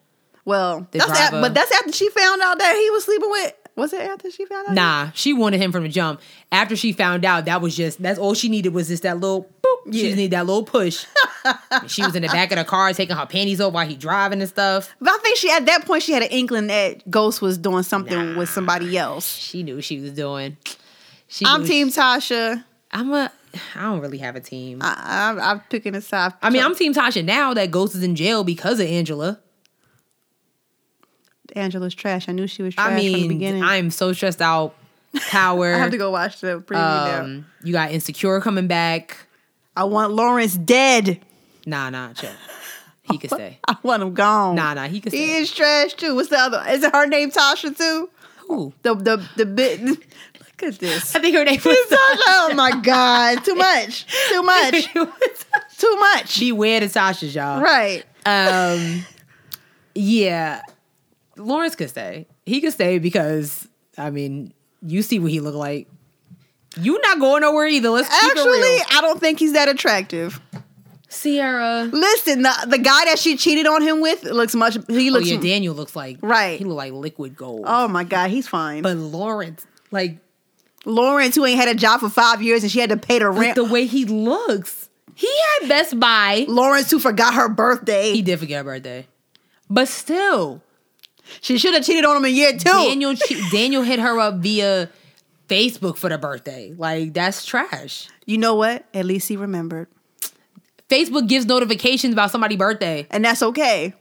[0.45, 3.55] Well, that's at, but that's after she found out that he was sleeping with.
[3.77, 4.75] Was it after she found out?
[4.75, 6.21] Nah, she wanted him from the jump.
[6.51, 9.43] After she found out, that was just that's all she needed was just that little
[9.87, 9.93] boop.
[9.93, 11.05] She just need that little push.
[11.87, 14.41] she was in the back of the car taking her panties off while he driving
[14.41, 14.95] and stuff.
[15.01, 17.83] But I think she at that point she had an inkling that Ghost was doing
[17.83, 19.27] something with somebody else.
[19.37, 20.57] She knew she was doing.
[21.29, 22.65] She I'm Team she- Tasha.
[22.93, 23.31] I'm a.
[23.75, 24.79] I don't really have a team.
[24.81, 26.35] I, I, I'm picking a side.
[26.41, 29.41] I mean, I'm Team Tasha now that Ghost is in jail because of Angela.
[31.57, 32.29] Angela's trash.
[32.29, 33.63] I knew she was trash I from the beginning.
[33.63, 34.75] I'm so stressed out.
[35.29, 35.73] Power.
[35.75, 37.23] I have to go watch the preview now.
[37.23, 39.27] um, you got Insecure coming back.
[39.77, 41.21] I want Lawrence dead.
[41.67, 42.31] Nah, nah, chill.
[43.03, 43.59] He could stay.
[43.69, 44.57] I want him gone.
[44.57, 45.19] Nah, nah, he could stay.
[45.19, 46.15] He is trash too.
[46.15, 46.63] What's the other?
[46.69, 48.11] Is it her name Tasha too?
[48.49, 48.73] Who?
[48.83, 49.81] The the the bit.
[49.83, 51.15] Look at this.
[51.15, 52.23] I think her name was Tasha.
[52.29, 53.45] Oh my god!
[53.45, 54.07] Too much.
[54.29, 54.93] Too much.
[55.79, 56.41] Too much.
[56.41, 57.63] Beware the Tasha's, y'all.
[57.63, 58.05] Right.
[58.27, 59.05] Um,
[59.95, 60.63] yeah,
[61.37, 62.27] Lawrence could stay.
[62.45, 65.89] He could stay because I mean, you see what he look like.
[66.79, 67.91] You not going nowhere either.
[67.91, 68.83] Let's keep it Actually, real.
[68.93, 70.41] I don't think he's that attractive.
[71.09, 71.89] Sierra.
[71.93, 74.79] Listen, the, the guy that she cheated on him with looks much.
[74.89, 75.29] He Oh looks.
[75.29, 76.59] yeah, Daniel looks like Right.
[76.59, 77.65] He look like liquid gold.
[77.67, 78.83] oh my god, he's fine.
[78.83, 80.19] but Lawrence, like,
[80.85, 83.29] Lawrence, who ain't had a job for five years and she had to pay the
[83.29, 83.57] rent.
[83.57, 85.29] the way he looks, he
[85.61, 86.45] had Best Buy.
[86.49, 88.13] Lawrence, who forgot her birthday.
[88.13, 89.07] He did forget her birthday,
[89.69, 90.63] but still,
[91.41, 92.71] she should have cheated on him in year two.
[92.71, 94.89] Daniel che- Daniel hit her up via
[95.51, 96.73] Facebook for the birthday.
[96.77, 98.09] Like that's trash.
[98.27, 98.87] You know what?
[98.95, 99.89] At least he remembered.
[100.89, 103.07] Facebook gives notifications about somebody's birthday.
[103.11, 103.95] And that's okay.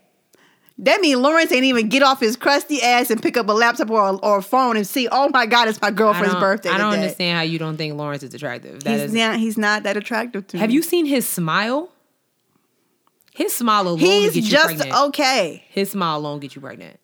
[0.82, 3.90] That means Lawrence ain't even get off his crusty ass and pick up a laptop
[3.92, 6.70] or a, or a phone and see, oh my God, it's my girlfriend's don't, birthday.
[6.70, 7.04] I don't today.
[7.04, 8.84] understand how you don't think Lawrence is attractive.
[8.86, 10.76] That He's is- not, he's not that attractive to have me.
[10.76, 11.92] you seen his smile?
[13.34, 15.02] His smile alone He's gets you just pregnant.
[15.10, 15.64] okay.
[15.70, 16.99] His smile alone get you pregnant.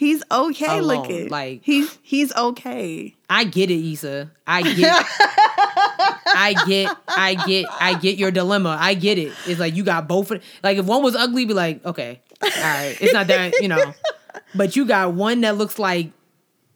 [0.00, 1.28] He's okay Alone, looking.
[1.28, 3.14] like- he's he's okay.
[3.28, 4.30] I get it, Issa.
[4.46, 5.06] I get
[6.26, 8.78] I get I get I get your dilemma.
[8.80, 9.34] I get it.
[9.46, 12.48] It's like you got both of like if one was ugly, be like, okay, all
[12.50, 12.96] right.
[12.98, 13.92] It's not that, you know.
[14.54, 16.12] But you got one that looks like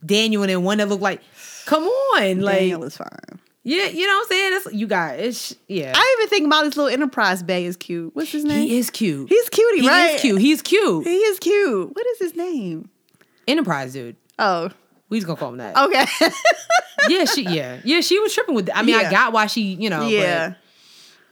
[0.05, 1.23] Daniel and then one that look like
[1.65, 2.43] come on.
[2.43, 3.09] Like Daniel is fine.
[3.63, 4.51] yeah, you know what I'm saying?
[4.51, 5.95] That's you got it's yeah.
[5.97, 8.15] I even think about this little Enterprise Bay is cute.
[8.15, 8.69] What's his name?
[8.69, 9.31] he is cute.
[9.31, 10.15] He's cutie, he right?
[10.17, 10.41] is cute.
[10.43, 11.07] He's cute.
[11.07, 11.89] He is cute.
[11.97, 12.91] What is his name?
[13.47, 14.17] Enterprise dude.
[14.39, 14.71] Oh,
[15.09, 15.77] We just gonna call him that.
[15.77, 16.07] okay.
[17.09, 17.81] Yeah, she yeah.
[17.85, 20.55] Yeah, she was tripping with I mean, I got why she, you know, yeah.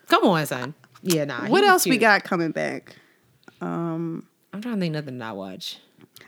[0.08, 0.74] come on, son.
[1.02, 1.46] Yeah, nah.
[1.48, 2.96] What else we got coming back?
[3.62, 5.78] Um, I'm trying to think nothing to not watch.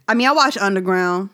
[0.09, 1.31] I mean, I watch Underground.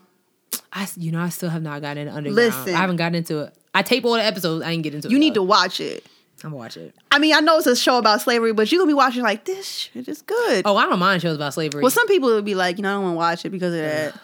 [0.73, 2.37] I, you know, I still have not gotten into Underground.
[2.37, 2.75] Listen.
[2.75, 3.55] I haven't gotten into it.
[3.75, 4.65] I tape all the episodes.
[4.65, 5.13] I didn't get into it.
[5.13, 6.05] You need to watch it.
[6.43, 6.95] I'm gonna watch it.
[7.11, 9.45] I mean, I know it's a show about slavery, but you're gonna be watching like
[9.45, 10.63] this shit is good.
[10.65, 11.83] Oh, I don't mind shows about slavery.
[11.83, 13.75] well, some people would be like, you know, I don't want to watch it because
[13.75, 14.21] of that.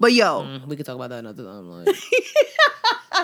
[0.00, 1.70] But yo, Mm, we can talk about that another time.
[1.70, 1.88] Like,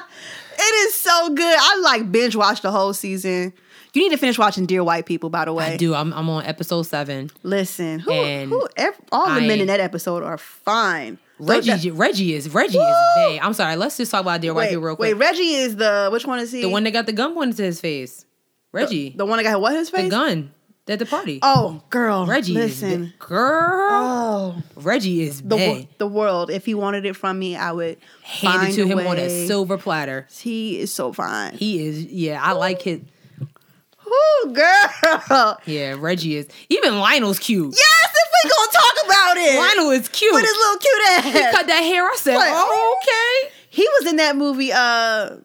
[0.58, 1.56] it is so good.
[1.58, 3.52] I like binge watch the whole season.
[3.94, 5.64] You need to finish watching Dear White People, by the way.
[5.72, 5.94] I do.
[5.94, 7.30] I'm, I'm on episode seven.
[7.42, 8.68] Listen, who, who,
[9.10, 11.18] all the I- men in that episode are fine.
[11.38, 12.82] Reggie, Reggie is Reggie is Woo!
[13.16, 13.38] bae.
[13.42, 13.76] I'm sorry.
[13.76, 15.08] Let's just talk about Dear White People real quick.
[15.14, 15.20] wait.
[15.20, 16.62] Reggie is the which one is he?
[16.62, 18.24] the one that got the gun pointed to his face.
[18.72, 20.04] Reggie, the one that got what his face?
[20.04, 20.50] the, gun
[20.88, 21.40] at the party.
[21.42, 23.04] Oh, girl, Reggie listen.
[23.04, 23.88] is girl.
[23.90, 26.50] Oh, Reggie is the the world.
[26.50, 29.06] If he wanted it from me, I would Hand find it to him way.
[29.06, 30.26] on a silver platter.
[30.30, 31.54] He is so fine.
[31.54, 32.04] He is.
[32.04, 33.00] Yeah, I like his.
[34.06, 35.58] Ooh, girl.
[35.66, 36.46] Yeah, Reggie is.
[36.68, 37.74] Even Lionel's cute.
[37.76, 39.58] Yes, if we gonna talk about it.
[39.58, 40.32] Lionel is cute.
[40.32, 41.24] with his little cute ass.
[41.24, 42.04] he cut that hair.
[42.04, 43.52] I said, Like, oh, okay.
[43.70, 45.36] He was in that movie, uh,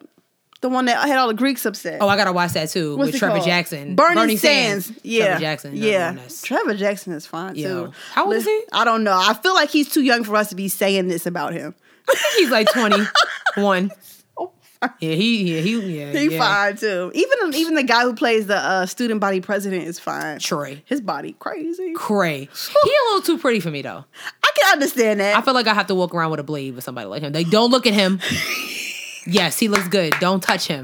[0.62, 1.98] the one that had all the Greeks upset.
[2.02, 3.46] Oh, I gotta watch that too What's with it Trevor called?
[3.48, 4.92] Jackson, Burning, Sands.
[5.04, 5.76] Yeah, Trevor Jackson.
[5.76, 7.88] Yeah, Trevor Jackson is fine Yo.
[7.88, 7.94] too.
[8.14, 8.64] How old is he?
[8.72, 9.14] I don't know.
[9.16, 11.76] I feel like he's too young for us to be saying this about him.
[12.38, 13.04] He's like twenty
[13.56, 13.92] one.
[14.84, 16.40] Oh, Yeah, he, yeah, he, yeah, he yeah.
[16.40, 17.12] fine too.
[17.14, 20.40] Even even the guy who plays the uh, student body president is fine.
[20.40, 21.94] Trey, His body crazy.
[21.94, 22.50] Cray.
[22.84, 24.04] He a little too pretty for me though.
[24.44, 25.38] I can understand that.
[25.38, 27.32] I feel like I have to walk around with a blade with somebody like him.
[27.32, 28.20] They don't look at him.
[29.26, 30.14] Yes, he looks good.
[30.20, 30.82] Don't touch him.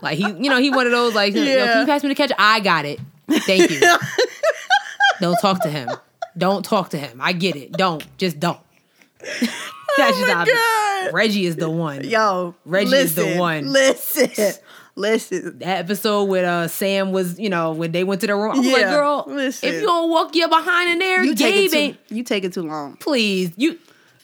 [0.00, 2.14] Like he, you know, he one of those like, yo, can you pass me the
[2.16, 2.32] catch?
[2.36, 2.98] I got it.
[3.30, 3.80] Thank you.
[5.20, 5.88] don't talk to him.
[6.36, 7.20] Don't talk to him.
[7.20, 7.72] I get it.
[7.72, 8.04] Don't.
[8.18, 8.58] Just don't.
[9.20, 11.14] That's just Oh how God.
[11.14, 12.02] Reggie is the one.
[12.02, 13.70] Yo, Reggie listen, is the one.
[13.72, 14.54] Listen,
[14.96, 15.58] listen.
[15.60, 18.52] That episode with uh Sam was, you know, when they went to the room.
[18.52, 19.68] I was like, Yeah, girl, listen.
[19.68, 21.76] if you don't walk your behind in there, You take it too.
[21.78, 21.98] ain't.
[22.08, 22.96] You take it too long.
[22.96, 23.78] Please, you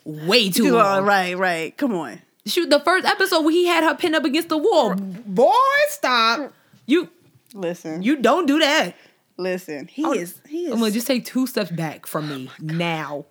[0.09, 0.83] way too Too long.
[0.99, 1.05] long.
[1.05, 1.77] Right, right.
[1.77, 2.21] Come on.
[2.47, 4.95] Shoot, the first episode where he had her pinned up against the wall.
[4.95, 5.53] Boy,
[5.89, 6.53] stop.
[6.87, 7.11] You
[7.55, 8.03] Listen.
[8.03, 8.95] you don't do that.
[9.37, 9.87] listen.
[9.87, 10.41] He would- is.
[10.49, 10.73] He is.
[10.73, 13.27] I'm gonna just take two steps back from me now.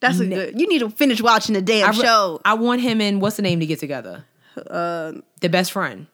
[0.00, 0.60] that's a good.
[0.60, 2.40] You need to finish watching the damn I, re- show.
[2.44, 4.24] I want him and what's the name to get together?
[4.68, 6.06] Uh, The best friend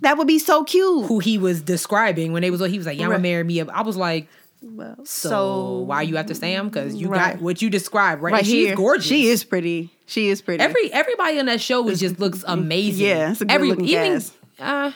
[0.00, 1.04] that would be so cute.
[1.06, 3.16] who he was describing when they was he was like, "Y'all Right.
[3.16, 4.26] gonna marry me?" I was like,
[4.62, 6.68] Well, "So, why you have to Sam?
[6.68, 7.32] Because you Right.
[7.34, 8.32] got what you described, right?
[8.32, 8.76] right she's here?
[8.76, 9.06] gorgeous.
[9.06, 9.90] She is pretty.
[10.06, 10.62] She is pretty.
[10.62, 13.06] Every everybody on that show is just looks amazing.
[13.06, 14.32] Yeah, it's a good Every looking even cast.
[14.60, 14.92] uh,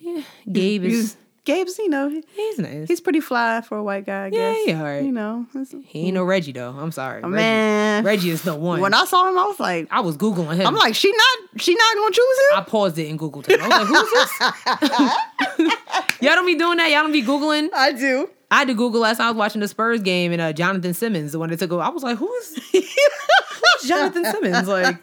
[0.00, 2.88] yeah, Gabe is Gabe's, you know, he's nice.
[2.88, 4.26] he's pretty fly for a white guy.
[4.26, 5.04] I Yeah, he alright.
[5.04, 5.46] You know,
[5.84, 6.70] He ain't no Reggie though.
[6.70, 8.04] I'm sorry, Reggie, man.
[8.04, 8.80] Reggie is the one.
[8.80, 10.66] When I saw him, I was like, I was googling him.
[10.66, 12.58] I'm like, she not, she not gonna choose him.
[12.58, 13.60] I paused it and googled him.
[13.60, 15.72] I was like, "Who's this?"
[16.20, 16.90] Y'all don't be doing that.
[16.90, 17.68] Y'all don't be googling.
[17.74, 18.30] I do.
[18.50, 20.94] I had to Google last time I was watching the Spurs game and uh, Jonathan
[20.94, 21.82] Simmons, the one that took over.
[21.82, 24.68] I was like, who's, who's Jonathan Simmons?
[24.68, 24.96] Like,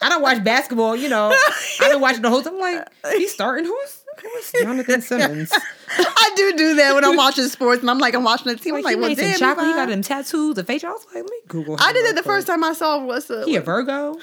[0.00, 0.96] I don't watch basketball.
[0.96, 1.36] You know,
[1.80, 2.54] I've been watching the whole time.
[2.54, 3.64] I'm like, he's starting.
[3.64, 5.52] Who's who's Jonathan Simmons?
[5.98, 8.74] I do do that when I'm watching sports, and I'm like, I'm watching the team.
[8.76, 9.66] I'm Like, well, damn, chocolate.
[9.66, 10.84] He got them tattoos, the face.
[10.84, 11.74] I was like, let me Google.
[11.74, 14.18] Him I did that the first time I saw what's the He a Virgo?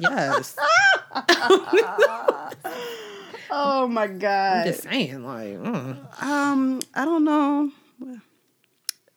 [0.00, 0.56] yes.
[3.56, 4.66] Oh my god.
[4.66, 6.22] I'm just saying, like, mm.
[6.22, 7.70] Um, I don't know.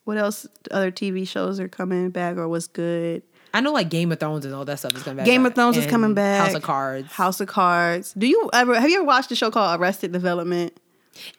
[0.04, 0.46] What else?
[0.70, 3.24] Other TV shows are coming back, or what's good?
[3.58, 5.26] I know like Game of Thrones and all that stuff is coming back.
[5.26, 6.46] Game of Thrones is coming back.
[6.46, 7.12] House of Cards.
[7.12, 8.14] House of Cards.
[8.16, 10.72] Do you ever have you ever watched a show called Arrested Development?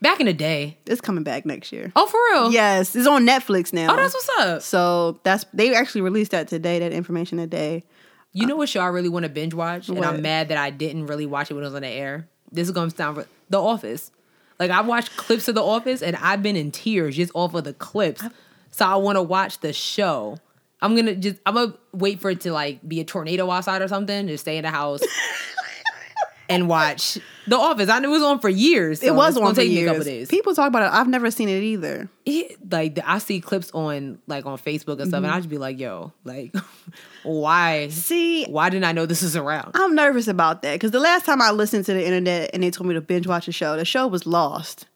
[0.02, 0.78] Back in the day.
[0.84, 1.92] It's coming back next year.
[1.94, 2.52] Oh, for real?
[2.52, 3.92] Yes, it's on Netflix now.
[3.92, 4.62] Oh, that's what's up.
[4.62, 6.80] so that's they actually released that today.
[6.80, 7.84] That information today.
[8.32, 10.08] You know what show I really want to binge watch, and What?
[10.08, 12.28] I'm mad that I didn't really watch it when it was on the air.
[12.50, 14.10] This is gonna sound The Office.
[14.58, 17.62] Like I've watched clips of The Office, and I've been in tears just off of
[17.62, 18.24] the clips.
[18.72, 20.38] So I want to watch the show.
[20.80, 23.88] I'm gonna just I'm gonna wait for it to like be a tornado outside or
[23.88, 24.28] something.
[24.28, 25.00] Just stay in the house
[26.48, 27.88] and watch The Office.
[27.88, 29.02] I knew it was on for years.
[29.02, 29.90] it was on for years.
[29.90, 30.28] a couple days.
[30.28, 30.96] People talk about it.
[30.96, 32.08] I've never seen it either.
[32.24, 35.34] it, like I see clips on like on Facebook and stuff, and mm-hmm.
[35.34, 36.54] I just be like, "Yo, like,
[37.22, 37.88] why?
[37.88, 41.26] See, Why didn't I know this is around?" I'm nervous about that because the last
[41.26, 43.76] time I listened to the internet and they told me to binge watch a show,
[43.76, 44.86] the show was lost,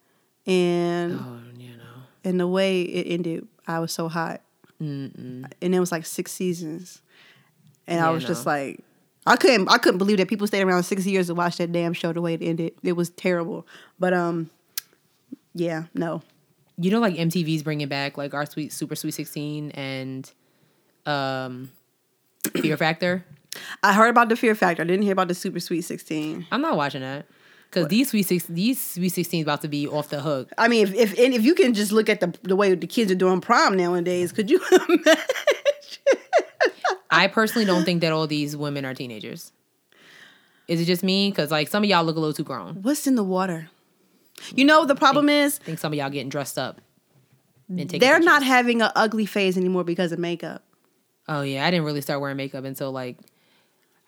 [0.46, 4.40] and Oh, you know, and the way it ended, I was so hot,
[4.82, 7.00] and it was like six seasons,
[7.86, 8.80] and I Yeah, was just like,
[9.26, 11.92] I couldn't, I couldn't believe that people stayed around six years to watch that damn
[11.92, 12.74] show the way it ended.
[12.82, 13.66] It was terrible,
[13.98, 14.50] but um,
[15.54, 16.22] yeah, no,
[16.76, 20.30] you know, like MTV's bringing back like our sweet Super Sweet Sixteen and
[21.06, 21.70] um,
[22.60, 23.24] Fear Factor.
[23.82, 24.82] I heard about the Fear Factor.
[24.82, 26.46] I didn't hear about the Super Sweet Sixteen.
[26.50, 27.26] I'm not watching that
[27.72, 30.50] because these sweet six these sweet sixteen about to be off the hook.
[30.58, 32.86] I mean, if if and if you can just look at the the way the
[32.86, 35.16] kids are doing prom nowadays, could you imagine?
[37.10, 39.52] I personally don't think that all these women are teenagers.
[40.68, 41.30] Is it just me?
[41.30, 42.76] Because like some of y'all look a little too grown.
[42.82, 43.68] What's in the water?
[44.54, 46.80] You know the problem is I think some of y'all getting dressed up.
[47.68, 48.24] and taking they're pictures.
[48.26, 50.64] not having an ugly phase anymore because of makeup.
[51.28, 53.18] Oh yeah, I didn't really start wearing makeup until like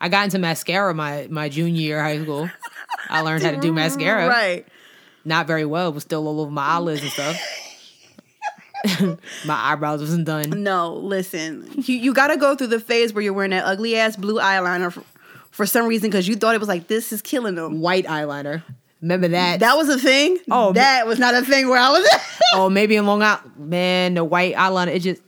[0.01, 2.49] I got into mascara my my junior year of high school.
[3.09, 4.27] I learned how to do mascara.
[4.27, 4.67] Right.
[5.23, 7.41] Not very well, but still all over my eyelids and stuff.
[9.45, 10.63] my eyebrows wasn't done.
[10.63, 11.69] No, listen.
[11.75, 14.39] You you got to go through the phase where you're wearing that ugly ass blue
[14.39, 15.03] eyeliner for,
[15.51, 17.81] for some reason because you thought it was like this is killing them.
[17.81, 18.63] White eyeliner.
[19.01, 19.59] Remember that?
[19.59, 20.39] That was a thing.
[20.49, 22.07] Oh, that was not a thing where I was.
[22.11, 22.21] at.
[22.53, 23.51] oh, maybe in Long Island.
[23.57, 25.21] Man, the white eyeliner, it just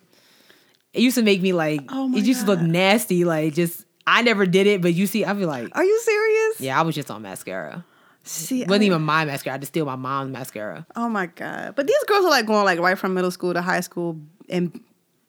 [0.94, 3.26] it used to make me like Oh my it used to look nasty.
[3.26, 6.62] Like just I never did it, but you see, I feel like Are you serious?
[6.62, 7.86] yeah, I was just on mascara.
[8.24, 9.56] See, It wasn't I- even my mascara.
[9.56, 10.86] I just steal my mom's mascara.
[10.96, 11.76] Oh my god!
[11.76, 14.18] But these girls are like going like right from middle school to high school,
[14.50, 14.80] and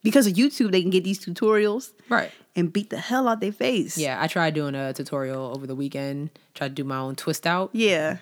[0.02, 2.30] because of YouTube, they can get these tutorials Right.
[2.56, 3.98] and beat the hell out their face.
[3.98, 6.30] Yeah, I tried doing a tutorial over the weekend.
[6.54, 7.70] Tried to do my own twist out.
[7.72, 8.18] yeah.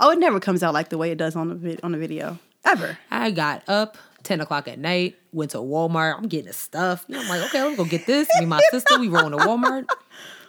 [0.00, 1.98] Oh, it never comes out like the way it does on the vid- on the
[1.98, 2.98] video ever.
[3.12, 6.16] I got up 10 o'clock at night, went to Walmart.
[6.18, 7.04] I'm getting the stuff.
[7.08, 8.28] And I'm like, okay, let's go get this.
[8.34, 9.86] Me and my sister, we rolling to Walmart.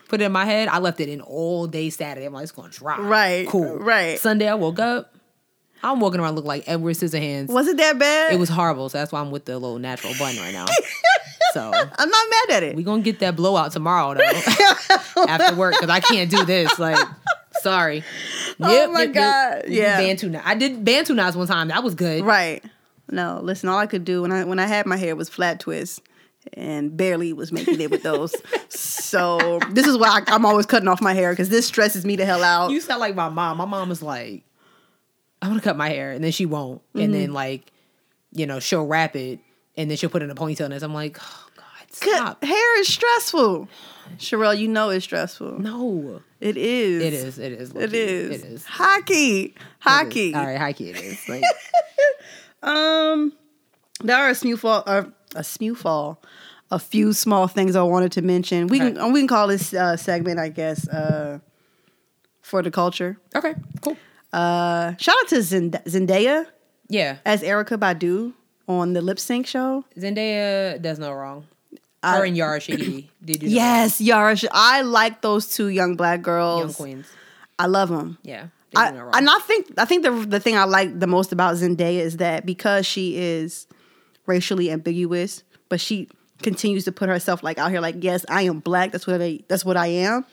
[0.08, 0.68] Put it in my head.
[0.70, 2.26] I left it in all day Saturday.
[2.26, 3.00] I'm like, it's going to drop.
[3.00, 3.78] Right, Cool.
[3.78, 4.18] right.
[4.20, 5.14] Sunday, I woke up.
[5.84, 7.48] I'm walking around look like Edward Scissorhands.
[7.48, 8.34] Was it that bad?
[8.34, 8.90] It was horrible.
[8.90, 10.66] So that's why I'm with the little natural bun right now.
[11.54, 12.76] so I'm not mad at it.
[12.76, 16.78] We're going to get that blowout tomorrow, though, after work, because I can't do this.
[16.80, 16.98] Like,
[17.62, 18.04] sorry.
[18.60, 19.62] Oh my God.
[19.68, 19.98] We did Yeah.
[20.00, 20.38] Bantu.
[20.44, 21.70] I did Bantu knots one time.
[21.70, 22.26] That was good.
[22.26, 22.62] right.
[23.12, 23.70] No, listen.
[23.70, 26.00] All I could do when I when I had my hair was flat twists,
[26.54, 28.36] and barely was making it with those.
[28.70, 32.16] so this is why I, I'm always cutting off my hair because this stresses me
[32.16, 32.72] the hell out.
[32.72, 33.58] You sound like my mom.
[33.58, 34.44] My mom is like,
[35.42, 37.12] I want to cut my hair, and then she won't, and Mm-hmm.
[37.14, 37.72] then like,
[38.32, 39.40] you know, she'll wrap it,
[39.76, 42.44] and then she'll put in a ponytail, and I'm like, oh God, Cut- stop.
[42.44, 43.68] hair is stressful.
[44.18, 45.60] Sherelle, you know it's stressful.
[45.60, 47.04] No, It is.
[47.04, 47.38] it is.
[47.40, 47.72] It is.
[47.76, 48.42] It is.
[48.44, 48.66] It is.
[48.66, 49.42] Hockey.
[49.42, 49.64] It is.
[49.80, 50.34] Hockey.
[50.34, 50.90] All right, hockey.
[50.90, 51.30] It is.
[51.30, 51.44] Like,
[52.64, 53.34] Um,
[54.04, 55.04] there are a few fall, uh,
[55.36, 56.22] a few fall,
[56.72, 58.68] a few small things I wanted to mention.
[58.68, 59.12] We can Okay.
[59.12, 61.40] we can call this uh, segment, I guess, uh,
[62.42, 63.18] for the culture.
[63.36, 63.98] okay, cool.
[64.34, 66.46] Uh, shout out to Zend- Zendaya
[66.88, 68.34] Yeah, as Erykah Badu
[68.68, 69.86] on the lip sync show.
[69.98, 71.48] Zendaya does no wrong.
[72.04, 74.36] I- Her and Yara Shahidi did no Yes, Yara.
[74.52, 76.62] I like those two young black girls.
[76.62, 77.08] young queens.
[77.58, 78.18] I love them.
[78.24, 79.12] Yeah, I, do no wrong.
[79.16, 82.18] and I think I think the the thing I like the most about Zendaya is
[82.18, 83.68] that because she is
[84.26, 86.08] racially ambiguous, but she
[86.42, 89.40] continues to put herself like out here like yes I am black that's what I
[89.48, 90.26] that's what I am.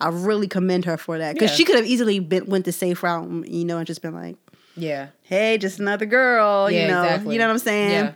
[0.00, 1.56] I really commend her for that because Yeah.
[1.56, 4.36] she could have easily been went the safe route, you know, and just been like,
[4.76, 7.34] yeah, hey, just another girl, yeah, you know, exactly.
[7.34, 7.90] you know what I'm saying.
[7.90, 8.12] Yeah,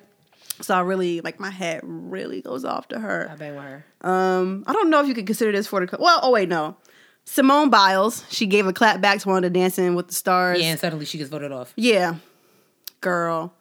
[0.61, 3.29] So I really like my hat really goes off to her.
[3.33, 3.85] I bang with her.
[4.03, 6.21] Um, I don't know if you could consider this for the well.
[6.23, 6.77] Oh wait, no.
[7.25, 10.61] Simone Biles, she gave a clap back to one of the Dancing with the Stars.
[10.61, 11.73] Yeah, and suddenly she gets voted off.
[11.77, 12.17] Yeah.
[13.01, 13.53] Girl.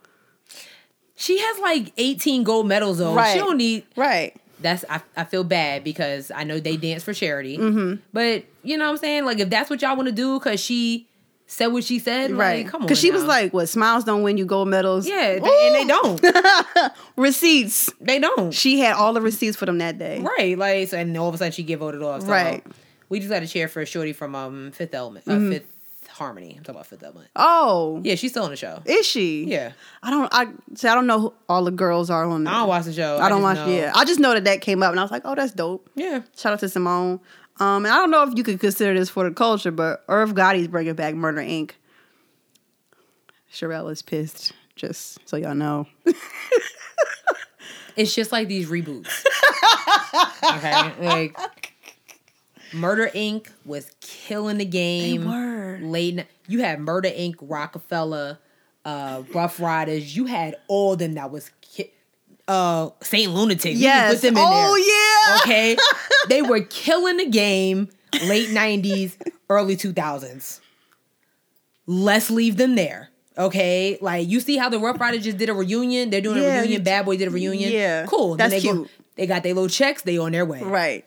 [1.15, 3.13] She has like 18 gold medals though.
[3.13, 3.33] Right.
[3.33, 3.85] She don't need.
[3.95, 4.35] Right.
[4.59, 7.57] That's I, I feel bad because I know they dance for charity.
[7.57, 8.01] Mm-hmm.
[8.13, 9.25] But you know what I'm saying?
[9.25, 11.07] Like if that's what y'all want to do because she
[11.47, 12.63] said what she said, Right.
[12.63, 12.87] Like, come on.
[12.87, 15.07] Because she was like, what, smiles don't win you gold medals?
[15.07, 16.93] yeah, they, and they don't.
[17.17, 17.91] Receipts.
[17.99, 18.51] they don't.
[18.53, 20.19] She had all the receipts for them that day.
[20.21, 20.57] Right.
[20.57, 22.21] Like so, and all of a sudden she get voted off.
[22.21, 22.63] So Right.
[23.11, 25.51] We just got a chair for Shorty from um Fifth Element, uh, Mm-hmm.
[25.51, 25.67] Fifth
[26.09, 26.55] Harmony.
[26.57, 27.29] I'm talking about Fifth Element.
[27.35, 28.81] Oh, Yeah, she's still on the show.
[28.85, 29.45] is she?
[29.45, 30.29] Yeah, I don't.
[30.33, 30.87] I see.
[30.87, 32.43] I don't know who all the girls are on.
[32.45, 32.53] There.
[32.53, 33.17] I don't watch the show.
[33.19, 33.67] I don't just watch.
[33.67, 35.51] know- Yeah, I just know that that came up, and I was like, oh, that's
[35.53, 35.89] dope.
[35.95, 36.21] yeah.
[36.37, 37.19] Shout out to Simone.
[37.59, 40.33] Um, and I don't know if you could consider this for the culture, but Irv
[40.33, 41.71] Gotti's bringing back Murder Inc.
[43.53, 44.53] Sherelle is pissed.
[44.75, 45.85] Just so y'all know.
[47.97, 49.25] It's just like these reboots.
[50.55, 51.37] okay, like
[52.73, 53.47] Murder Inc.
[53.65, 55.21] was killing the game.
[55.21, 55.79] They were.
[55.81, 56.25] Late.
[56.47, 57.35] You had Murder Inc.
[57.41, 58.39] Roc-A-Fella,
[58.85, 60.15] uh, Ruff Ryders.
[60.15, 61.49] You had all them that was.
[61.61, 61.91] Ki-
[62.47, 63.73] uh, Saint Lunatic.
[63.77, 64.13] Yes.
[64.15, 65.35] put them in oh there.
[65.35, 65.75] yeah.
[65.75, 65.77] Okay,
[66.29, 67.89] they were killing the game.
[68.25, 69.15] Late '90s,
[69.49, 70.59] early 2000s.
[71.87, 73.09] Let's leave them there.
[73.37, 76.09] Okay, like you see how the Ruff Ryders just did a reunion.
[76.09, 76.83] They're doing Yeah, a reunion.
[76.83, 77.71] Bad Boy did a reunion.
[77.71, 78.35] Yeah, cool.
[78.35, 78.91] Then that's they Go, cute.
[79.15, 80.01] they got their little checks.
[80.01, 80.61] They on their way.
[80.61, 81.05] Right.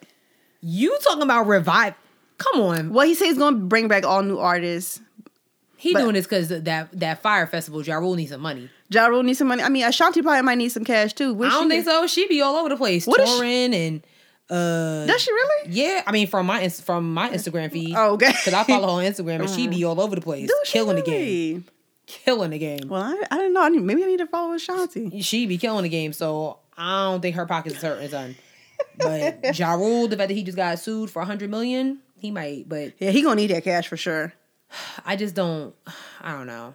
[0.66, 1.95] You talking about revive?
[2.39, 5.01] Come on, Well, he says he's going to bring back all new artists.
[5.77, 7.82] he but- doing this because that that fire festival.
[7.82, 8.70] Ja Rule needs some money.
[8.91, 9.62] Ja Rule needs some money.
[9.62, 11.35] I mean, Ashanti probably might need some cash too.
[11.35, 12.07] Where's I don't she think so.
[12.07, 14.03] She be all over the place, What is she- touring and
[14.51, 15.07] uh.
[15.07, 15.70] Does she really?
[15.73, 17.95] Yeah, I mean from my from my Instagram feed.
[17.97, 18.28] Oh, okay.
[18.32, 21.03] Because I follow her on Instagram and she be all over the place, killing the
[21.03, 21.65] game,
[22.07, 22.89] killing the game.
[22.89, 23.62] Well, I, I don't know.
[23.62, 25.20] I need, maybe I need to follow Ashanti.
[25.23, 28.36] She be killing the game, so I don't think her pockets is hurting, son.
[28.98, 32.30] But Ja Rule, the fact that he just got sued for a hundred million, he
[32.30, 32.68] might.
[32.68, 34.32] But Yeah, he gonna need that cash for sure.
[35.05, 35.74] I just don't.
[36.20, 36.74] I don't know.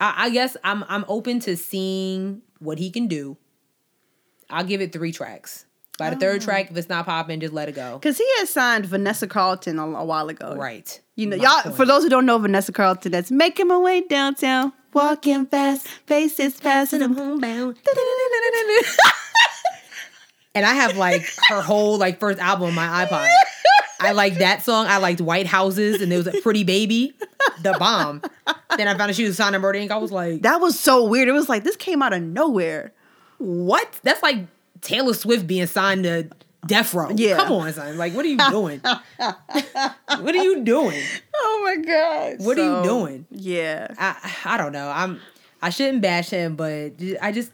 [0.00, 3.36] I, I guess I'm I'm open to seeing what he can do.
[4.50, 5.64] I'll give it three tracks.
[5.98, 6.20] By the Oh.
[6.20, 7.98] third track, if it's not popping, just let it go.
[7.98, 10.54] Cause he had signed Vanessa Carlton a, a while ago.
[10.56, 11.00] Right.
[11.16, 11.62] You know, My y'all.
[11.62, 11.76] point.
[11.76, 16.58] For those who don't know Vanessa Carlton, that's making my way downtown, walking fast, faces
[16.60, 17.78] passing them homebound.
[20.58, 23.30] and I have like her whole like first album on my iPod.
[24.00, 24.86] I like that song.
[24.86, 27.14] I liked White Houses, and there was a Pretty Baby,
[27.62, 28.22] the bomb.
[28.76, 29.90] Then I found out she was signed to Murder Inc.
[29.90, 31.28] I was like, That was so weird.
[31.28, 32.92] It was like this came out of nowhere.
[33.38, 33.98] what?
[34.02, 34.46] That's like
[34.80, 36.28] Taylor Swift being signed to
[36.66, 37.10] Death Row.
[37.14, 37.36] Yeah.
[37.38, 37.96] Come on, son.
[37.98, 38.80] Like, what are you doing?
[39.18, 41.00] what are you doing?
[41.34, 42.44] Oh my god!
[42.44, 43.26] What are you doing?
[43.30, 44.88] Yeah, I I don't know.
[44.88, 45.20] I'm
[45.62, 47.50] I shouldn't bash him, but I just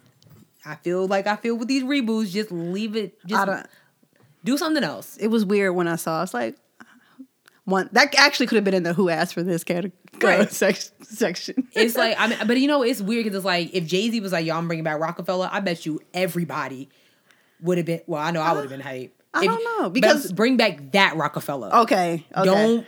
[0.67, 3.19] I feel like I feel with these reboots, just leave it.
[3.27, 3.67] Just
[4.45, 5.17] do something else.
[5.19, 6.23] It was weird when I saw.
[6.23, 6.57] It's like
[7.65, 9.93] one that actually could have been in the "Who Asked for This" category
[10.23, 10.51] Right.
[10.53, 10.93] section.
[11.03, 11.69] section.
[11.73, 14.21] It's like I mean, but you know, it's weird because it's like if Jay Z
[14.21, 16.89] was like, "Yo, I'm bringing back Roc-A-Fella," I bet you everybody
[17.63, 18.01] would have been.
[18.07, 19.21] Well, I know I would have been hype.
[19.33, 21.83] I If- don't know, because- bring back that Roc-A-Fella.
[21.83, 22.45] okay, okay.
[22.45, 22.87] Don't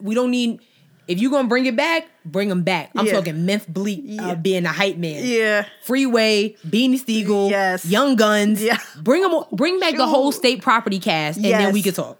[0.00, 0.60] we don't need.
[1.08, 2.90] If you gonna bring it back, bring them back.
[2.94, 3.12] I'm Yeah.
[3.14, 4.28] talking Memph Bleek Yeah.
[4.28, 5.22] uh, being the hype man.
[5.24, 7.84] Yeah, Freeway, Beanie Sigel, Yes.
[7.86, 8.62] Young Guns.
[8.62, 8.78] Yeah.
[9.02, 9.42] Bring them.
[9.52, 11.86] Bring back the whole state property cast, and then we Yes.
[11.86, 12.18] could talk.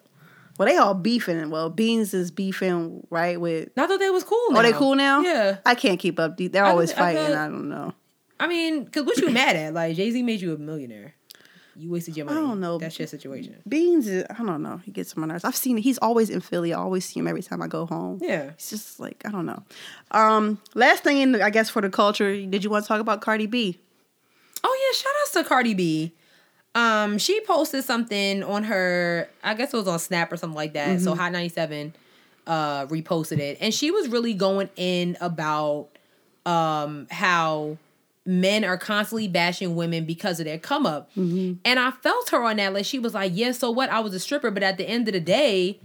[0.58, 1.50] well, they all beefing.
[1.50, 3.68] Well, Beans is beefing right with.
[3.76, 4.56] I thought they was cool.
[4.56, 4.78] Are they now.
[4.78, 5.20] cool now?
[5.20, 5.58] Yeah.
[5.64, 6.36] I can't keep up.
[6.36, 7.26] They're always just- I fighting.
[7.34, 7.92] thought- I don't know.
[8.40, 9.74] I mean, because what you mad at?
[9.74, 11.14] Like Jay Z made you a millionaire.
[11.78, 12.38] You wasted your money.
[12.38, 12.78] I don't know.
[12.78, 13.62] That's your situation.
[13.68, 14.24] Beans is.
[14.28, 14.78] I don't know.
[14.84, 15.44] He gets on my nerves.
[15.44, 15.78] I've seen.
[15.78, 15.82] It.
[15.82, 16.74] He's always in Philly.
[16.74, 18.18] I always see him every time I go home.
[18.20, 18.50] Yeah.
[18.50, 19.62] It's just like I don't know.
[20.10, 23.20] Um, last thing in I guess for the culture, did you want to talk about
[23.20, 23.78] Cardi B?
[24.64, 26.12] Oh yeah, shout outs to Cardi B.
[26.74, 30.74] Um, she posted something on her, I guess it was on Snap or something like
[30.74, 31.00] that.
[31.00, 31.94] So Hot 97
[32.46, 33.58] uh reposted it.
[33.60, 35.88] And she was really going in about
[36.46, 37.76] um how
[38.28, 41.10] men are constantly bashing women because of their come up.
[41.16, 41.54] Mm-hmm.
[41.64, 42.74] And I felt her on that.
[42.74, 43.88] Like she was like, Yeah, so what?
[43.88, 45.80] I was a stripper, but at the end of the day,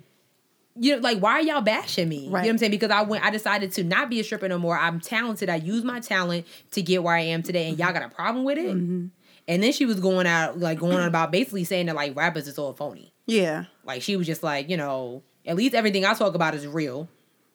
[0.76, 2.18] you know, like why are y'all bashing me?
[2.18, 2.72] You know what I'm saying?
[2.72, 4.78] Because I went I decided to not be a stripper no more.
[4.78, 5.48] I'm talented.
[5.48, 8.00] I use my talent to get where I am today, and y'all mm-hmm.
[8.00, 8.76] got a problem with it.
[8.76, 9.06] Mm-hmm.
[9.48, 12.48] And then she was going out like going on about basically saying that like rappers
[12.50, 13.14] is all phony.
[13.26, 13.66] Yeah.
[13.86, 17.08] Like she was just like, you know, at least everything I talk about is real,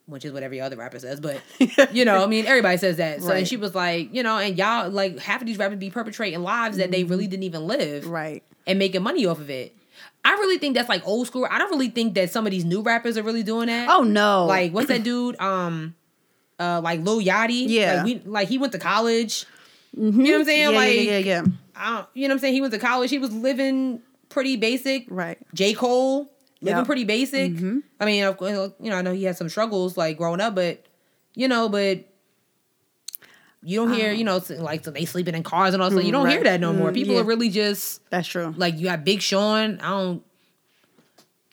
[0.09, 1.21] which is what every other rapper says.
[1.21, 1.41] But
[1.93, 3.23] you know, I mean, everybody says that.
[3.23, 5.91] So and she was like, you know, and y'all like half of these rappers be
[5.91, 8.43] perpetrating lives that they really didn't even live Right.
[8.67, 9.75] and making money off of it.
[10.25, 11.47] I really think that's like old school.
[11.51, 13.89] I don't really think that some of these new rappers are really doing that.
[13.89, 14.47] Oh no.
[14.47, 15.39] Like what's that dude?
[15.41, 15.95] Um,
[16.59, 17.67] uh, like Lil Yachty.
[17.69, 18.03] Yeah.
[18.03, 19.45] like, we, like he went to college.
[19.97, 20.61] You know what I'm saying?
[20.61, 21.45] yeah, like, yeah, yeah, yeah.
[21.75, 22.55] I don't, you know what I'm saying?
[22.55, 23.11] He went to college.
[23.11, 25.07] He was living pretty basic.
[25.09, 25.39] Right.
[25.55, 25.73] J.
[25.73, 26.31] Cole
[26.61, 26.87] living Yep.
[26.87, 27.53] pretty basic.
[28.01, 30.55] I mean, of course, you know, I know he had some struggles like growing up,
[30.55, 30.85] but
[31.35, 32.05] you know, but
[33.63, 36.05] you don't hear, you know, like so they sleeping in cars and all that.
[36.05, 36.91] You don't hear that no more.
[36.91, 37.21] Mm, People yeah.
[37.21, 38.55] are really just That's true.
[38.57, 39.81] like you got Big Sean.
[39.81, 40.23] I don't.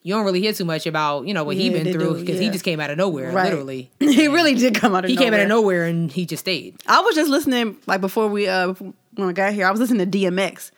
[0.03, 2.39] You don't really hear too much about you know what he Yeah, been through because
[2.39, 3.45] he just came out of nowhere, Right.
[3.45, 3.89] literally.
[3.99, 5.25] he really did come out of He nowhere.
[5.25, 6.75] came out of nowhere and he just stayed.
[6.85, 8.73] I was just listening like before we uh
[9.15, 9.65] when I got here.
[9.65, 10.69] I was listening to DMX,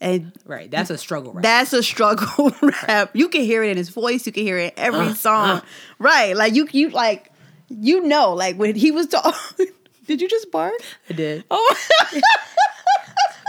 [0.00, 1.42] and Right, that's a struggle, right?
[1.42, 3.10] that's a struggle rap.
[3.14, 4.26] You can hear it in his voice.
[4.26, 5.48] You can hear it in every Uh, song.
[5.48, 5.60] uh.
[5.98, 6.36] Right.
[6.36, 7.32] Like you you like
[7.68, 9.66] You know, like when he was talking.
[10.06, 10.74] Did you just bark?
[11.10, 11.44] I did.
[11.50, 11.76] Oh,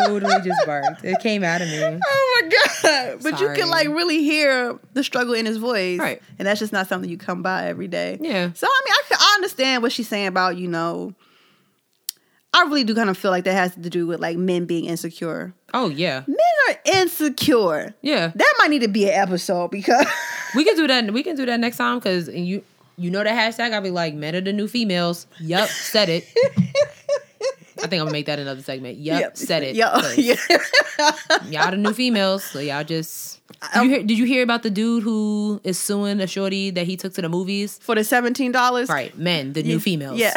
[0.06, 1.03] Totally just barked.
[1.03, 1.84] It came out of me.
[1.84, 2.49] oh my
[2.84, 3.19] god!
[3.24, 6.22] But you can like really hear the struggle in his voice, Right.
[6.38, 8.18] And that's just not something you come by every day.
[8.22, 8.52] Yeah.
[8.53, 11.14] So I mean, I, I understand what she's saying about you know.
[12.58, 14.86] I really do kind of feel like that has to do with like men being
[14.86, 15.54] insecure.
[15.74, 16.24] Oh yeah.
[16.28, 16.38] Men
[16.70, 17.94] are insecure.
[18.02, 18.32] Yeah.
[18.34, 20.06] That might need to be an episode because
[20.56, 21.14] We can do that.
[21.14, 22.64] We can do that next time because you
[22.98, 23.74] you know the hashtag.
[23.74, 25.28] I'll be like, men are the new females.
[25.40, 26.26] Yup, said it.
[27.80, 28.98] I think I'm gonna make that another segment.
[28.98, 29.76] Yup, said it.
[29.76, 30.36] Yeah, 'Cause yeah.
[31.50, 33.40] Y'all the new females, so y'all just.
[33.74, 36.86] Did you, hear, did you hear about the dude who is suing a shorty that
[36.88, 37.78] he took to the movies?
[37.82, 40.18] For the seventeen dollars, Right, men, the new females.
[40.18, 40.34] Yeah.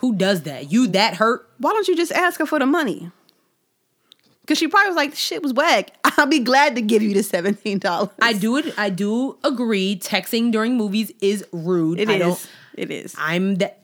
[0.00, 0.72] Who does that?
[0.72, 1.48] You that hurt?
[1.58, 3.10] Why don't you just ask her for the money?
[4.40, 7.22] Because she probably was like, "Shit was whack." I'll be glad to give you the
[7.22, 8.10] seventeen dollars.
[8.20, 8.76] I do it.
[8.78, 9.98] I do agree.
[10.02, 12.00] Texting during movies is rude.
[12.00, 12.18] It I is.
[12.18, 13.14] Don't, It is.
[13.18, 13.78] I'm that.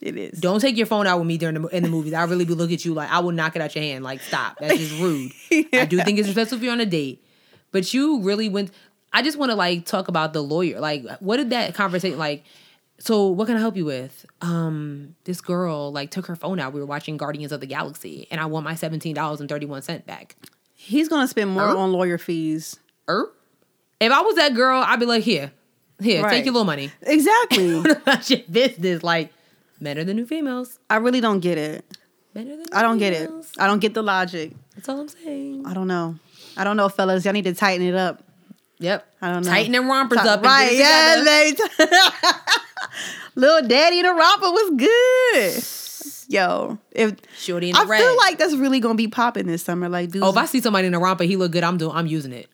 [0.00, 0.40] It is.
[0.40, 2.12] Don't take your phone out with me during the in the movies.
[2.12, 4.02] I really be look at you like I will knock it out your hand.
[4.02, 4.58] Like stop.
[4.58, 5.30] That's just rude.
[5.72, 7.24] I do think it's respectful if you're on a date,
[7.70, 8.72] but you really went.
[9.12, 10.80] I just want to like talk about the lawyer.
[10.80, 12.44] Like, what did that conversation like?
[13.04, 14.24] So, what can I help you with?
[14.42, 16.72] Um, this girl like took her phone out.
[16.72, 19.66] We were watching Guardians of the Galaxy, and I want my seventeen dollars and thirty
[19.66, 20.36] one cent back.
[20.74, 21.78] He's gonna spend more Huh?
[21.78, 22.76] on lawyer fees.
[23.08, 23.32] Er,
[23.98, 25.50] if I was that girl, I'd be like, here,
[26.00, 26.30] here, Right.
[26.30, 26.92] take your little money.
[27.02, 27.70] Exactly.
[28.28, 29.02] Your business.
[29.02, 29.32] Like,
[29.80, 30.78] men are the new females.
[30.88, 31.84] I really don't get it.
[32.34, 33.28] Men are the I don't get it.
[33.58, 34.52] I don't get the logic.
[34.76, 35.66] That's all I'm saying.
[35.66, 36.20] I don't know.
[36.56, 37.24] I don't know, fellas.
[37.24, 38.22] Y'all need to tighten it up.
[38.78, 39.04] Yep.
[39.22, 39.50] I don't know.
[39.50, 40.38] Tighten them rompers Ti- up.
[40.38, 40.72] And right?
[40.72, 41.58] Yeah, baby.
[43.34, 45.64] Little daddy in a romper was good.
[46.32, 48.00] Yo, if Shorty in I the red.
[48.00, 49.88] feel like that's really gonna be popping this summer.
[49.88, 51.62] Like, dudes, oh, if I see somebody in a romper, he look good.
[51.64, 51.94] I'm doing.
[51.94, 52.48] I'm using it.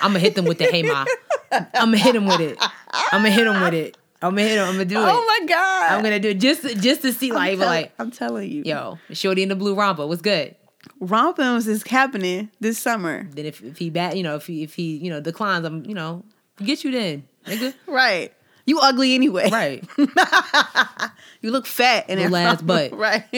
[0.00, 1.04] I'm gonna hit them with the hey ma.
[1.52, 2.58] I'm gonna hit him with it.
[3.12, 3.96] I'm gonna hit him with it.
[4.20, 4.66] I'm gonna hit him.
[4.68, 5.10] I'm gonna do oh it.
[5.12, 7.92] oh my god, I'm gonna do it just just to see I'm like tell- like
[7.98, 10.06] I'm telling you, yo, shorty in the blue romper.
[10.06, 10.56] What's good?
[11.00, 13.26] rompers is happening this summer.
[13.32, 15.84] Then if, if he bat, you know, if he if he you know declines, I'm
[15.84, 16.24] you know
[16.62, 17.74] get you then, nigga.
[17.86, 18.32] Right.
[18.66, 19.50] You ugly anyway.
[19.50, 19.84] Right.
[21.42, 22.96] You look fat and Little ass butt.
[22.96, 23.24] Right.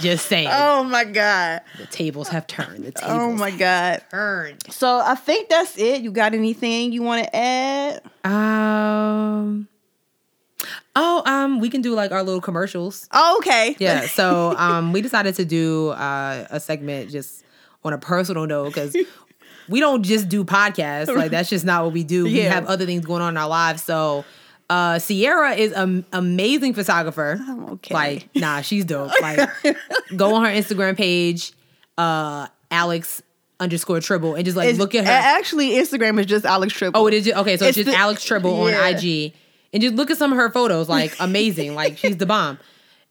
[0.00, 0.48] Just saying.
[0.52, 1.62] oh my god.
[1.78, 2.84] The tables have turned.
[2.84, 4.02] The tables Oh my god.
[4.10, 4.62] turned.
[4.70, 6.02] So I think that's it.
[6.02, 8.02] You got anything you want to add?
[8.22, 9.68] Um.
[10.96, 13.08] Oh, um, we can do like our little commercials.
[13.12, 13.74] Oh, okay.
[13.78, 14.06] Yeah.
[14.06, 17.42] So, um, we decided to do uh, a segment just
[17.82, 18.96] on a personal note because
[19.68, 21.14] we don't just do podcasts.
[21.14, 22.24] Like that's just not what we do.
[22.24, 23.82] We have other things going on in our lives.
[23.82, 24.24] So,
[24.70, 27.38] uh, Sierra is an amazing photographer.
[27.46, 27.94] I'm okay.
[27.94, 29.10] Like, nah, she's dope.
[29.20, 29.48] Like,
[30.16, 31.52] go on her Instagram page,
[31.98, 33.22] uh, Alex
[33.60, 35.10] underscore Tribble, and just like It's- look at her.
[35.10, 37.00] Actually, Instagram is just Alex Triple.
[37.00, 37.28] Oh, it is.
[37.30, 38.80] Okay, so it's, It's just the- Alex Tribble yeah.
[38.80, 39.32] on IG,
[39.72, 40.88] and just look at some of her photos.
[40.88, 41.74] Like amazing.
[41.74, 42.58] like she's the bomb,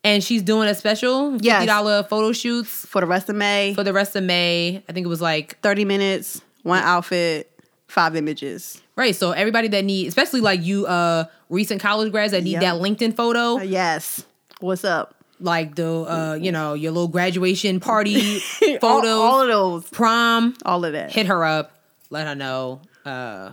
[0.04, 1.66] and she's doing a special fifty Yes.
[1.66, 3.74] dollar photo shoots for the rest of May.
[3.74, 4.84] for the rest of May.
[4.88, 7.50] I think it was like 30 minutes, one outfit,
[7.88, 8.82] five images.
[8.96, 9.16] right.
[9.16, 12.62] So everybody that need, especially like you, uh, recent college grads that need Yep.
[12.62, 14.26] that LinkedIn photo, Uh, yes.
[14.60, 15.16] What's up?
[15.40, 19.84] like the uh, you know, your little graduation party All, photos, all of those.
[19.90, 20.56] prom.
[20.66, 21.12] All of that.
[21.12, 21.72] Hit her up.
[22.10, 22.80] Let her know.
[23.04, 23.52] Uh,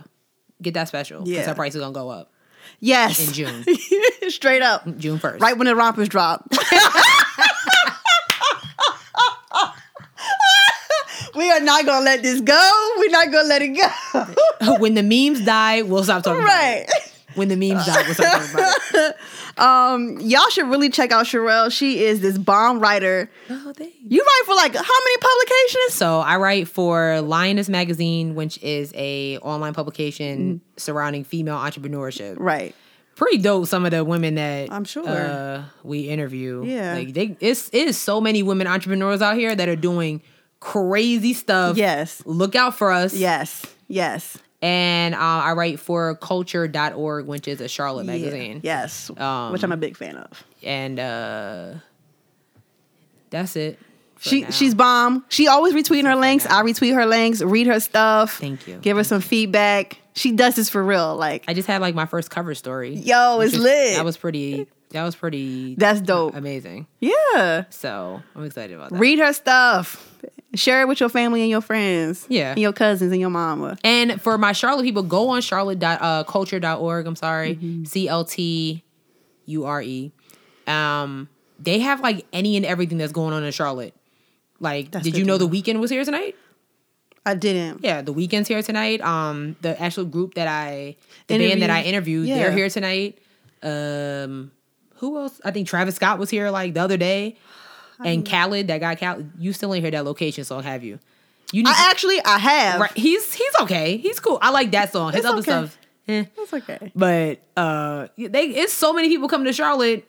[0.61, 1.45] get that special because Yeah.
[1.47, 2.30] her price is gonna go up
[2.81, 3.25] yes.
[3.25, 3.65] in June,
[4.29, 4.97] Straight up.
[4.97, 5.41] June first.
[5.41, 6.45] Right when the rompers drop.
[11.35, 12.93] we are not gonna let this go.
[12.97, 14.77] We're not gonna let it go.
[14.79, 16.89] when the memes die, we'll stop talking about right.
[17.31, 17.37] It.
[17.37, 18.59] When the memes die, we'll stop talking
[18.95, 19.15] about.
[19.57, 21.71] Um, y'all should really check out Sherelle.
[21.71, 23.29] She is this bomb writer.
[23.49, 23.95] Oh, thanks.
[24.07, 25.93] You write for like how many publications?
[25.93, 32.35] So I write for Lioness Magazine, which is a online publication surrounding female entrepreneurship.
[32.39, 32.73] Right.
[33.15, 33.67] Pretty dope.
[33.67, 35.07] Some of the women that I'm sure.
[35.07, 36.63] uh, we interview.
[36.65, 36.95] Yeah.
[36.95, 40.21] like they it's it is so many women entrepreneurs out here that are doing
[40.59, 41.75] crazy stuff.
[41.77, 42.23] Yes.
[42.25, 43.13] look out for us.
[43.13, 43.65] Yes.
[43.87, 44.37] Yes.
[44.61, 48.11] And uh, I write for CLTure.org, which is a Charlotte Yeah.
[48.13, 48.59] magazine.
[48.63, 49.09] Yes.
[49.17, 50.43] Um, Which I'm a big fan of.
[50.61, 51.73] and uh,
[53.29, 53.79] that's it.
[54.19, 54.49] She now.
[54.51, 55.25] she's bomb.
[55.29, 56.45] She always retweeting her links.
[56.45, 57.41] I retweet her links.
[57.41, 58.37] Read her stuff.
[58.37, 58.77] Thank you.
[58.77, 59.97] Give her some feedback.
[60.13, 61.15] She does this for real.
[61.15, 62.93] Like I just had like my first cover story.
[62.93, 63.95] Yo, it's is- lit.
[63.95, 64.67] That was pretty.
[64.91, 65.75] That was pretty.
[65.75, 66.35] that's dope.
[66.35, 66.87] amazing.
[66.99, 67.65] Yeah.
[67.69, 68.99] So I'm excited about that.
[68.99, 70.07] Read her stuff.
[70.53, 72.25] Share it with your family and your friends.
[72.29, 72.51] Yeah.
[72.51, 73.77] And your cousins and your mama.
[73.83, 76.23] and for my Charlotte people, go on Charlotte uh.
[76.27, 77.85] I'm sorry, Mm-hmm.
[77.85, 78.83] C L T
[79.45, 80.11] U R E.
[80.67, 83.93] Um, they have like any and everything that's going on in Charlotte.
[84.59, 86.35] Like, That's did you know the Weeknd was here tonight?
[87.25, 87.83] I didn't.
[87.83, 88.99] Yeah, the Weeknd's here tonight.
[89.01, 90.95] Um, the actual group that I,
[91.27, 92.35] the band that I interviewed, Yeah.
[92.37, 93.17] they're here tonight.
[93.63, 94.51] Um,
[95.01, 95.41] who else?
[95.43, 97.35] I think Travis Scott was here like the other day,
[98.03, 99.31] and Khalid, that guy Khalid.
[99.37, 100.97] You still ain't heard that location song, have you?
[101.51, 102.79] You I actually I have.
[102.79, 102.97] right.
[102.97, 103.97] He's he's okay.
[103.97, 104.39] He's cool.
[104.41, 105.11] I like that song.
[105.11, 105.51] His It's other okay.
[105.51, 106.23] stuff, eh.
[106.37, 106.91] That's okay.
[106.95, 110.07] But uh, they it's so many people coming to Charlotte.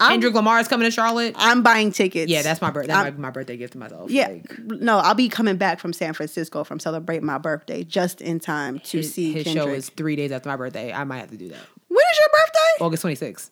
[0.00, 1.34] I'm- Kendrick Lamar's coming to Charlotte.
[1.36, 2.30] I'm buying tickets.
[2.30, 2.88] Yeah, that's my birthday.
[2.88, 4.10] That I'm- might be my birthday gift to myself.
[4.10, 8.20] Yeah, Like, no, I'll be coming back from San Francisco from celebrate my birthday just
[8.22, 9.64] in time to his, see his Kendrick.
[9.66, 10.92] show is three days after my birthday.
[10.92, 11.60] I might have to do that.
[11.88, 13.50] When is your birthday, August twenty sixth.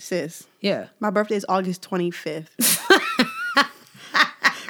[0.00, 0.46] sis?
[0.60, 0.86] Yeah.
[1.00, 2.48] My birthday is August 25th.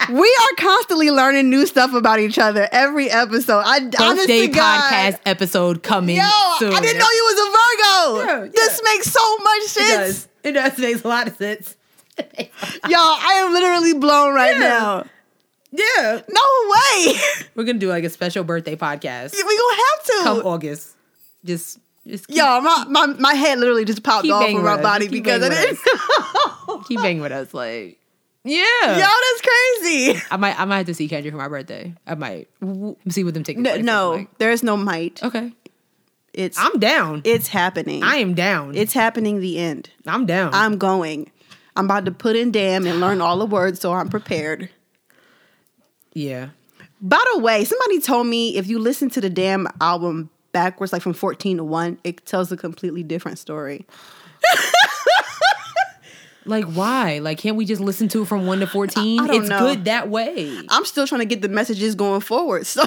[0.10, 3.62] we are constantly learning new stuff about each other every episode.
[3.64, 6.22] I Birthday podcast episode coming Yo,
[6.58, 6.72] soon.
[6.72, 8.42] I didn't know you was a Virgo.
[8.44, 9.88] Yeah, This makes so much It sense.
[9.88, 10.28] does.
[10.44, 10.78] It does.
[10.78, 11.76] Makes a lot of sense.
[12.18, 12.22] Y'all,
[12.94, 14.60] I am literally blown right Yeah.
[14.60, 15.04] now.
[15.72, 16.20] yeah.
[16.28, 16.40] No
[16.70, 17.18] way.
[17.54, 19.32] We're gonna do like a special birthday podcast.
[19.34, 20.20] we gonna have to.
[20.22, 20.94] Come August.
[21.44, 25.06] Just just keep, Yo, my, my my head literally just popped off of my body
[25.06, 25.70] Keep because it.
[25.70, 27.52] with keep banging with us.
[27.52, 27.98] Like
[28.44, 28.62] yeah.
[28.82, 29.42] Y'all, that's
[29.80, 30.22] crazy.
[30.30, 31.94] I might I might have to see Kendrick for my birthday.
[32.06, 32.48] I might
[33.08, 33.62] see what them tickets.
[33.62, 34.38] No, no like.
[34.38, 35.22] there's no might.
[35.22, 35.52] Okay.
[36.32, 37.22] It's I'm down.
[37.24, 38.02] it's happening.
[38.02, 38.76] I am down.
[38.76, 39.40] it's happening.
[39.40, 39.90] The end.
[40.06, 40.54] I'm down.
[40.54, 41.30] I'm going.
[41.74, 44.70] I'm about to put in damn and learn all the words so I'm prepared.
[46.12, 46.50] yeah.
[46.98, 51.02] By the way, somebody told me if you listen to the damn album backwards, like
[51.02, 53.86] from 14 to 1, it tells a completely different story.
[56.48, 57.18] Like why?
[57.18, 59.18] Like can't we just listen to it from one to fourteen?
[59.18, 59.58] I- I don't it's know.
[59.58, 60.56] good that way.
[60.68, 62.66] I'm still trying to get the messages going forward.
[62.68, 62.82] So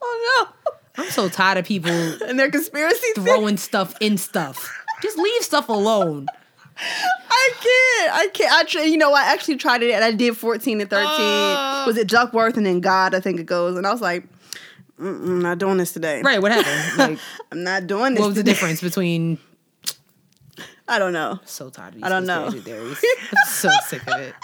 [0.00, 0.48] don't know.
[0.96, 1.90] I'm so tired of people
[2.26, 4.74] And their conspiracy throwing stuff in stuff.
[5.02, 6.26] Just leave stuff alone.
[6.78, 8.14] I can't.
[8.14, 8.52] I can't.
[8.52, 11.06] I try, you know, I actually tried it and I did 14 and 13.
[11.06, 11.84] Uh.
[11.86, 13.76] was it Duckworth and then God, I think it goes.
[13.76, 14.24] And I was like,
[15.00, 16.20] Mm-mm, not doing this today.
[16.22, 16.98] Right, what happened?
[16.98, 17.18] Like
[17.50, 19.38] I'm not doing this what was the difference between
[20.88, 21.38] I don't know.
[21.44, 22.50] so tired of these I don't know.
[22.50, 22.98] theories.
[23.30, 24.34] I'm so sick of it.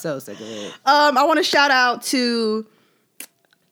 [0.00, 0.72] So sick of it.
[0.86, 2.66] Um, I want to shout out to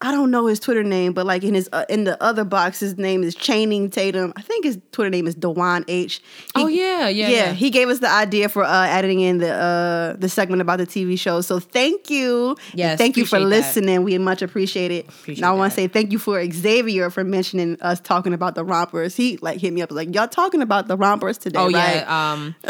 [0.02, 2.80] I don't know his Twitter name, but like in his uh, in the other box,
[2.80, 4.32] his name is Chaining Tatum.
[4.34, 6.20] I think his Twitter name is Dewan H.
[6.20, 7.52] He- Oh yeah, yeah, yeah.
[7.52, 10.86] He gave us the idea for uh, adding in the uh, the segment about the
[10.86, 11.42] TV show.
[11.42, 12.56] So thank you.
[12.72, 13.44] Yes, thank you for that.
[13.44, 14.02] listening.
[14.04, 15.06] We much appreciate it.
[15.06, 18.54] Appreciate and I want to say thank you for Xavier for mentioning us talking about
[18.54, 19.16] the rompers.
[19.16, 21.58] He like hit me up like y'all talking about the rompers today.
[21.58, 21.96] Oh right?
[21.96, 22.32] yeah.
[22.32, 22.54] Um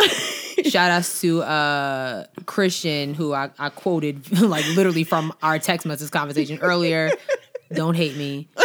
[0.65, 6.11] shout outs to uh Christian who I, I quoted like literally from our text message
[6.11, 7.11] conversation earlier.
[7.73, 8.49] Don't hate me.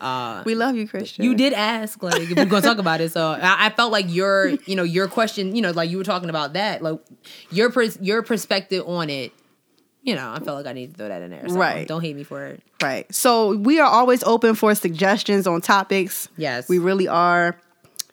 [0.00, 1.24] Uh, we love you, Christian.
[1.24, 3.12] You did ask, like, if we're gonna talk about it.
[3.12, 6.04] So I, I felt like your, you know, your question, you know, like you were
[6.04, 6.98] talking about that, like
[7.50, 9.32] your pers- your perspective on it.
[10.02, 11.48] You know, I felt like I need to throw that in there.
[11.48, 11.86] So Right.
[11.86, 12.62] Don't hate me for it.
[12.82, 13.12] Right.
[13.14, 16.28] So we are always open for suggestions on topics.
[16.36, 16.68] Yes.
[16.68, 17.56] We really are.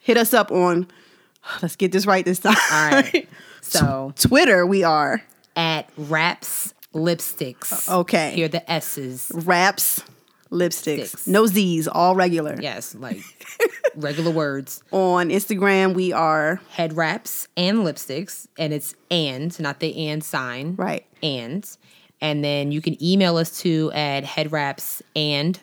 [0.01, 0.87] Hit us up on
[1.61, 2.55] let's get this right this time.
[2.71, 3.27] All right.
[3.61, 5.21] So Twitter, we are
[5.55, 7.89] at Wraps Lipsticks.
[7.91, 8.31] okay.
[8.33, 9.31] Here are the S's.
[9.33, 10.01] Wraps,
[10.51, 11.07] lipsticks.
[11.07, 11.27] Sticks.
[11.27, 12.57] No Z's, all regular.
[12.59, 13.21] Yes, like
[13.95, 14.81] regular words.
[14.91, 20.75] On Instagram, we are Head wraps and lipsticks, and it's and, not the and sign.
[20.75, 21.05] right.
[21.21, 21.67] and
[22.21, 25.57] and then you can email us to at head wraps and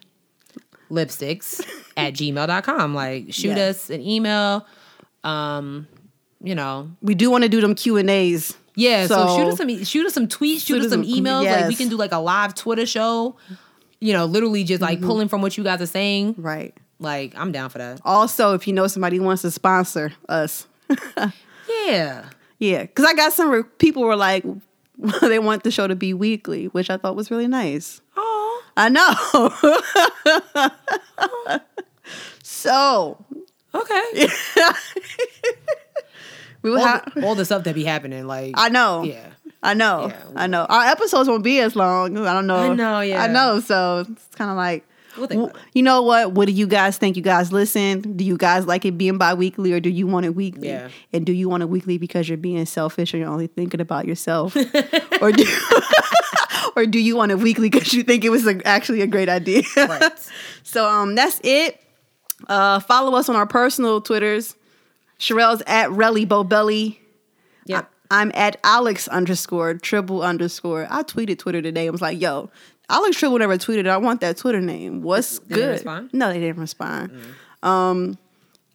[0.90, 1.60] lipsticks
[1.96, 3.76] at gmail.com like shoot Yes.
[3.76, 4.66] us an email
[5.24, 5.86] um
[6.42, 8.56] you know We do want to do them Q and A's.
[8.74, 11.12] yeah so, So- shoot us some shoot us some tweets shoot, Shoot us some some-
[11.24, 13.36] emails like we can do like a live twitter show
[14.00, 15.06] you know literally just like Mm-hmm.
[15.06, 16.74] pulling from what you guys are saying Right.
[16.98, 20.66] like i'm down for that Also, if you know somebody wants to sponsor us,
[21.86, 22.24] yeah
[22.58, 24.44] yeah, because I got some re- people were like
[25.20, 28.00] they want the show to be weekly, which I thought was really nice.
[28.16, 29.50] oh I know.
[32.42, 33.24] so
[33.74, 34.28] okay
[36.62, 37.12] we will all, have.
[37.14, 39.02] the, all the stuff that be happening like I know.
[39.02, 39.26] yeah
[39.66, 40.08] I know.
[40.08, 40.22] Yeah.
[40.36, 40.64] I know.
[40.68, 42.16] Our episodes won't be as long.
[42.18, 42.56] I don't know.
[42.56, 43.22] I know, yeah.
[43.22, 43.60] I know.
[43.60, 44.84] So it's kind of like,
[45.18, 46.32] We'll you know what?
[46.32, 47.16] What do you guys think?
[47.16, 48.16] You guys listen?
[48.16, 50.68] Do you guys like it being bi weekly or do you want it weekly?
[50.68, 50.88] Yeah.
[51.12, 54.06] And do you want it weekly because you're being selfish or you're only thinking about
[54.06, 54.56] yourself?
[55.20, 55.46] or do
[56.76, 59.28] or do you want it weekly because you think it was a, actually a great
[59.28, 59.62] idea?
[59.76, 60.12] right
[60.62, 61.80] So um, that's it.
[62.48, 64.54] Uh, follow us on our personal Twitters.
[65.18, 66.98] Sherelle's at Relly Bobelly.
[68.10, 70.86] I'm at Alex underscore triple underscore.
[70.90, 71.86] I tweeted Twitter today.
[71.86, 72.50] I was like, yo,
[72.88, 73.88] Alex Triple never tweeted.
[73.88, 75.02] I want that Twitter name.
[75.02, 75.70] What's they good?
[75.70, 76.10] respond?
[76.12, 77.10] No, they didn't respond.
[77.62, 78.18] Um,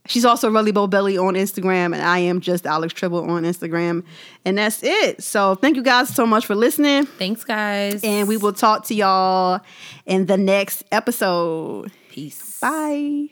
[0.08, 4.04] She's also Relly Bo Belly on Instagram, and I am just Alex Triple on Instagram.
[4.44, 5.22] And that's it.
[5.22, 7.06] So thank you guys so much for listening.
[7.06, 8.04] Thanks, guys.
[8.04, 9.62] And we will talk to y'all
[10.08, 11.92] in the next episode.
[12.10, 12.60] Peace.
[12.60, 13.30] Bye.